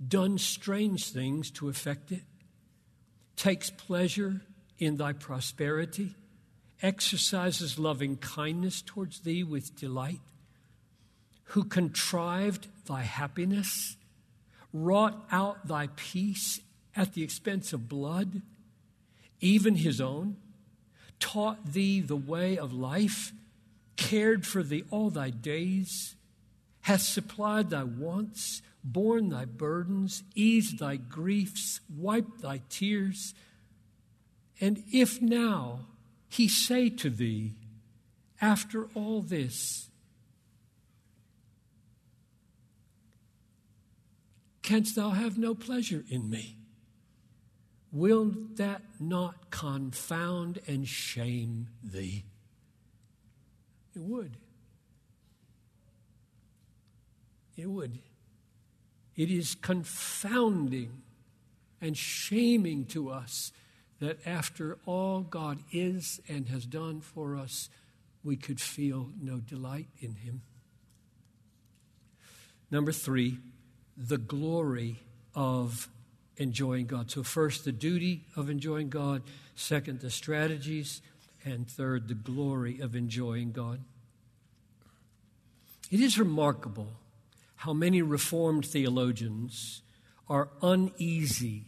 done 0.05 0.37
strange 0.37 1.09
things 1.09 1.51
to 1.51 1.69
effect 1.69 2.11
it, 2.11 2.23
takes 3.35 3.69
pleasure 3.69 4.41
in 4.77 4.97
thy 4.97 5.13
prosperity, 5.13 6.15
exercises 6.81 7.79
loving 7.79 8.17
kindness 8.17 8.81
towards 8.81 9.21
thee 9.21 9.43
with 9.43 9.75
delight 9.77 10.19
who 11.49 11.63
contrived 11.63 12.67
thy 12.87 13.03
happiness, 13.03 13.97
wrought 14.73 15.25
out 15.31 15.67
thy 15.67 15.87
peace 15.95 16.59
at 16.95 17.13
the 17.13 17.23
expense 17.23 17.71
of 17.71 17.87
blood, 17.87 18.41
even 19.39 19.75
his 19.75 20.01
own, 20.01 20.37
taught 21.19 21.73
thee 21.73 22.01
the 22.01 22.15
way 22.15 22.57
of 22.57 22.73
life, 22.73 23.31
cared 23.95 24.45
for 24.45 24.63
thee 24.63 24.83
all 24.89 25.09
thy 25.09 25.29
days, 25.29 26.15
hath 26.81 27.01
supplied 27.01 27.69
thy 27.69 27.83
wants, 27.83 28.61
borne 28.86 29.29
thy 29.29 29.43
burdens, 29.45 30.23
eased 30.36 30.79
thy 30.79 30.95
griefs, 30.95 31.81
wiped 31.89 32.41
thy 32.41 32.61
tears. 32.69 33.33
And 34.61 34.83
if 34.93 35.21
now 35.21 35.79
he 36.29 36.47
say 36.47 36.89
to 36.89 37.09
thee, 37.09 37.55
after 38.39 38.88
all 38.93 39.21
this, 39.21 39.89
Canst 44.65 44.95
thou 44.95 45.11
have 45.11 45.38
no 45.38 45.53
pleasure 45.53 46.03
in 46.09 46.27
me? 46.27 46.57
Will 47.91 48.33
that 48.55 48.81
not 48.99 49.51
confound 49.51 50.59
and 50.65 50.88
shame 50.88 51.67
thee? 51.83 52.25
It 53.95 54.01
would. 54.01 54.38
It 57.55 57.69
would. 57.69 57.99
It 59.16 59.32
is 59.32 59.55
confounding 59.55 61.01
and 61.82 61.97
shaming 61.97 62.86
to 62.88 63.09
us 63.09 63.51
that 63.99 64.20
after 64.26 64.78
all 64.86 65.22
God 65.22 65.59
is 65.72 66.20
and 66.28 66.49
has 66.49 66.66
done 66.66 66.99
for 67.01 67.36
us, 67.36 67.70
we 68.24 68.36
could 68.36 68.59
feel 68.59 69.09
no 69.22 69.38
delight 69.38 69.88
in 69.99 70.16
Him. 70.16 70.41
Number 72.72 72.91
three, 72.91 73.39
the 73.95 74.18
glory 74.18 74.99
of 75.34 75.89
enjoying 76.38 76.88
God. 76.88 77.09
So, 77.11 77.24
first, 77.24 77.63
the 77.63 77.72
duty 77.72 78.26
of 78.36 78.49
enjoying 78.49 78.89
God, 78.89 79.22
second, 79.55 80.01
the 80.01 80.09
strategies, 80.09 81.01
and 81.45 81.70
third, 81.70 82.07
the 82.07 82.16
glory 82.16 82.80
of 82.80 82.95
enjoying 82.95 83.51
God. 83.51 83.80
It 85.91 86.01
is 86.01 86.18
remarkable 86.18 86.89
how 87.66 87.74
many 87.74 87.99
Reformed 87.99 88.63
theologians 88.63 89.82
are 90.30 90.49
uneasy 90.61 91.66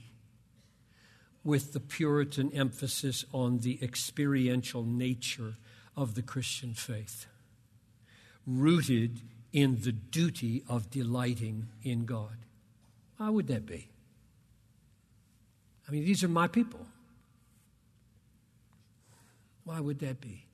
with 1.44 1.74
the 1.74 1.80
Puritan 1.80 2.52
emphasis 2.54 3.26
on 3.34 3.60
the 3.60 3.80
experiential 3.82 4.84
nature 4.84 5.56
of 5.96 6.14
the 6.14 6.22
Christian 6.22 6.76
faith, 6.76 7.26
rooted 8.46 9.22
in 9.52 9.82
the 9.82 9.92
duty 9.92 10.64
of 10.70 10.92
delighting 10.92 11.70
in 11.82 12.06
God. 12.06 12.38
Why 13.18 13.32
would 13.32 13.48
that 13.48 13.66
be? 13.66 13.90
I 15.88 15.92
mean, 15.92 16.06
these 16.06 16.24
are 16.24 16.28
my 16.28 16.48
people. 16.48 16.86
Why 19.64 19.80
would 19.80 19.98
that 20.02 20.22
be? 20.22 20.46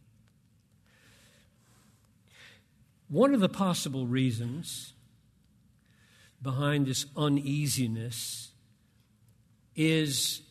One 3.09 3.33
of 3.33 3.41
the 3.41 3.49
possible 3.49 4.07
reasons 4.07 4.93
behind 6.43 6.85
this 6.85 7.05
uneasiness 7.15 8.51
is 9.75 10.41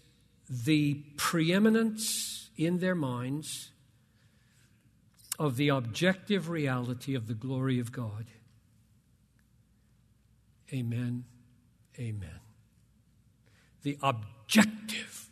the 0.49 0.95
preeminence 1.17 2.51
in 2.57 2.79
their 2.79 2.95
minds 2.95 3.71
of 5.39 5.57
the 5.57 5.69
objective 5.69 6.49
reality 6.49 7.15
of 7.15 7.27
the 7.27 7.35
glory 7.35 7.79
of 7.79 7.93
God. 7.93 8.27
Amen. 10.73 11.25
Amen. 11.99 12.41
The 13.83 13.99
objective. 14.03 15.29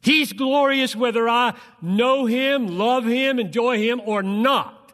He's 0.00 0.32
glorious 0.32 0.94
whether 0.94 1.28
I 1.28 1.54
know 1.80 2.26
him, 2.26 2.78
love 2.78 3.04
him, 3.06 3.38
enjoy 3.38 3.78
him, 3.78 4.00
or 4.04 4.22
not. 4.22 4.92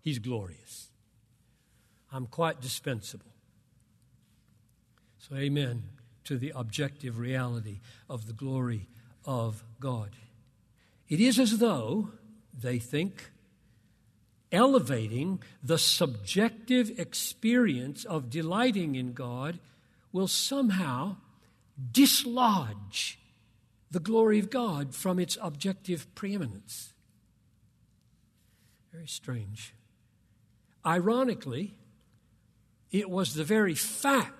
He's 0.00 0.18
glorious. 0.18 0.88
I'm 2.12 2.26
quite 2.26 2.60
dispensable. 2.60 3.29
So, 5.30 5.36
amen 5.36 5.84
to 6.24 6.38
the 6.38 6.52
objective 6.56 7.18
reality 7.18 7.78
of 8.08 8.26
the 8.26 8.32
glory 8.32 8.88
of 9.24 9.62
God. 9.78 10.10
It 11.08 11.20
is 11.20 11.38
as 11.38 11.58
though 11.58 12.10
they 12.52 12.80
think 12.80 13.30
elevating 14.50 15.40
the 15.62 15.78
subjective 15.78 16.98
experience 16.98 18.04
of 18.04 18.28
delighting 18.28 18.96
in 18.96 19.12
God 19.12 19.60
will 20.12 20.26
somehow 20.26 21.16
dislodge 21.92 23.20
the 23.88 24.00
glory 24.00 24.40
of 24.40 24.50
God 24.50 24.96
from 24.96 25.20
its 25.20 25.38
objective 25.40 26.12
preeminence. 26.16 26.92
Very 28.92 29.06
strange. 29.06 29.74
Ironically, 30.84 31.76
it 32.90 33.08
was 33.08 33.34
the 33.34 33.44
very 33.44 33.76
fact 33.76 34.34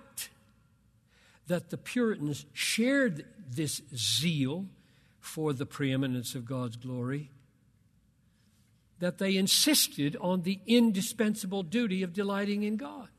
that 1.51 1.69
the 1.69 1.77
Puritans 1.77 2.45
shared 2.53 3.25
this 3.45 3.81
zeal 3.93 4.67
for 5.19 5.51
the 5.51 5.65
preeminence 5.65 6.33
of 6.33 6.45
God's 6.45 6.77
glory 6.77 7.29
that 8.99 9.17
they 9.17 9.35
insisted 9.35 10.15
on 10.21 10.43
the 10.43 10.61
indispensable 10.65 11.61
duty 11.63 12.03
of 12.03 12.13
delighting 12.13 12.63
in 12.63 12.77
God. 12.77 13.09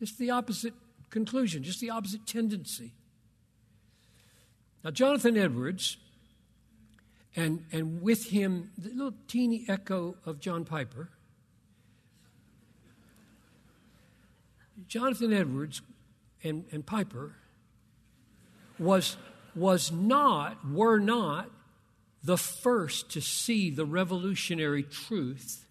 It's 0.00 0.16
the 0.16 0.30
opposite 0.30 0.74
conclusion, 1.10 1.62
just 1.62 1.80
the 1.80 1.90
opposite 1.90 2.26
tendency. 2.26 2.92
Now, 4.82 4.90
Jonathan 4.90 5.36
Edwards, 5.36 5.96
and, 7.36 7.66
and 7.70 8.02
with 8.02 8.30
him, 8.30 8.72
the 8.76 8.88
little 8.88 9.14
teeny 9.28 9.64
echo 9.68 10.16
of 10.26 10.40
John 10.40 10.64
Piper, 10.64 11.08
Jonathan 14.88 15.32
Edwards 15.32 15.82
and, 16.46 16.64
and 16.72 16.86
Piper 16.86 17.34
was, 18.78 19.16
was 19.54 19.92
not, 19.92 20.58
were 20.70 20.98
not 20.98 21.50
the 22.22 22.38
first 22.38 23.10
to 23.12 23.20
see 23.20 23.70
the 23.70 23.84
revolutionary 23.84 24.82
truth 24.82 25.66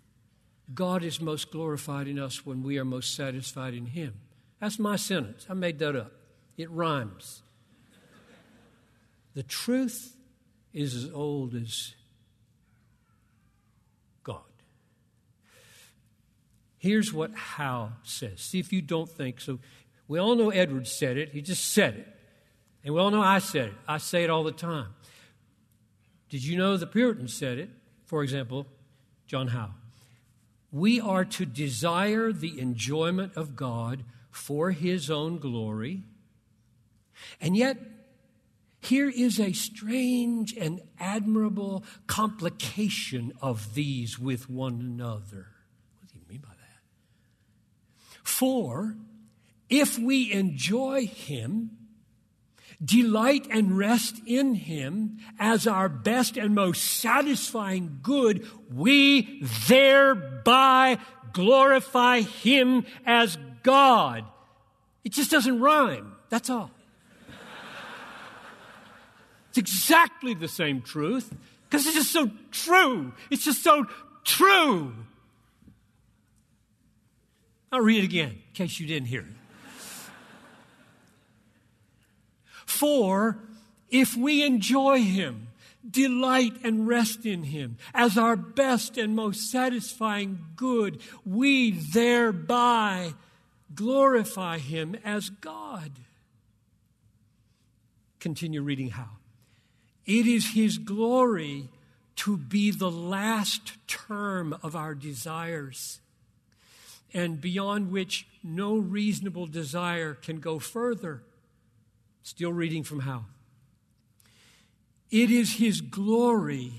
God 0.73 1.03
is 1.03 1.21
most 1.21 1.51
glorified 1.51 2.07
in 2.07 2.17
us 2.17 2.45
when 2.45 2.63
we 2.63 2.77
are 2.79 2.85
most 2.85 3.15
satisfied 3.15 3.73
in 3.73 3.85
Him. 3.85 4.15
That's 4.59 4.79
my 4.79 4.95
sentence. 4.95 5.45
I 5.49 5.53
made 5.53 5.79
that 5.79 5.95
up. 5.95 6.11
it 6.57 6.69
rhymes. 6.71 7.43
The 9.35 9.43
truth 9.43 10.15
is 10.73 10.95
as 10.95 11.11
old 11.11 11.53
as 11.55 11.93
God. 14.23 14.41
Here's 16.77 17.13
what 17.13 17.35
Howe 17.35 17.91
says. 18.03 18.39
See 18.41 18.59
if 18.59 18.71
you 18.71 18.81
don't 18.81 19.09
think 19.09 19.41
so. 19.41 19.59
We 20.07 20.19
all 20.19 20.35
know 20.35 20.49
Edward 20.49 20.87
said 20.87 21.17
it, 21.17 21.29
he 21.29 21.41
just 21.41 21.73
said 21.73 21.95
it. 21.95 22.07
And 22.83 22.93
we 22.93 23.01
all 23.01 23.09
know 23.09 23.21
I 23.21 23.39
said 23.39 23.69
it. 23.69 23.73
I 23.87 23.97
say 23.97 24.23
it 24.23 24.29
all 24.29 24.43
the 24.43 24.51
time. 24.51 24.89
Did 26.29 26.43
you 26.45 26.57
know 26.57 26.77
the 26.77 26.85
Puritans 26.85 27.33
said 27.33 27.57
it? 27.57 27.69
For 28.05 28.21
example, 28.21 28.67
John 29.25 29.47
Howe. 29.47 29.71
We 30.71 30.99
are 31.01 31.25
to 31.25 31.45
desire 31.45 32.31
the 32.31 32.59
enjoyment 32.59 33.35
of 33.35 33.55
God 33.55 34.03
for 34.29 34.71
his 34.71 35.09
own 35.09 35.39
glory. 35.39 36.03
And 37.41 37.55
yet, 37.55 37.77
here 38.81 39.09
is 39.09 39.39
a 39.39 39.53
strange 39.53 40.55
and 40.55 40.81
admirable 40.99 41.83
complication 42.05 43.31
of 43.41 43.73
these 43.73 44.19
with 44.19 44.49
one 44.49 44.79
another. 44.79 45.47
What 45.97 46.11
do 46.11 46.19
you 46.19 46.25
mean 46.29 46.41
by 46.41 46.49
that? 46.49 46.81
For 48.21 48.95
if 49.69 49.97
we 49.97 50.31
enjoy 50.31 51.07
him, 51.07 51.71
delight 52.83 53.47
and 53.49 53.77
rest 53.77 54.21
in 54.25 54.55
Him 54.55 55.17
as 55.39 55.67
our 55.67 55.89
best 55.89 56.37
and 56.37 56.55
most 56.55 56.83
satisfying 56.83 57.99
good, 58.01 58.47
we 58.73 59.41
thereby 59.67 60.97
glorify 61.33 62.21
Him 62.21 62.85
as 63.05 63.37
God. 63.63 64.25
It 65.03 65.11
just 65.11 65.31
doesn't 65.31 65.59
rhyme. 65.59 66.13
That's 66.29 66.49
all. 66.49 66.71
It's 69.49 69.57
exactly 69.57 70.33
the 70.33 70.49
same 70.49 70.81
truth 70.81 71.33
because 71.69 71.85
it's 71.85 71.95
just 71.95 72.11
so 72.11 72.29
true. 72.51 73.13
It's 73.31 73.45
just 73.45 73.63
so 73.63 73.85
true. 74.25 74.93
I'll 77.71 77.79
read 77.79 78.03
it 78.03 78.05
again 78.05 78.31
in 78.31 78.53
case 78.53 78.79
you 78.79 78.87
didn't 78.87 79.07
hear 79.07 79.21
it. 79.21 79.44
For 82.65 83.39
if 83.89 84.15
we 84.15 84.43
enjoy 84.43 85.01
Him, 85.01 85.47
delight 85.89 86.53
and 86.63 86.87
rest 86.87 87.25
in 87.25 87.43
Him 87.43 87.77
as 87.93 88.17
our 88.17 88.35
best 88.35 88.97
and 88.97 89.15
most 89.15 89.51
satisfying 89.51 90.39
good, 90.55 91.01
we 91.25 91.71
thereby 91.71 93.13
glorify 93.73 94.57
Him 94.57 94.95
as 95.03 95.29
God. 95.29 95.91
Continue 98.19 98.61
reading 98.61 98.89
Howe. 98.89 99.17
It 100.05 100.25
is 100.27 100.53
His 100.53 100.77
glory 100.77 101.69
to 102.17 102.37
be 102.37 102.71
the 102.71 102.91
last 102.91 103.73
term 103.87 104.57
of 104.63 104.75
our 104.75 104.95
desires, 104.95 105.99
and 107.13 107.41
beyond 107.41 107.91
which 107.91 108.25
no 108.43 108.75
reasonable 108.77 109.47
desire 109.47 110.13
can 110.13 110.39
go 110.39 110.59
further. 110.59 111.21
Still 112.25 112.51
reading 112.51 112.81
from 112.81 113.01
Howe? 113.01 113.25
It 115.11 115.29
is 115.29 115.57
his 115.57 115.79
glory 115.79 116.71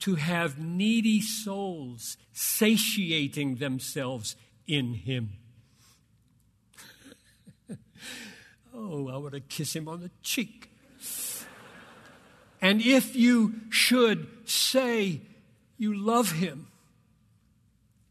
to 0.00 0.16
have 0.16 0.58
needy 0.58 1.22
souls 1.22 2.18
satiating 2.34 3.56
themselves 3.56 4.36
in 4.66 4.92
him. 4.92 5.30
oh, 8.74 9.08
I 9.08 9.16
want 9.16 9.32
to 9.32 9.40
kiss 9.40 9.74
him 9.74 9.88
on 9.88 10.00
the 10.00 10.10
cheek. 10.22 10.68
and 12.60 12.82
if 12.82 13.16
you 13.16 13.54
should 13.70 14.26
say 14.44 15.22
you 15.78 15.96
love 15.96 16.32
him, 16.32 16.66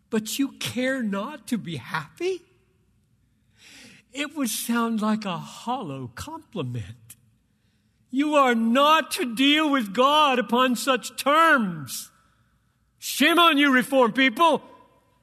but 0.09 0.39
you 0.39 0.53
care 0.53 1.03
not 1.03 1.45
to 1.49 1.59
be 1.59 1.75
happy, 1.75 2.41
it 4.13 4.35
would 4.35 4.49
sound 4.49 5.01
like 5.01 5.25
a 5.25 5.37
hollow 5.37 6.11
compliment. 6.15 7.15
You 8.09 8.35
are 8.35 8.55
not 8.55 9.11
to 9.11 9.35
deal 9.35 9.69
with 9.69 9.93
God 9.93 10.37
upon 10.37 10.75
such 10.75 11.21
terms. 11.21 12.11
Shame 12.99 13.39
on 13.39 13.57
you, 13.57 13.73
Reformed 13.73 14.15
people. 14.15 14.61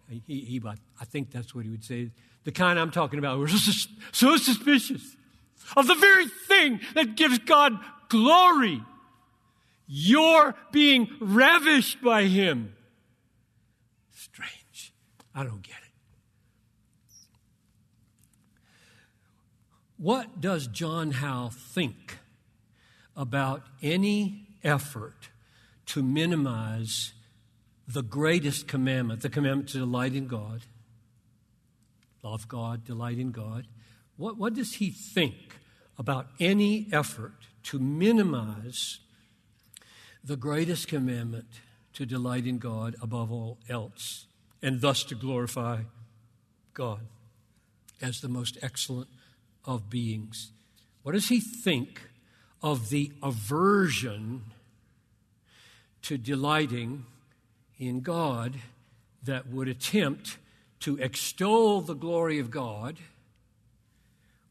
He, 0.08 0.22
he, 0.26 0.62
I 1.00 1.04
think 1.04 1.30
that's 1.30 1.54
what 1.54 1.64
he 1.64 1.70
would 1.70 1.84
say. 1.84 2.10
The 2.44 2.52
kind 2.52 2.78
I'm 2.78 2.90
talking 2.90 3.18
about. 3.18 3.38
We're 3.38 3.48
so 4.12 4.36
suspicious 4.36 5.16
of 5.76 5.86
the 5.86 5.94
very 5.94 6.26
thing 6.26 6.80
that 6.94 7.14
gives 7.14 7.38
God 7.40 7.78
glory. 8.08 8.82
You're 9.86 10.54
being 10.70 11.08
ravished 11.20 12.02
by 12.02 12.24
Him. 12.24 12.74
Strange. 14.12 14.92
I 15.34 15.44
don't 15.44 15.62
get 15.62 15.76
it. 15.82 15.87
What 19.98 20.40
does 20.40 20.68
John 20.68 21.10
Howe 21.10 21.50
think 21.52 22.18
about 23.16 23.64
any 23.82 24.46
effort 24.62 25.28
to 25.86 26.04
minimize 26.04 27.12
the 27.88 28.02
greatest 28.02 28.68
commandment, 28.68 29.22
the 29.22 29.28
commandment 29.28 29.70
to 29.70 29.78
delight 29.78 30.14
in 30.14 30.28
God? 30.28 30.62
Love 32.22 32.46
God, 32.46 32.84
delight 32.84 33.18
in 33.18 33.32
God. 33.32 33.66
What, 34.16 34.38
what 34.38 34.54
does 34.54 34.74
he 34.74 34.90
think 34.90 35.56
about 35.98 36.28
any 36.38 36.86
effort 36.92 37.34
to 37.64 37.80
minimize 37.80 39.00
the 40.22 40.36
greatest 40.36 40.86
commandment 40.86 41.46
to 41.94 42.06
delight 42.06 42.46
in 42.46 42.58
God 42.58 42.94
above 43.02 43.32
all 43.32 43.58
else, 43.68 44.26
and 44.62 44.80
thus 44.80 45.02
to 45.04 45.16
glorify 45.16 45.80
God 46.72 47.00
as 48.00 48.20
the 48.20 48.28
most 48.28 48.58
excellent 48.62 49.08
of 49.68 49.90
beings. 49.90 50.50
What 51.02 51.12
does 51.12 51.28
he 51.28 51.40
think 51.40 52.00
of 52.62 52.88
the 52.88 53.12
aversion 53.22 54.42
to 56.02 56.16
delighting 56.16 57.04
in 57.78 58.00
God 58.00 58.56
that 59.22 59.48
would 59.48 59.68
attempt 59.68 60.38
to 60.80 60.96
extol 60.96 61.82
the 61.82 61.94
glory 61.94 62.38
of 62.38 62.50
God 62.50 62.96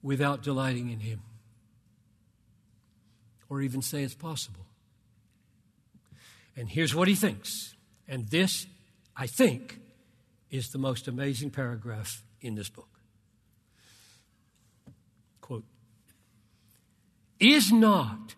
without 0.04 0.44
delighting 0.44 0.92
in 0.92 1.00
Him? 1.00 1.22
Or 3.50 3.62
even 3.62 3.82
say 3.82 4.04
it's 4.04 4.14
possible. 4.14 4.66
And 6.56 6.70
here's 6.70 6.94
what 6.94 7.08
he 7.08 7.16
thinks. 7.16 7.76
And 8.08 8.28
this, 8.28 8.68
I 9.16 9.26
think, 9.26 9.80
is 10.52 10.70
the 10.70 10.78
most 10.78 11.08
amazing 11.08 11.50
paragraph 11.50 12.24
in 12.42 12.56
this 12.56 12.70
book. 12.70 12.97
Is 17.40 17.72
not 17.72 18.36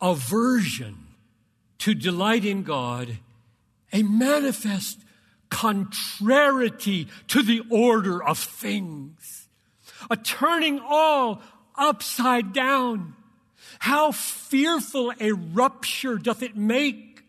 aversion 0.00 0.98
to 1.78 1.94
delight 1.94 2.44
in 2.44 2.62
God 2.62 3.18
a 3.92 4.02
manifest 4.02 4.98
contrariety 5.50 7.08
to 7.28 7.42
the 7.42 7.62
order 7.70 8.22
of 8.22 8.38
things? 8.38 9.48
A 10.10 10.16
turning 10.16 10.80
all 10.80 11.40
upside 11.76 12.52
down. 12.52 13.14
How 13.78 14.12
fearful 14.12 15.12
a 15.20 15.32
rupture 15.32 16.16
doth 16.16 16.42
it 16.42 16.56
make? 16.56 17.22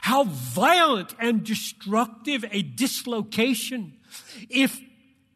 How 0.00 0.24
violent 0.24 1.14
and 1.18 1.44
destructive 1.44 2.44
a 2.50 2.62
dislocation 2.62 3.94
if 4.48 4.80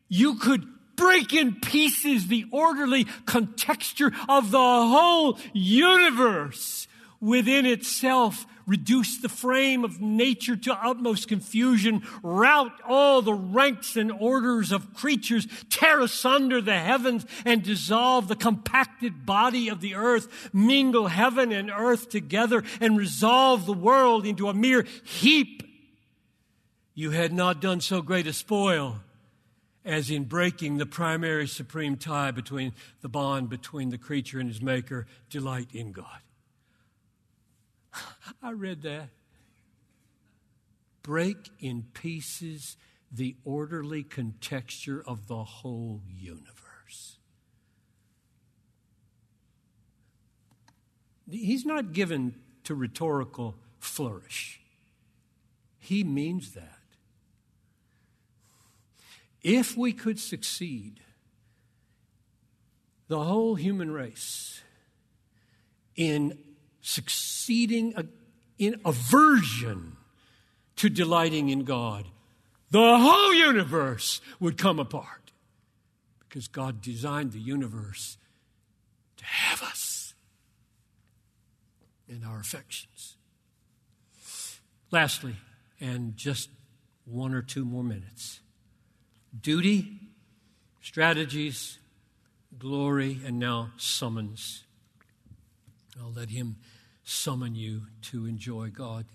you 0.08 0.36
could 0.36 0.66
break 1.00 1.32
in 1.32 1.54
pieces 1.54 2.26
the 2.26 2.44
orderly 2.52 3.04
contexture 3.24 4.12
of 4.28 4.50
the 4.50 4.58
whole 4.58 5.38
universe 5.54 6.86
within 7.20 7.64
itself, 7.64 8.46
reduce 8.66 9.18
the 9.18 9.28
frame 9.28 9.82
of 9.82 10.00
nature 10.00 10.56
to 10.56 10.74
utmost 10.74 11.26
confusion, 11.26 12.02
rout 12.22 12.72
all 12.86 13.22
the 13.22 13.32
ranks 13.32 13.96
and 13.96 14.12
orders 14.12 14.72
of 14.72 14.92
creatures, 14.92 15.46
tear 15.70 16.00
asunder 16.00 16.60
the 16.60 16.78
heavens, 16.78 17.24
and 17.46 17.62
dissolve 17.62 18.28
the 18.28 18.36
compacted 18.36 19.24
body 19.24 19.68
of 19.70 19.80
the 19.80 19.94
earth, 19.94 20.50
mingle 20.52 21.06
heaven 21.06 21.50
and 21.50 21.70
earth 21.70 22.10
together, 22.10 22.62
and 22.78 22.98
resolve 22.98 23.64
the 23.64 23.72
world 23.72 24.26
into 24.26 24.48
a 24.48 24.54
mere 24.54 24.86
heap. 25.04 25.62
You 26.94 27.10
had 27.10 27.32
not 27.32 27.62
done 27.62 27.80
so 27.80 28.02
great 28.02 28.26
a 28.26 28.34
spoil 28.34 29.00
as 29.84 30.10
in 30.10 30.24
breaking 30.24 30.76
the 30.76 30.86
primary 30.86 31.46
supreme 31.46 31.96
tie 31.96 32.30
between 32.30 32.72
the 33.00 33.08
bond 33.08 33.48
between 33.48 33.90
the 33.90 33.98
creature 33.98 34.38
and 34.38 34.48
his 34.48 34.60
maker, 34.60 35.06
delight 35.30 35.68
in 35.72 35.92
God. 35.92 36.20
I 38.42 38.52
read 38.52 38.82
that. 38.82 39.08
Break 41.02 41.50
in 41.60 41.84
pieces 41.94 42.76
the 43.10 43.36
orderly 43.44 44.02
contexture 44.02 45.02
of 45.06 45.26
the 45.26 45.42
whole 45.42 46.02
universe. 46.06 47.18
He's 51.28 51.64
not 51.64 51.92
given 51.92 52.34
to 52.64 52.74
rhetorical 52.74 53.56
flourish. 53.78 54.60
He 55.78 56.04
means 56.04 56.52
that. 56.52 56.79
If 59.42 59.76
we 59.76 59.92
could 59.92 60.20
succeed, 60.20 61.00
the 63.08 63.22
whole 63.24 63.54
human 63.54 63.90
race, 63.90 64.62
in 65.96 66.38
succeeding 66.80 67.94
in 68.58 68.80
aversion 68.84 69.96
to 70.76 70.88
delighting 70.88 71.48
in 71.48 71.64
God, 71.64 72.06
the 72.70 72.98
whole 72.98 73.34
universe 73.34 74.20
would 74.38 74.56
come 74.56 74.78
apart. 74.78 75.32
Because 76.20 76.46
God 76.46 76.80
designed 76.80 77.32
the 77.32 77.40
universe 77.40 78.16
to 79.16 79.24
have 79.24 79.62
us 79.62 80.14
in 82.08 82.22
our 82.24 82.38
affections. 82.38 83.16
Lastly, 84.92 85.34
and 85.80 86.16
just 86.16 86.50
one 87.04 87.34
or 87.34 87.42
two 87.42 87.64
more 87.64 87.82
minutes 87.82 88.40
duty, 89.38 89.98
strategies, 90.80 91.78
glory, 92.58 93.20
and 93.24 93.38
now 93.38 93.70
summons. 93.76 94.64
I'll 96.00 96.12
let 96.12 96.30
him 96.30 96.56
summon 97.04 97.54
you 97.54 97.82
to 98.02 98.26
enjoy 98.26 98.68
God. 98.68 99.06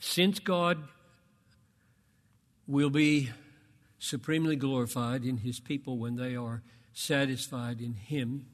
Since 0.00 0.38
God 0.38 0.78
will 2.66 2.90
be 2.90 3.30
supremely 3.98 4.56
glorified 4.56 5.24
in 5.24 5.38
his 5.38 5.58
people 5.60 5.98
when 5.98 6.16
they 6.16 6.36
are 6.36 6.62
satisfied 6.92 7.80
in 7.80 7.94
him, 7.94 8.46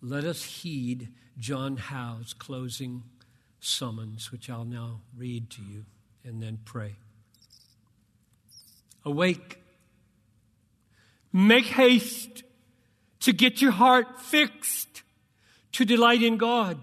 let 0.00 0.24
us 0.24 0.42
heed 0.42 1.08
John 1.38 1.76
Howe's 1.76 2.32
closing 2.32 3.04
summons, 3.60 4.32
which 4.32 4.50
I'll 4.50 4.64
now 4.64 5.00
read 5.16 5.50
to 5.50 5.62
you 5.62 5.84
and 6.24 6.42
then 6.42 6.58
pray. 6.64 6.96
Awake. 9.04 9.62
Make 11.32 11.66
haste 11.66 12.42
to 13.20 13.32
get 13.32 13.60
your 13.60 13.72
heart 13.72 14.20
fixed 14.20 15.02
to 15.72 15.84
delight 15.84 16.22
in 16.22 16.36
God. 16.36 16.78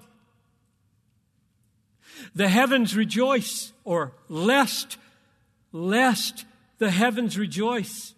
The 2.33 2.47
heavens 2.49 2.95
rejoice, 2.95 3.73
or 3.83 4.13
lest, 4.29 4.97
lest 5.71 6.45
the 6.77 6.91
heavens 6.91 7.37
rejoice, 7.37 8.13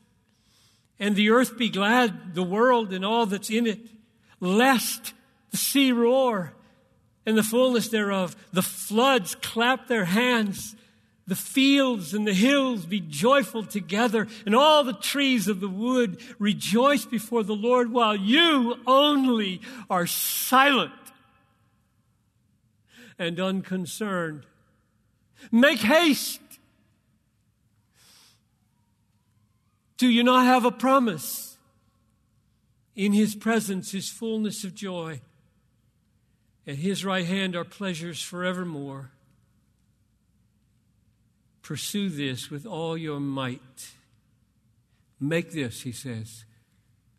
and 1.00 1.16
the 1.16 1.30
earth 1.30 1.58
be 1.58 1.70
glad, 1.70 2.34
the 2.34 2.43
world 2.43 2.93
and 2.93 3.06
all 3.06 3.26
that's 3.26 3.50
in 3.50 3.68
it, 3.68 3.80
lest 4.39 5.14
the 5.52 5.58
sea 5.58 5.91
roar 5.91 6.54
and 7.26 7.38
the 7.38 7.43
fullness 7.43 7.89
thereof, 7.89 8.36
the 8.54 8.62
floods 8.62 9.36
clap 9.36 9.88
their 9.88 10.06
hands, 10.06 10.76
the 11.28 11.36
fields 11.36 12.13
and 12.13 12.25
the 12.25 12.34
hills 12.34 12.86
be 12.86 13.01
joyful 13.01 13.63
together, 13.63 14.28
and 14.45 14.55
all 14.55 14.84
the 14.84 14.93
trees 14.93 15.49
of 15.49 15.59
the 15.59 15.67
wood 15.67 16.21
rejoice 16.39 17.05
before 17.05 17.43
the 17.43 17.55
Lord, 17.55 17.91
while 17.91 18.15
you 18.15 18.75
only 18.88 19.61
are 19.89 20.07
silent 20.07 20.93
and 23.19 23.39
unconcerned. 23.39 24.45
Make 25.51 25.80
haste. 25.80 26.41
Do 29.97 30.07
you 30.07 30.23
not 30.23 30.45
have 30.45 30.63
a 30.63 30.71
promise? 30.71 31.57
In 32.95 33.13
his 33.13 33.36
presence 33.36 33.93
is 33.93 34.09
fullness 34.09 34.63
of 34.63 34.73
joy. 34.73 35.21
At 36.65 36.75
his 36.75 37.03
right 37.03 37.25
hand 37.25 37.55
are 37.55 37.63
pleasures 37.63 38.21
forevermore. 38.21 39.11
Pursue 41.68 42.07
this 42.07 42.49
with 42.49 42.65
all 42.65 42.97
your 42.97 43.20
might. 43.20 43.89
Make 45.20 45.51
this, 45.51 45.82
he 45.82 45.91
says, 45.91 46.45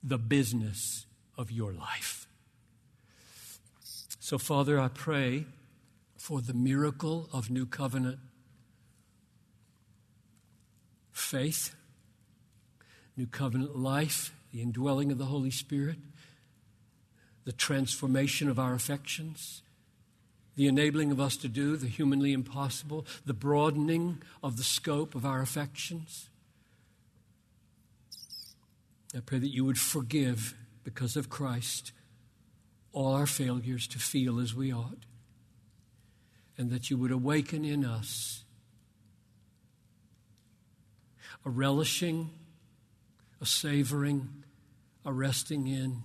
the 0.03 0.17
business 0.17 1.05
of 1.37 1.53
your 1.53 1.75
life. 1.75 2.27
So, 4.21 4.39
Father, 4.39 4.81
I 4.81 4.89
pray 4.89 5.45
for 6.17 6.41
the 6.41 6.55
miracle 6.55 7.29
of 7.31 7.51
new 7.51 7.67
covenant 7.67 8.21
faith, 11.13 11.75
new 13.19 13.27
covenant 13.27 13.77
life, 13.77 14.33
the 14.51 14.63
indwelling 14.63 15.13
of 15.13 15.19
the 15.19 15.27
Holy 15.27 15.51
Spirit, 15.51 15.99
the 17.45 17.53
transformation 17.53 18.49
of 18.49 18.59
our 18.59 18.73
affections 18.73 19.61
the 20.59 20.67
enabling 20.67 21.13
of 21.13 21.21
us 21.21 21.37
to 21.37 21.47
do 21.47 21.77
the 21.77 21.87
humanly 21.87 22.33
impossible, 22.33 23.07
the 23.25 23.33
broadening 23.33 24.21
of 24.43 24.57
the 24.57 24.65
scope 24.65 25.15
of 25.15 25.25
our 25.25 25.41
affections. 25.41 26.31
I 29.17 29.21
pray 29.21 29.39
that 29.39 29.55
you 29.55 29.65
would 29.65 29.79
forgive, 29.79 30.57
because 30.83 31.15
of 31.15 31.31
Christ, 31.31 31.93
all 32.93 33.15
our 33.15 33.25
failures 33.25 33.87
to 33.87 34.01
feel 34.01 34.41
as 34.41 34.53
we 34.53 34.73
ought, 34.73 35.07
and 36.57 36.71
that 36.71 36.91
you 36.91 36.99
would 36.99 37.13
awaken 37.13 37.65
in 37.65 37.85
us 37.85 38.43
a 41.47 41.51
relishing, 41.51 42.31
a 43.41 43.47
savoring, 43.47 44.43
a 45.05 45.13
resting 45.13 45.69
in, 45.69 46.03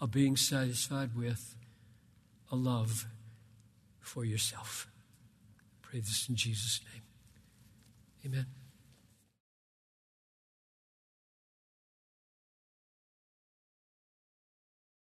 a 0.00 0.06
being 0.06 0.36
satisfied 0.36 1.16
with, 1.16 1.56
a 2.52 2.54
love 2.54 3.06
for 4.06 4.24
yourself. 4.24 4.88
Pray 5.82 6.00
this 6.00 6.28
in 6.28 6.36
Jesus' 6.36 6.80
name. 6.92 7.02
Amen. 8.24 8.46